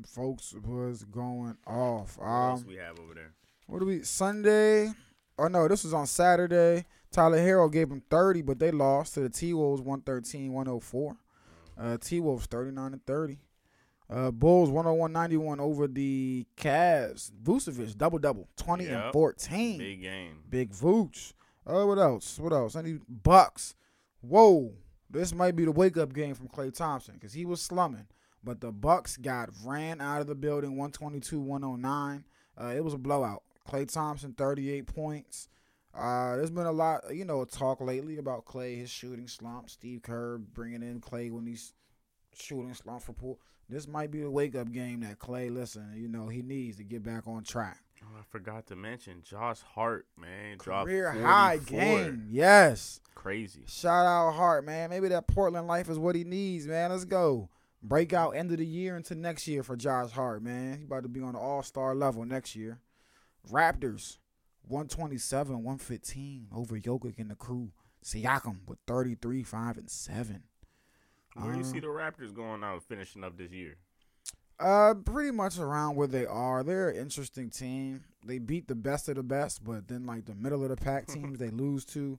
Folks 0.04 0.52
was 0.52 1.04
going 1.04 1.56
off. 1.66 2.18
What 2.18 2.26
else 2.26 2.62
Um, 2.62 2.66
we 2.66 2.74
have 2.76 2.98
over 2.98 3.14
there? 3.14 3.34
what 3.68 3.78
do 3.78 3.84
we? 3.86 4.02
Sunday? 4.02 4.92
Oh 5.38 5.46
no, 5.48 5.68
this 5.68 5.84
was 5.84 5.92
on 5.94 6.06
Saturday. 6.06 6.86
Tyler 7.10 7.38
Herro 7.38 7.70
gave 7.70 7.88
them 7.88 8.02
30, 8.10 8.42
but 8.42 8.58
they 8.58 8.70
lost 8.70 9.14
to 9.14 9.20
the 9.20 9.28
T 9.28 9.54
Wolves 9.54 9.80
113 9.80 10.52
104. 10.52 11.16
Uh, 11.78 11.96
T 11.98 12.20
Wolves 12.20 12.46
39 12.46 12.92
and 12.92 13.06
30. 13.06 13.38
Uh, 14.08 14.30
Bulls 14.30 14.70
101 14.70 15.12
91 15.12 15.60
over 15.60 15.88
the 15.88 16.46
Cavs. 16.56 17.30
Vucevic 17.42 17.96
double 17.96 18.18
double 18.18 18.48
20 18.56 18.86
and 18.86 19.12
14. 19.12 19.78
Big 19.78 20.02
game. 20.02 20.38
Big 20.48 20.70
Vooch. 20.70 21.32
Uh, 21.66 21.84
what 21.84 21.98
else? 21.98 22.38
What 22.38 22.52
else? 22.52 22.76
Any 22.76 22.98
Bucks? 23.08 23.74
Whoa, 24.20 24.72
this 25.10 25.34
might 25.34 25.56
be 25.56 25.64
the 25.64 25.72
wake 25.72 25.96
up 25.96 26.12
game 26.12 26.34
from 26.34 26.48
Klay 26.48 26.72
Thompson 26.74 27.14
because 27.14 27.32
he 27.32 27.44
was 27.44 27.60
slumming, 27.60 28.06
but 28.44 28.60
the 28.60 28.70
Bucks 28.70 29.16
got 29.16 29.50
ran 29.64 30.00
out 30.00 30.20
of 30.20 30.26
the 30.28 30.34
building 30.34 30.76
122-109. 30.76 32.24
Uh, 32.60 32.66
it 32.68 32.84
was 32.84 32.94
a 32.94 32.98
blowout. 32.98 33.42
Klay 33.68 33.92
Thompson 33.92 34.32
38 34.32 34.86
points. 34.86 35.48
Uh, 35.96 36.36
there's 36.36 36.50
been 36.50 36.66
a 36.66 36.72
lot, 36.72 37.14
you 37.14 37.24
know, 37.24 37.44
talk 37.44 37.80
lately 37.80 38.18
about 38.18 38.44
Klay, 38.44 38.78
his 38.78 38.90
shooting 38.90 39.28
slump. 39.28 39.70
Steve 39.70 40.02
Kerr 40.02 40.38
bringing 40.38 40.82
in 40.82 41.00
Klay 41.00 41.30
when 41.30 41.46
he's 41.46 41.72
shooting 42.34 42.74
slump 42.74 43.02
for 43.02 43.12
pool. 43.12 43.40
This 43.68 43.88
might 43.88 44.10
be 44.10 44.20
the 44.20 44.30
wake 44.30 44.54
up 44.54 44.70
game 44.70 45.00
that 45.00 45.18
Klay, 45.18 45.52
listen, 45.52 45.94
you 45.96 46.08
know, 46.08 46.28
he 46.28 46.42
needs 46.42 46.76
to 46.76 46.84
get 46.84 47.02
back 47.02 47.26
on 47.26 47.42
track. 47.42 47.82
Oh, 48.02 48.18
I 48.18 48.22
forgot 48.30 48.66
to 48.66 48.76
mention 48.76 49.22
Josh 49.22 49.60
Hart, 49.74 50.06
man. 50.18 50.58
Career 50.58 51.10
high 51.10 51.56
game, 51.56 52.26
yes. 52.30 53.00
Crazy. 53.14 53.64
Shout 53.66 54.06
out 54.06 54.32
Hart, 54.32 54.64
man. 54.64 54.90
Maybe 54.90 55.08
that 55.08 55.26
Portland 55.26 55.66
life 55.66 55.88
is 55.88 55.98
what 55.98 56.14
he 56.14 56.22
needs, 56.22 56.66
man. 56.66 56.90
Let's 56.90 57.04
go. 57.04 57.48
Breakout 57.82 58.36
end 58.36 58.52
of 58.52 58.58
the 58.58 58.66
year 58.66 58.96
into 58.96 59.14
next 59.14 59.48
year 59.48 59.62
for 59.62 59.76
Josh 59.76 60.10
Hart, 60.10 60.42
man. 60.42 60.78
He 60.78 60.84
about 60.84 61.04
to 61.04 61.08
be 61.08 61.20
on 61.20 61.32
the 61.32 61.38
all 61.38 61.62
star 61.62 61.94
level 61.94 62.24
next 62.24 62.54
year. 62.54 62.80
Raptors, 63.50 64.18
127, 64.66 65.54
115 65.54 66.48
over 66.54 66.78
Jokic 66.78 67.18
and 67.18 67.30
the 67.30 67.34
crew. 67.36 67.70
Siakam 68.04 68.58
with 68.66 68.78
33, 68.86 69.42
5, 69.42 69.78
and 69.78 69.90
7. 69.90 70.42
Where 71.34 71.52
do 71.52 71.58
you 71.58 71.64
Uh, 71.64 71.68
see 71.68 71.80
the 71.80 71.86
Raptors 71.88 72.34
going 72.34 72.62
out 72.62 72.82
finishing 72.84 73.24
up 73.24 73.36
this 73.36 73.50
year? 73.50 73.76
Uh, 74.58 74.94
pretty 74.94 75.30
much 75.32 75.58
around 75.58 75.96
where 75.96 76.06
they 76.06 76.24
are. 76.24 76.62
They're 76.62 76.90
an 76.90 76.96
interesting 76.96 77.50
team. 77.50 78.04
They 78.24 78.38
beat 78.38 78.68
the 78.68 78.74
best 78.74 79.08
of 79.08 79.16
the 79.16 79.22
best, 79.22 79.62
but 79.62 79.86
then 79.88 80.06
like 80.06 80.24
the 80.24 80.34
middle 80.34 80.62
of 80.62 80.70
the 80.70 80.76
pack 80.76 81.06
teams 81.08 81.38
they 81.38 81.50
lose 81.50 81.84
to. 81.86 82.18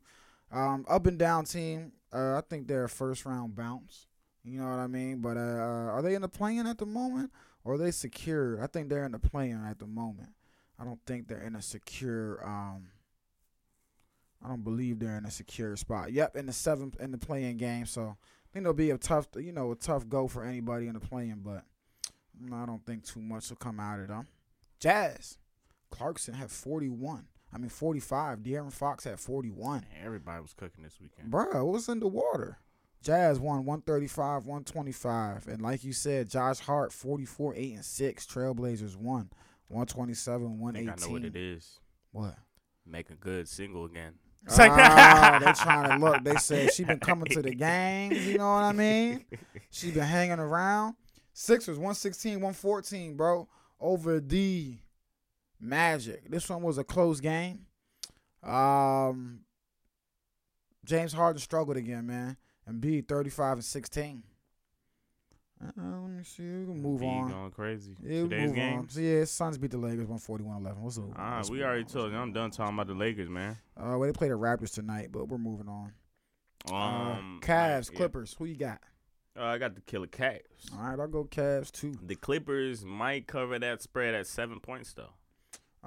Um, 0.52 0.86
up 0.88 1.08
and 1.08 1.18
down 1.18 1.46
team. 1.46 1.94
Uh, 2.14 2.38
I 2.38 2.42
think 2.48 2.68
they're 2.68 2.84
a 2.86 2.90
first 2.90 3.26
round 3.26 3.56
bounce. 3.56 4.08
You 4.44 4.62
know 4.62 4.70
what 4.70 4.80
I 4.80 4.88
mean? 4.88 5.20
But 5.22 5.36
uh, 5.38 5.40
uh, 5.42 5.92
are 5.92 6.02
they 6.02 6.16
in 6.16 6.22
the 6.22 6.30
playing 6.30 6.68
at 6.68 6.78
the 6.78 6.86
moment, 6.86 7.32
or 7.66 7.74
are 7.74 7.78
they 7.78 7.92
secured? 7.92 8.60
I 8.62 8.68
think 8.68 8.88
they're 8.88 9.04
in 9.06 9.12
the 9.12 9.20
playing 9.20 9.62
at 9.68 9.80
the 9.80 9.88
moment. 9.88 10.30
I 10.80 10.84
don't 10.84 11.00
think 11.06 11.28
they're 11.28 11.42
in 11.42 11.56
a 11.56 11.62
secure. 11.62 12.44
Um, 12.44 12.90
I 14.44 14.50
don't 14.50 14.64
believe 14.64 15.00
they're 15.00 15.18
in 15.18 15.26
a 15.26 15.32
secure 15.32 15.76
spot. 15.76 16.12
Yep, 16.12 16.36
in 16.36 16.46
the 16.46 16.54
seventh 16.54 17.00
in 17.00 17.12
the 17.12 17.18
playing 17.18 17.58
game. 17.58 17.86
So 17.86 18.02
I 18.04 18.48
think 18.54 18.64
it'll 18.64 18.74
be 18.74 18.92
a 18.92 18.98
tough, 18.98 19.28
you 19.36 19.52
know, 19.52 19.72
a 19.72 19.76
tough 19.76 20.08
go 20.08 20.28
for 20.28 20.44
anybody 20.44 20.88
in 20.88 20.94
the 20.94 21.00
playing, 21.00 21.42
but. 21.44 21.64
No, 22.40 22.56
I 22.56 22.66
don't 22.66 22.86
think 22.86 23.04
too 23.06 23.22
much 23.22 23.50
will 23.50 23.58
come 23.58 23.80
out 23.80 24.00
of 24.00 24.08
them. 24.08 24.28
Jazz. 24.80 25.38
Clarkson 25.90 26.34
had 26.34 26.52
41. 26.52 27.28
I 27.54 27.58
mean, 27.58 27.70
45. 27.70 28.40
De'Aaron 28.40 28.74
Fox 28.74 29.06
had 29.06 29.20
41. 29.20 29.82
Man, 29.82 29.84
everybody 30.04 30.42
was 30.42 30.54
cooking 30.54 30.84
this 30.84 31.00
weekend. 31.02 31.32
Bruh, 31.32 31.66
what's 31.66 31.88
in 31.88 32.00
the 32.00 32.08
water? 32.08 32.60
Jazz 33.02 33.40
won 33.40 33.66
135, 33.66 34.46
125. 34.46 35.48
And 35.48 35.62
like 35.62 35.84
you 35.84 35.94
said, 35.94 36.30
Josh 36.30 36.60
Hart, 36.60 36.92
44, 36.92 37.56
8, 37.56 37.74
and 37.76 37.86
6. 37.86 38.26
Trailblazers 38.26 38.96
won 38.96 39.30
127, 39.70 40.46
I 40.46 40.50
think 40.50 40.62
118. 40.62 40.90
I 40.90 41.08
know 41.08 41.14
what 41.14 41.26
it 41.26 41.36
is. 41.36 41.80
What? 42.12 42.36
Make 42.86 43.10
a 43.10 43.16
good 43.16 43.48
single 43.48 43.86
again. 43.86 44.14
Ah, 44.50 45.40
they 45.44 45.52
trying 45.64 46.00
to 46.00 46.06
look. 46.06 46.24
They 46.24 46.36
said 46.36 46.74
she 46.74 46.84
been 46.84 47.00
coming 47.00 47.26
to 47.32 47.42
the 47.42 47.54
games. 47.56 48.26
You 48.26 48.38
know 48.38 48.54
what 48.54 48.64
I 48.64 48.72
mean? 48.72 49.26
She 49.70 49.92
been 49.92 50.04
hanging 50.04 50.40
around. 50.40 50.96
Sixers 51.34 51.78
116, 51.78 52.36
114, 52.36 53.16
bro, 53.16 53.48
over 53.80 54.20
the 54.20 54.78
Magic. 55.60 56.30
This 56.30 56.50
one 56.50 56.62
was 56.62 56.78
a 56.78 56.84
close 56.84 57.20
game. 57.20 57.66
Um, 58.44 59.42
James 60.86 61.14
Harden 61.14 61.40
struggled 61.40 61.78
again, 61.78 62.08
man. 62.08 62.38
Embiid 62.70 63.08
35 63.08 63.54
and 63.54 63.64
16. 63.64 64.24
Uh, 65.62 65.72
let 65.76 66.12
me 66.12 66.24
see. 66.24 66.44
We 66.44 66.66
can 66.66 66.82
move 66.82 67.02
on. 67.04 67.30
going 67.30 67.52
crazy. 67.52 67.96
Yeah, 68.04 68.22
Today's 68.24 68.52
games. 68.52 68.94
So 68.94 69.00
yeah, 69.00 69.24
Suns 69.26 69.58
beat 69.58 69.72
the 69.72 69.78
Lakers 69.78 70.08
141-11. 70.08 70.78
What's 70.78 70.98
up? 71.00 71.06
Ah, 71.16 71.42
we 71.50 71.64
already 71.64 71.82
on? 71.84 71.88
Told 71.90 72.12
you. 72.12 72.18
I'm 72.18 72.32
done 72.32 72.52
talking 72.52 72.76
about 72.76 72.88
the 72.88 72.94
Lakers, 72.94 73.30
man. 73.30 73.58
Uh, 73.76 73.98
well, 73.98 74.02
they 74.02 74.12
play 74.12 74.28
the 74.28 74.36
Raptors 74.38 74.74
tonight, 74.74 75.10
but 75.12 75.28
we're 75.28 75.38
moving 75.40 75.68
on. 75.68 75.94
Um, 76.72 77.40
uh, 77.42 77.46
Cavs, 77.46 77.92
yeah. 77.92 77.98
Clippers. 77.98 78.36
Who 78.38 78.46
you 78.46 78.56
got? 78.56 78.80
Uh, 79.40 79.46
I 79.46 79.58
got 79.58 79.76
the 79.76 79.82
Killer 79.82 80.08
Cavs. 80.08 80.42
All 80.76 80.84
right, 80.90 81.00
I'll 81.00 81.08
go 81.08 81.24
Cavs 81.26 81.72
too. 81.72 81.94
The 82.06 82.16
Clippers 82.16 82.84
might 82.86 83.28
cover 83.28 83.58
that 83.60 83.82
spread 83.82 84.14
at 84.16 84.28
seven 84.28 84.60
points 84.60 84.94
though. 84.94 85.14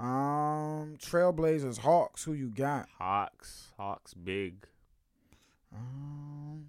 Um, 0.00 0.96
Trailblazers, 0.98 1.78
Hawks. 1.78 2.24
Who 2.24 2.32
you 2.32 2.48
got? 2.48 2.88
Hawks, 2.98 3.72
Hawks, 3.76 4.14
big. 4.14 4.66
Um, 5.74 6.66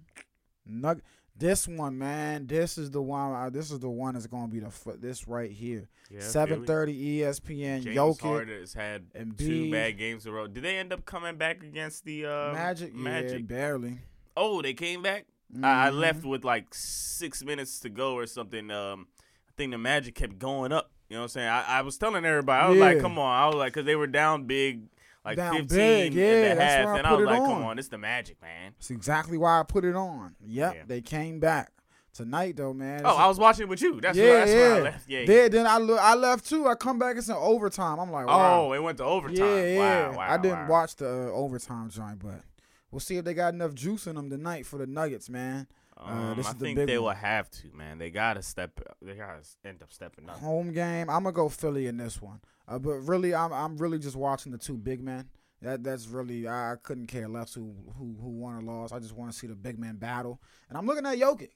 Nug. 0.70 1.00
This 1.36 1.66
one, 1.66 1.98
man. 1.98 2.46
This 2.46 2.76
is 2.78 2.90
the 2.90 3.00
one. 3.02 3.32
Uh, 3.34 3.50
this 3.50 3.70
is 3.70 3.80
the 3.80 3.88
one 3.88 4.14
that's 4.14 4.26
gonna 4.26 4.48
be 4.48 4.60
the 4.60 4.70
foot. 4.70 5.00
This 5.00 5.26
right 5.26 5.50
here. 5.50 5.88
Yeah, 6.10 6.20
Seven 6.20 6.64
thirty 6.66 7.20
ESPN. 7.20 7.82
James 7.82 7.96
Jokic. 7.96 8.20
Harden 8.20 8.60
has 8.60 8.74
had 8.74 9.10
Embiid. 9.14 9.38
two 9.38 9.70
bad 9.70 9.96
games 9.98 10.26
in 10.26 10.32
a 10.32 10.34
row. 10.34 10.46
Did 10.46 10.62
they 10.62 10.76
end 10.76 10.92
up 10.92 11.04
coming 11.06 11.36
back 11.36 11.62
against 11.62 12.04
the 12.04 12.26
uh, 12.26 12.52
Magic. 12.52 12.92
Yeah, 12.94 13.00
Magic. 13.00 13.46
barely. 13.48 13.98
Oh, 14.36 14.60
they 14.62 14.74
came 14.74 15.02
back. 15.02 15.26
I, 15.62 15.88
I 15.88 15.90
Mhm. 15.90 15.98
left 16.00 16.24
with 16.24 16.44
like 16.44 16.72
six 16.74 17.42
minutes 17.44 17.80
to 17.80 17.88
go 17.88 18.14
or 18.14 18.26
something. 18.26 18.70
Um, 18.70 19.08
I 19.18 19.52
think 19.56 19.72
the 19.72 19.78
Magic 19.78 20.14
kept 20.14 20.38
going 20.38 20.70
up. 20.72 20.90
You 21.08 21.16
know 21.16 21.22
what 21.22 21.24
I'm 21.24 21.28
saying? 21.30 21.48
I, 21.48 21.62
I 21.78 21.82
was 21.82 21.98
telling 21.98 22.24
everybody, 22.24 22.62
I 22.64 22.68
was 22.70 22.78
like, 22.78 23.00
come 23.00 23.18
on. 23.18 23.30
I 23.42 23.46
was 23.46 23.56
like, 23.56 23.72
because 23.74 23.84
they 23.84 23.96
were 23.96 24.06
down 24.06 24.44
big, 24.44 24.82
like 25.24 25.36
Down 25.36 25.54
15 25.54 25.68
big, 25.68 26.14
yeah, 26.14 26.24
and 26.24 26.52
a 26.52 26.54
that's 26.56 26.74
half. 26.74 26.84
why 26.86 26.92
I 26.94 26.98
and 26.98 27.06
I 27.06 27.10
put 27.10 27.18
was 27.20 27.22
it 27.22 27.30
like, 27.30 27.42
come 27.42 27.50
on. 27.52 27.62
on, 27.62 27.78
it's 27.78 27.88
the 27.88 27.98
Magic, 27.98 28.42
man. 28.42 28.72
That's 28.76 28.90
exactly 28.90 29.38
why 29.38 29.60
I 29.60 29.62
put 29.62 29.84
it 29.84 29.94
on. 29.94 30.34
Yep, 30.44 30.74
Yeah. 30.74 30.82
they 30.86 31.00
came 31.00 31.38
back 31.40 31.70
tonight 32.12 32.56
though, 32.56 32.72
man. 32.74 33.02
Oh, 33.04 33.16
I 33.16 33.26
was 33.26 33.38
watching 33.38 33.64
it 33.64 33.68
with 33.68 33.80
you. 33.82 34.00
That's 34.00 34.16
yeah, 34.18 34.24
where, 34.24 34.38
that's 34.38 34.50
yeah. 34.50 34.56
where 34.58 34.74
I 34.74 34.80
left. 34.80 35.08
Yeah. 35.08 35.24
Then, 35.24 35.50
then 35.52 35.66
I 35.66 35.78
look, 35.78 36.00
I 36.00 36.14
left 36.14 36.48
too. 36.48 36.66
I 36.66 36.74
come 36.74 36.98
back. 36.98 37.16
It's 37.16 37.28
an 37.28 37.36
overtime. 37.38 37.98
I'm 38.00 38.10
like, 38.10 38.26
wow. 38.26 38.64
Oh, 38.64 38.72
it 38.72 38.82
went 38.82 38.98
to 38.98 39.04
overtime. 39.04 39.36
Yeah, 39.46 39.64
yeah. 39.64 40.08
Wow, 40.08 40.16
wow, 40.16 40.26
I 40.28 40.36
didn't 40.38 40.58
wow. 40.60 40.68
watch 40.68 40.96
the 40.96 41.08
uh, 41.08 41.32
overtime 41.32 41.88
joint, 41.90 42.18
but 42.18 42.42
we'll 42.90 43.00
see 43.00 43.16
if 43.16 43.24
they 43.24 43.34
got 43.34 43.54
enough 43.54 43.74
juice 43.74 44.06
in 44.06 44.16
them 44.16 44.28
tonight 44.28 44.66
for 44.66 44.78
the 44.78 44.86
Nuggets, 44.86 45.30
man. 45.30 45.66
Um, 46.04 46.32
I 46.32 46.34
the 46.34 46.42
think 46.54 46.78
they 46.86 46.98
one. 46.98 47.04
will 47.06 47.20
have 47.20 47.50
to, 47.50 47.68
man. 47.74 47.98
They 47.98 48.10
gotta 48.10 48.42
step. 48.42 48.80
They 49.00 49.14
gotta 49.14 49.40
end 49.64 49.82
up 49.82 49.92
stepping 49.92 50.28
up. 50.28 50.38
Home 50.38 50.72
game. 50.72 51.08
I'm 51.08 51.22
gonna 51.24 51.32
go 51.32 51.48
Philly 51.48 51.86
in 51.86 51.96
this 51.96 52.20
one, 52.20 52.40
uh, 52.68 52.78
but 52.78 52.94
really, 53.00 53.34
I'm 53.34 53.52
I'm 53.52 53.76
really 53.76 53.98
just 53.98 54.16
watching 54.16 54.52
the 54.52 54.58
two 54.58 54.76
big 54.76 55.00
men. 55.02 55.28
That 55.60 55.84
that's 55.84 56.08
really 56.08 56.48
I, 56.48 56.72
I 56.72 56.76
couldn't 56.76 57.06
care 57.06 57.28
less 57.28 57.54
who 57.54 57.74
who 57.96 58.16
who 58.20 58.30
won 58.30 58.56
or 58.56 58.62
lost. 58.62 58.92
I 58.92 58.98
just 58.98 59.14
want 59.14 59.32
to 59.32 59.38
see 59.38 59.46
the 59.46 59.54
big 59.54 59.78
man 59.78 59.96
battle, 59.96 60.40
and 60.68 60.76
I'm 60.76 60.86
looking 60.86 61.06
at 61.06 61.18
Jokic. 61.18 61.50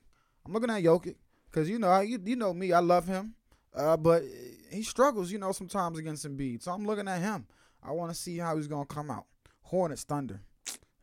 I'm 0.46 0.52
looking 0.52 0.70
at 0.70 0.82
Jokic 0.82 1.16
because 1.50 1.68
you 1.68 1.78
know 1.78 1.88
I, 1.88 2.02
you 2.02 2.20
you 2.24 2.36
know 2.36 2.54
me. 2.54 2.72
I 2.72 2.78
love 2.78 3.06
him, 3.08 3.34
uh, 3.74 3.96
but 3.96 4.22
he 4.70 4.82
struggles, 4.82 5.32
you 5.32 5.38
know, 5.38 5.52
sometimes 5.52 5.98
against 5.98 6.26
Embiid. 6.26 6.62
So 6.62 6.70
I'm 6.72 6.86
looking 6.86 7.08
at 7.08 7.20
him. 7.20 7.46
I 7.82 7.90
want 7.92 8.10
to 8.12 8.16
see 8.16 8.38
how 8.38 8.56
he's 8.56 8.68
gonna 8.68 8.86
come 8.86 9.10
out. 9.10 9.26
Hornets 9.62 10.04
Thunder. 10.04 10.42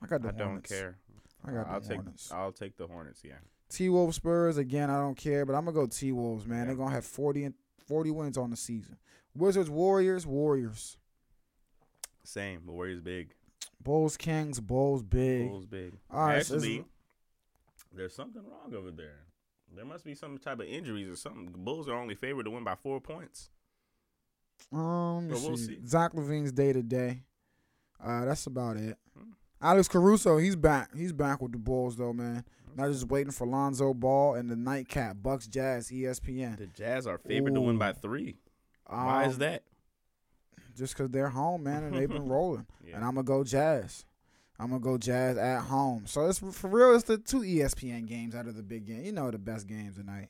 I 0.01 0.07
got 0.07 0.21
the 0.21 0.29
I 0.29 0.31
don't 0.31 0.61
care. 0.63 0.97
I 1.45 1.51
got 1.51 1.67
I'll 1.67 1.79
the 1.81 1.87
take. 1.87 1.95
Hornets. 1.97 2.31
I'll 2.31 2.51
take 2.51 2.77
the 2.77 2.87
Hornets. 2.87 3.21
Yeah. 3.23 3.33
T 3.69 3.89
Wolves 3.89 4.15
Spurs 4.17 4.57
again. 4.57 4.89
I 4.89 4.97
don't 4.99 5.15
care, 5.17 5.45
but 5.45 5.53
I'm 5.55 5.65
gonna 5.65 5.75
go 5.75 5.87
T 5.87 6.11
Wolves, 6.11 6.45
man. 6.45 6.59
Yeah. 6.59 6.65
They're 6.65 6.75
gonna 6.75 6.93
have 6.95 7.05
40 7.05 7.43
and 7.45 7.53
40 7.87 8.11
wins 8.11 8.37
on 8.37 8.49
the 8.49 8.55
season. 8.57 8.97
Wizards 9.35 9.69
Warriors 9.69 10.25
Warriors. 10.27 10.97
Same. 12.23 12.65
Warriors 12.65 13.01
big. 13.01 13.33
Bulls 13.81 14.15
Kings 14.15 14.59
Bulls 14.59 15.03
big. 15.03 15.49
Bulls 15.49 15.65
big. 15.65 15.93
All 16.09 16.27
right, 16.27 16.37
Actually, 16.39 16.77
is- 16.77 16.85
there's 17.91 18.13
something 18.15 18.41
wrong 18.43 18.73
over 18.73 18.91
there. 18.91 19.25
There 19.75 19.85
must 19.85 20.05
be 20.05 20.13
some 20.15 20.37
type 20.37 20.59
of 20.59 20.67
injuries 20.67 21.09
or 21.09 21.15
something. 21.15 21.51
The 21.51 21.57
Bulls 21.57 21.89
are 21.89 21.95
only 21.95 22.15
favored 22.15 22.43
to 22.43 22.51
win 22.51 22.63
by 22.63 22.75
four 22.75 23.01
points. 23.01 23.49
Um, 24.71 25.27
But 25.29 25.41
we'll 25.41 25.57
see. 25.57 25.65
see. 25.65 25.79
Zach 25.85 26.13
LaVine's 26.13 26.51
day 26.51 26.71
to 26.73 26.83
day. 26.83 27.23
Uh, 27.99 28.25
that's 28.25 28.45
about 28.45 28.77
it. 28.77 28.97
Hmm. 29.17 29.31
Alex 29.63 29.87
Caruso, 29.87 30.37
he's 30.37 30.55
back. 30.55 30.93
He's 30.95 31.13
back 31.13 31.41
with 31.41 31.53
the 31.53 31.57
Bulls 31.57 31.95
though, 31.95 32.13
man. 32.13 32.43
Not 32.75 32.89
just 32.91 33.07
waiting 33.07 33.31
for 33.31 33.47
Lonzo 33.47 33.93
Ball 33.93 34.35
and 34.35 34.49
the 34.49 34.55
nightcap 34.55 35.17
Bucks 35.21 35.47
Jazz 35.47 35.89
ESPN. 35.89 36.57
The 36.57 36.67
Jazz 36.67 37.07
are 37.07 37.17
favored 37.19 37.53
to 37.55 37.61
win 37.61 37.77
by 37.77 37.91
Ooh. 37.91 37.93
three. 38.01 38.35
Why 38.87 39.25
is 39.25 39.33
Um, 39.35 39.39
that? 39.39 39.63
Just 40.75 40.97
because 40.97 41.11
they're 41.11 41.29
home, 41.29 41.63
man, 41.63 41.83
and 41.83 41.95
they've 41.95 42.09
been 42.09 42.27
rolling. 42.29 42.65
Yeah. 42.85 42.95
And 42.97 43.05
I'm 43.05 43.11
gonna 43.15 43.23
go 43.23 43.43
Jazz. 43.43 44.05
I'm 44.59 44.69
gonna 44.69 44.79
go 44.81 44.97
Jazz 44.97 45.37
at 45.37 45.61
home. 45.61 46.07
So 46.07 46.27
it's 46.27 46.39
for 46.39 46.67
real. 46.67 46.95
It's 46.95 47.03
the 47.05 47.17
two 47.17 47.39
ESPN 47.41 48.05
games 48.07 48.35
out 48.35 48.47
of 48.47 48.55
the 48.55 48.63
big 48.63 48.85
game. 48.85 49.03
You 49.05 49.11
know 49.11 49.29
the 49.31 49.37
best 49.37 49.67
games 49.67 49.95
tonight. 49.97 50.29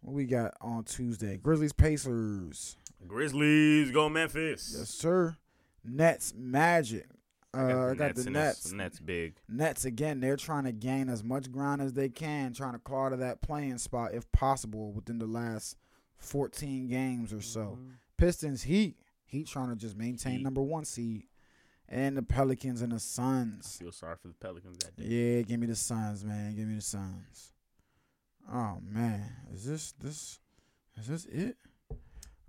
What 0.00 0.12
we 0.14 0.26
got 0.26 0.54
on 0.60 0.84
Tuesday? 0.84 1.38
Grizzlies 1.38 1.72
Pacers. 1.72 2.76
Grizzlies 3.06 3.90
go 3.90 4.08
Memphis. 4.08 4.74
Yes, 4.78 4.90
sir. 4.90 5.36
Nets 5.84 6.32
Magic. 6.36 7.06
Uh, 7.54 7.88
I 7.90 7.94
got 7.94 8.14
the 8.14 8.26
in 8.26 8.32
Nets. 8.32 8.62
this- 8.64 8.72
Nets 8.72 8.98
big. 8.98 9.34
Nets 9.48 9.84
again. 9.84 10.20
They're 10.20 10.36
trying 10.36 10.64
to 10.64 10.72
gain 10.72 11.08
as 11.10 11.22
much 11.22 11.50
ground 11.52 11.82
as 11.82 11.92
they 11.92 12.08
can, 12.08 12.54
trying 12.54 12.72
to 12.72 12.78
claw 12.78 13.10
to 13.10 13.16
that 13.18 13.42
playing 13.42 13.76
spot 13.78 14.14
if 14.14 14.30
possible 14.32 14.92
within 14.92 15.18
the 15.18 15.26
last 15.26 15.76
14 16.16 16.88
games 16.88 17.32
or 17.32 17.42
so. 17.42 17.78
Mhm. 17.80 17.92
Pistons 18.16 18.62
Heat. 18.62 18.96
Heat 19.24 19.46
trying 19.48 19.68
to 19.70 19.76
just 19.76 19.96
maintain 19.96 20.38
Heat. 20.38 20.42
number 20.44 20.62
one 20.62 20.84
seed, 20.84 21.26
and 21.88 22.16
the 22.16 22.22
Pelicans 22.22 22.80
and 22.82 22.92
the 22.92 23.00
Suns. 23.00 23.60
I 23.60 23.62
Suns. 23.68 23.76
feel 23.78 23.92
sorry 23.92 24.16
for 24.16 24.28
the 24.28 24.34
Pelicans 24.34 24.78
that 24.78 24.94
day. 24.96 25.04
Yeah, 25.36 25.42
give 25.42 25.58
me 25.60 25.66
the 25.66 25.76
Suns, 25.76 26.24
man. 26.24 26.54
Give 26.54 26.68
me 26.68 26.76
the 26.76 26.80
Suns. 26.82 27.52
Oh 28.50 28.80
man, 28.82 29.30
is 29.52 29.64
this 29.64 29.92
this 29.92 30.38
is 30.98 31.06
this 31.06 31.24
it? 31.26 31.56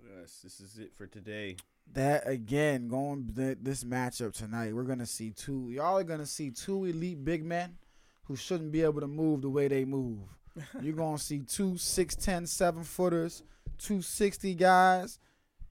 Yes, 0.02 0.40
this 0.42 0.60
is 0.60 0.78
it 0.78 0.94
for 0.94 1.06
today. 1.06 1.56
That 1.92 2.26
again, 2.28 2.88
going 2.88 3.30
th- 3.36 3.58
this 3.62 3.84
matchup 3.84 4.32
tonight, 4.32 4.74
we're 4.74 4.82
gonna 4.82 5.06
see 5.06 5.30
two. 5.30 5.70
Y'all 5.70 5.98
are 5.98 6.04
gonna 6.04 6.26
see 6.26 6.50
two 6.50 6.84
elite 6.86 7.24
big 7.24 7.44
men 7.44 7.76
who 8.24 8.34
shouldn't 8.34 8.72
be 8.72 8.82
able 8.82 9.00
to 9.00 9.06
move 9.06 9.42
the 9.42 9.50
way 9.50 9.68
they 9.68 9.84
move. 9.84 10.18
You're 10.80 10.94
gonna 10.96 11.18
see 11.18 11.40
two 11.40 11.72
6'10", 11.72 12.48
7 12.48 12.84
footers, 12.84 13.42
two 13.78 14.02
sixty 14.02 14.54
guys 14.54 15.18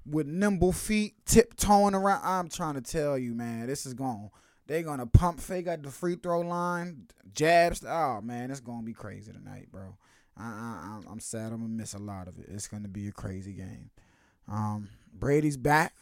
with 0.06 0.28
nimble 0.28 0.72
feet, 0.72 1.16
tiptoeing 1.26 1.96
around. 1.96 2.22
I'm 2.24 2.48
trying 2.48 2.76
to 2.76 2.82
tell 2.82 3.18
you, 3.18 3.34
man, 3.34 3.68
this 3.68 3.86
is 3.86 3.94
going. 3.94 4.30
They're 4.68 4.84
gonna 4.84 5.08
pump 5.08 5.42
fake 5.42 5.68
at 5.68 5.84
the 5.84 5.92
free 5.92 6.16
throw 6.16 6.40
line, 6.42 7.08
jabs. 7.34 7.84
Oh 7.86 8.22
man, 8.22 8.50
it's 8.50 8.62
gonna 8.62 8.84
be 8.84 8.94
crazy 8.94 9.34
tonight, 9.34 9.68
bro. 9.72 9.98
I, 10.38 10.44
I, 10.44 10.90
I'm- 10.94 11.06
I'm 11.12 11.20
sad. 11.20 11.52
I'm 11.52 11.60
gonna 11.60 11.68
miss 11.70 11.94
a 11.96 12.00
lot 12.00 12.30
of 12.30 12.40
it. 12.40 12.46
It's 12.48 12.68
gonna 12.70 12.88
be 12.88 13.08
a 13.10 13.12
crazy 13.12 13.52
game. 13.54 13.90
Um, 14.48 14.90
Brady's 15.14 15.58
back. 15.58 15.94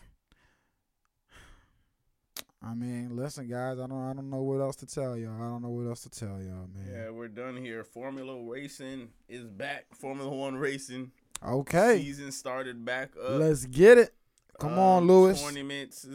I 2.71 2.73
mean, 2.73 3.17
listen, 3.17 3.47
guys. 3.49 3.79
I 3.79 3.87
don't. 3.87 4.01
I 4.09 4.13
don't 4.13 4.29
know 4.29 4.41
what 4.41 4.61
else 4.61 4.77
to 4.77 4.85
tell 4.85 5.17
y'all. 5.17 5.35
I 5.35 5.45
don't 5.49 5.61
know 5.61 5.69
what 5.69 5.87
else 5.89 6.03
to 6.03 6.09
tell 6.09 6.41
y'all, 6.41 6.69
man. 6.73 6.87
Yeah, 6.89 7.09
we're 7.09 7.27
done 7.27 7.57
here. 7.57 7.83
Formula 7.83 8.41
racing 8.41 9.09
is 9.27 9.43
back. 9.45 9.85
Formula 9.93 10.29
One 10.29 10.55
racing 10.55 11.11
Okay, 11.45 11.97
season 11.99 12.31
started 12.31 12.85
back 12.85 13.11
up. 13.21 13.39
let's 13.39 13.65
get 13.65 13.97
it. 13.97 14.13
Come 14.59 14.77
on, 14.77 15.03
Um, 15.03 15.07
Lewis. 15.09 15.41
Tournaments. 15.43 16.05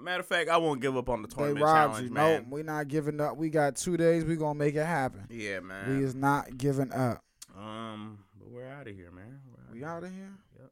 Matter 0.00 0.20
of 0.20 0.26
fact, 0.26 0.48
I 0.48 0.56
won't 0.58 0.80
give 0.80 0.96
up 0.96 1.08
on 1.08 1.22
the 1.22 1.28
They 1.28 1.34
tournament 1.34 1.64
robbed 1.64 1.92
challenge, 1.94 2.08
you. 2.08 2.14
man. 2.14 2.42
No, 2.44 2.48
we're 2.50 2.62
not 2.62 2.86
giving 2.88 3.20
up. 3.20 3.36
We 3.36 3.50
got 3.50 3.74
two 3.76 3.96
days. 3.96 4.24
We 4.24 4.36
gonna 4.36 4.58
make 4.58 4.76
it 4.76 4.86
happen. 4.86 5.26
Yeah, 5.28 5.58
man. 5.60 5.98
We 5.98 6.04
is 6.04 6.14
not 6.14 6.56
giving 6.56 6.92
up. 6.92 7.22
um, 7.58 8.18
but 8.38 8.48
we're 8.50 8.68
out 8.68 8.86
of 8.86 8.94
here, 8.94 9.10
man. 9.10 9.40
We're 9.68 9.74
We 9.80 9.84
out 9.84 10.04
of 10.04 10.10
here. 10.14 10.32
Yep. 10.60 10.70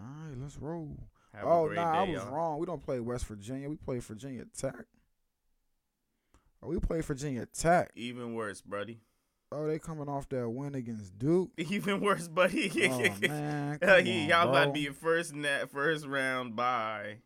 All 0.00 0.04
right, 0.04 0.36
let's 0.42 0.58
roll. 0.58 0.90
Have 1.34 1.46
oh 1.46 1.66
great 1.66 1.76
nah, 1.76 2.00
I 2.00 2.02
was 2.02 2.22
y'all. 2.22 2.32
wrong. 2.32 2.58
We 2.58 2.66
don't 2.66 2.82
play 2.82 3.00
West 3.00 3.26
Virginia. 3.26 3.68
We 3.68 3.76
play 3.76 3.98
Virginia 3.98 4.44
Tech. 4.56 4.84
Oh, 6.62 6.68
we 6.68 6.78
play 6.78 7.00
Virginia 7.00 7.46
Tech. 7.46 7.90
Even 7.96 8.34
worse, 8.34 8.60
buddy. 8.60 9.00
Oh, 9.50 9.66
they 9.66 9.78
coming 9.78 10.08
off 10.08 10.28
that 10.30 10.48
win 10.48 10.74
against 10.74 11.18
Duke. 11.18 11.50
Even 11.56 12.00
worse, 12.00 12.28
buddy. 12.28 12.70
Oh 12.90 12.98
man, 13.28 13.78
come 13.80 13.90
on, 13.90 14.06
y'all 14.06 14.48
about 14.48 14.64
to 14.66 14.72
be 14.72 14.86
first 14.86 15.34
net, 15.34 15.70
first 15.70 16.06
round 16.06 16.56
bye. 16.56 17.18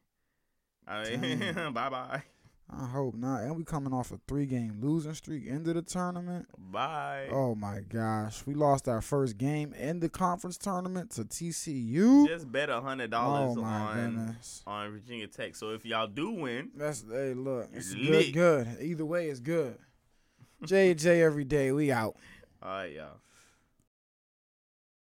I 0.86 1.16
mean, 1.16 1.38
bye 1.72 1.90
bye. 1.90 2.22
I 2.70 2.86
hope 2.86 3.14
not. 3.14 3.42
And 3.44 3.56
we 3.56 3.64
coming 3.64 3.94
off 3.94 4.12
a 4.12 4.20
three 4.28 4.44
game 4.44 4.78
losing 4.82 5.14
streak 5.14 5.46
into 5.46 5.72
the 5.72 5.80
tournament. 5.82 6.46
Bye. 6.70 7.28
Oh 7.32 7.54
my 7.54 7.80
gosh, 7.88 8.44
we 8.46 8.52
lost 8.54 8.88
our 8.88 9.00
first 9.00 9.38
game 9.38 9.72
in 9.72 10.00
the 10.00 10.08
conference 10.10 10.58
tournament 10.58 11.10
to 11.12 11.24
TCU. 11.24 12.26
Just 12.28 12.50
bet 12.52 12.68
a 12.68 12.80
hundred 12.80 13.10
dollars 13.10 13.56
oh 13.56 13.62
my 13.62 13.68
on 13.68 13.94
goodness. 13.96 14.62
on 14.66 14.90
Virginia 14.92 15.26
Tech. 15.28 15.56
So 15.56 15.70
if 15.70 15.86
y'all 15.86 16.06
do 16.06 16.30
win, 16.30 16.70
That's 16.76 17.04
hey, 17.10 17.32
look, 17.34 17.70
it's 17.72 17.94
Lit. 17.94 18.32
good. 18.34 18.66
Good. 18.76 18.82
Either 18.82 19.06
way, 19.06 19.28
it's 19.28 19.40
good. 19.40 19.78
J 20.64 20.92
J 20.94 21.22
every 21.22 21.44
day. 21.44 21.72
We 21.72 21.90
out. 21.90 22.16
all 22.62 22.68
right, 22.70 22.92
y'all. 22.92 23.16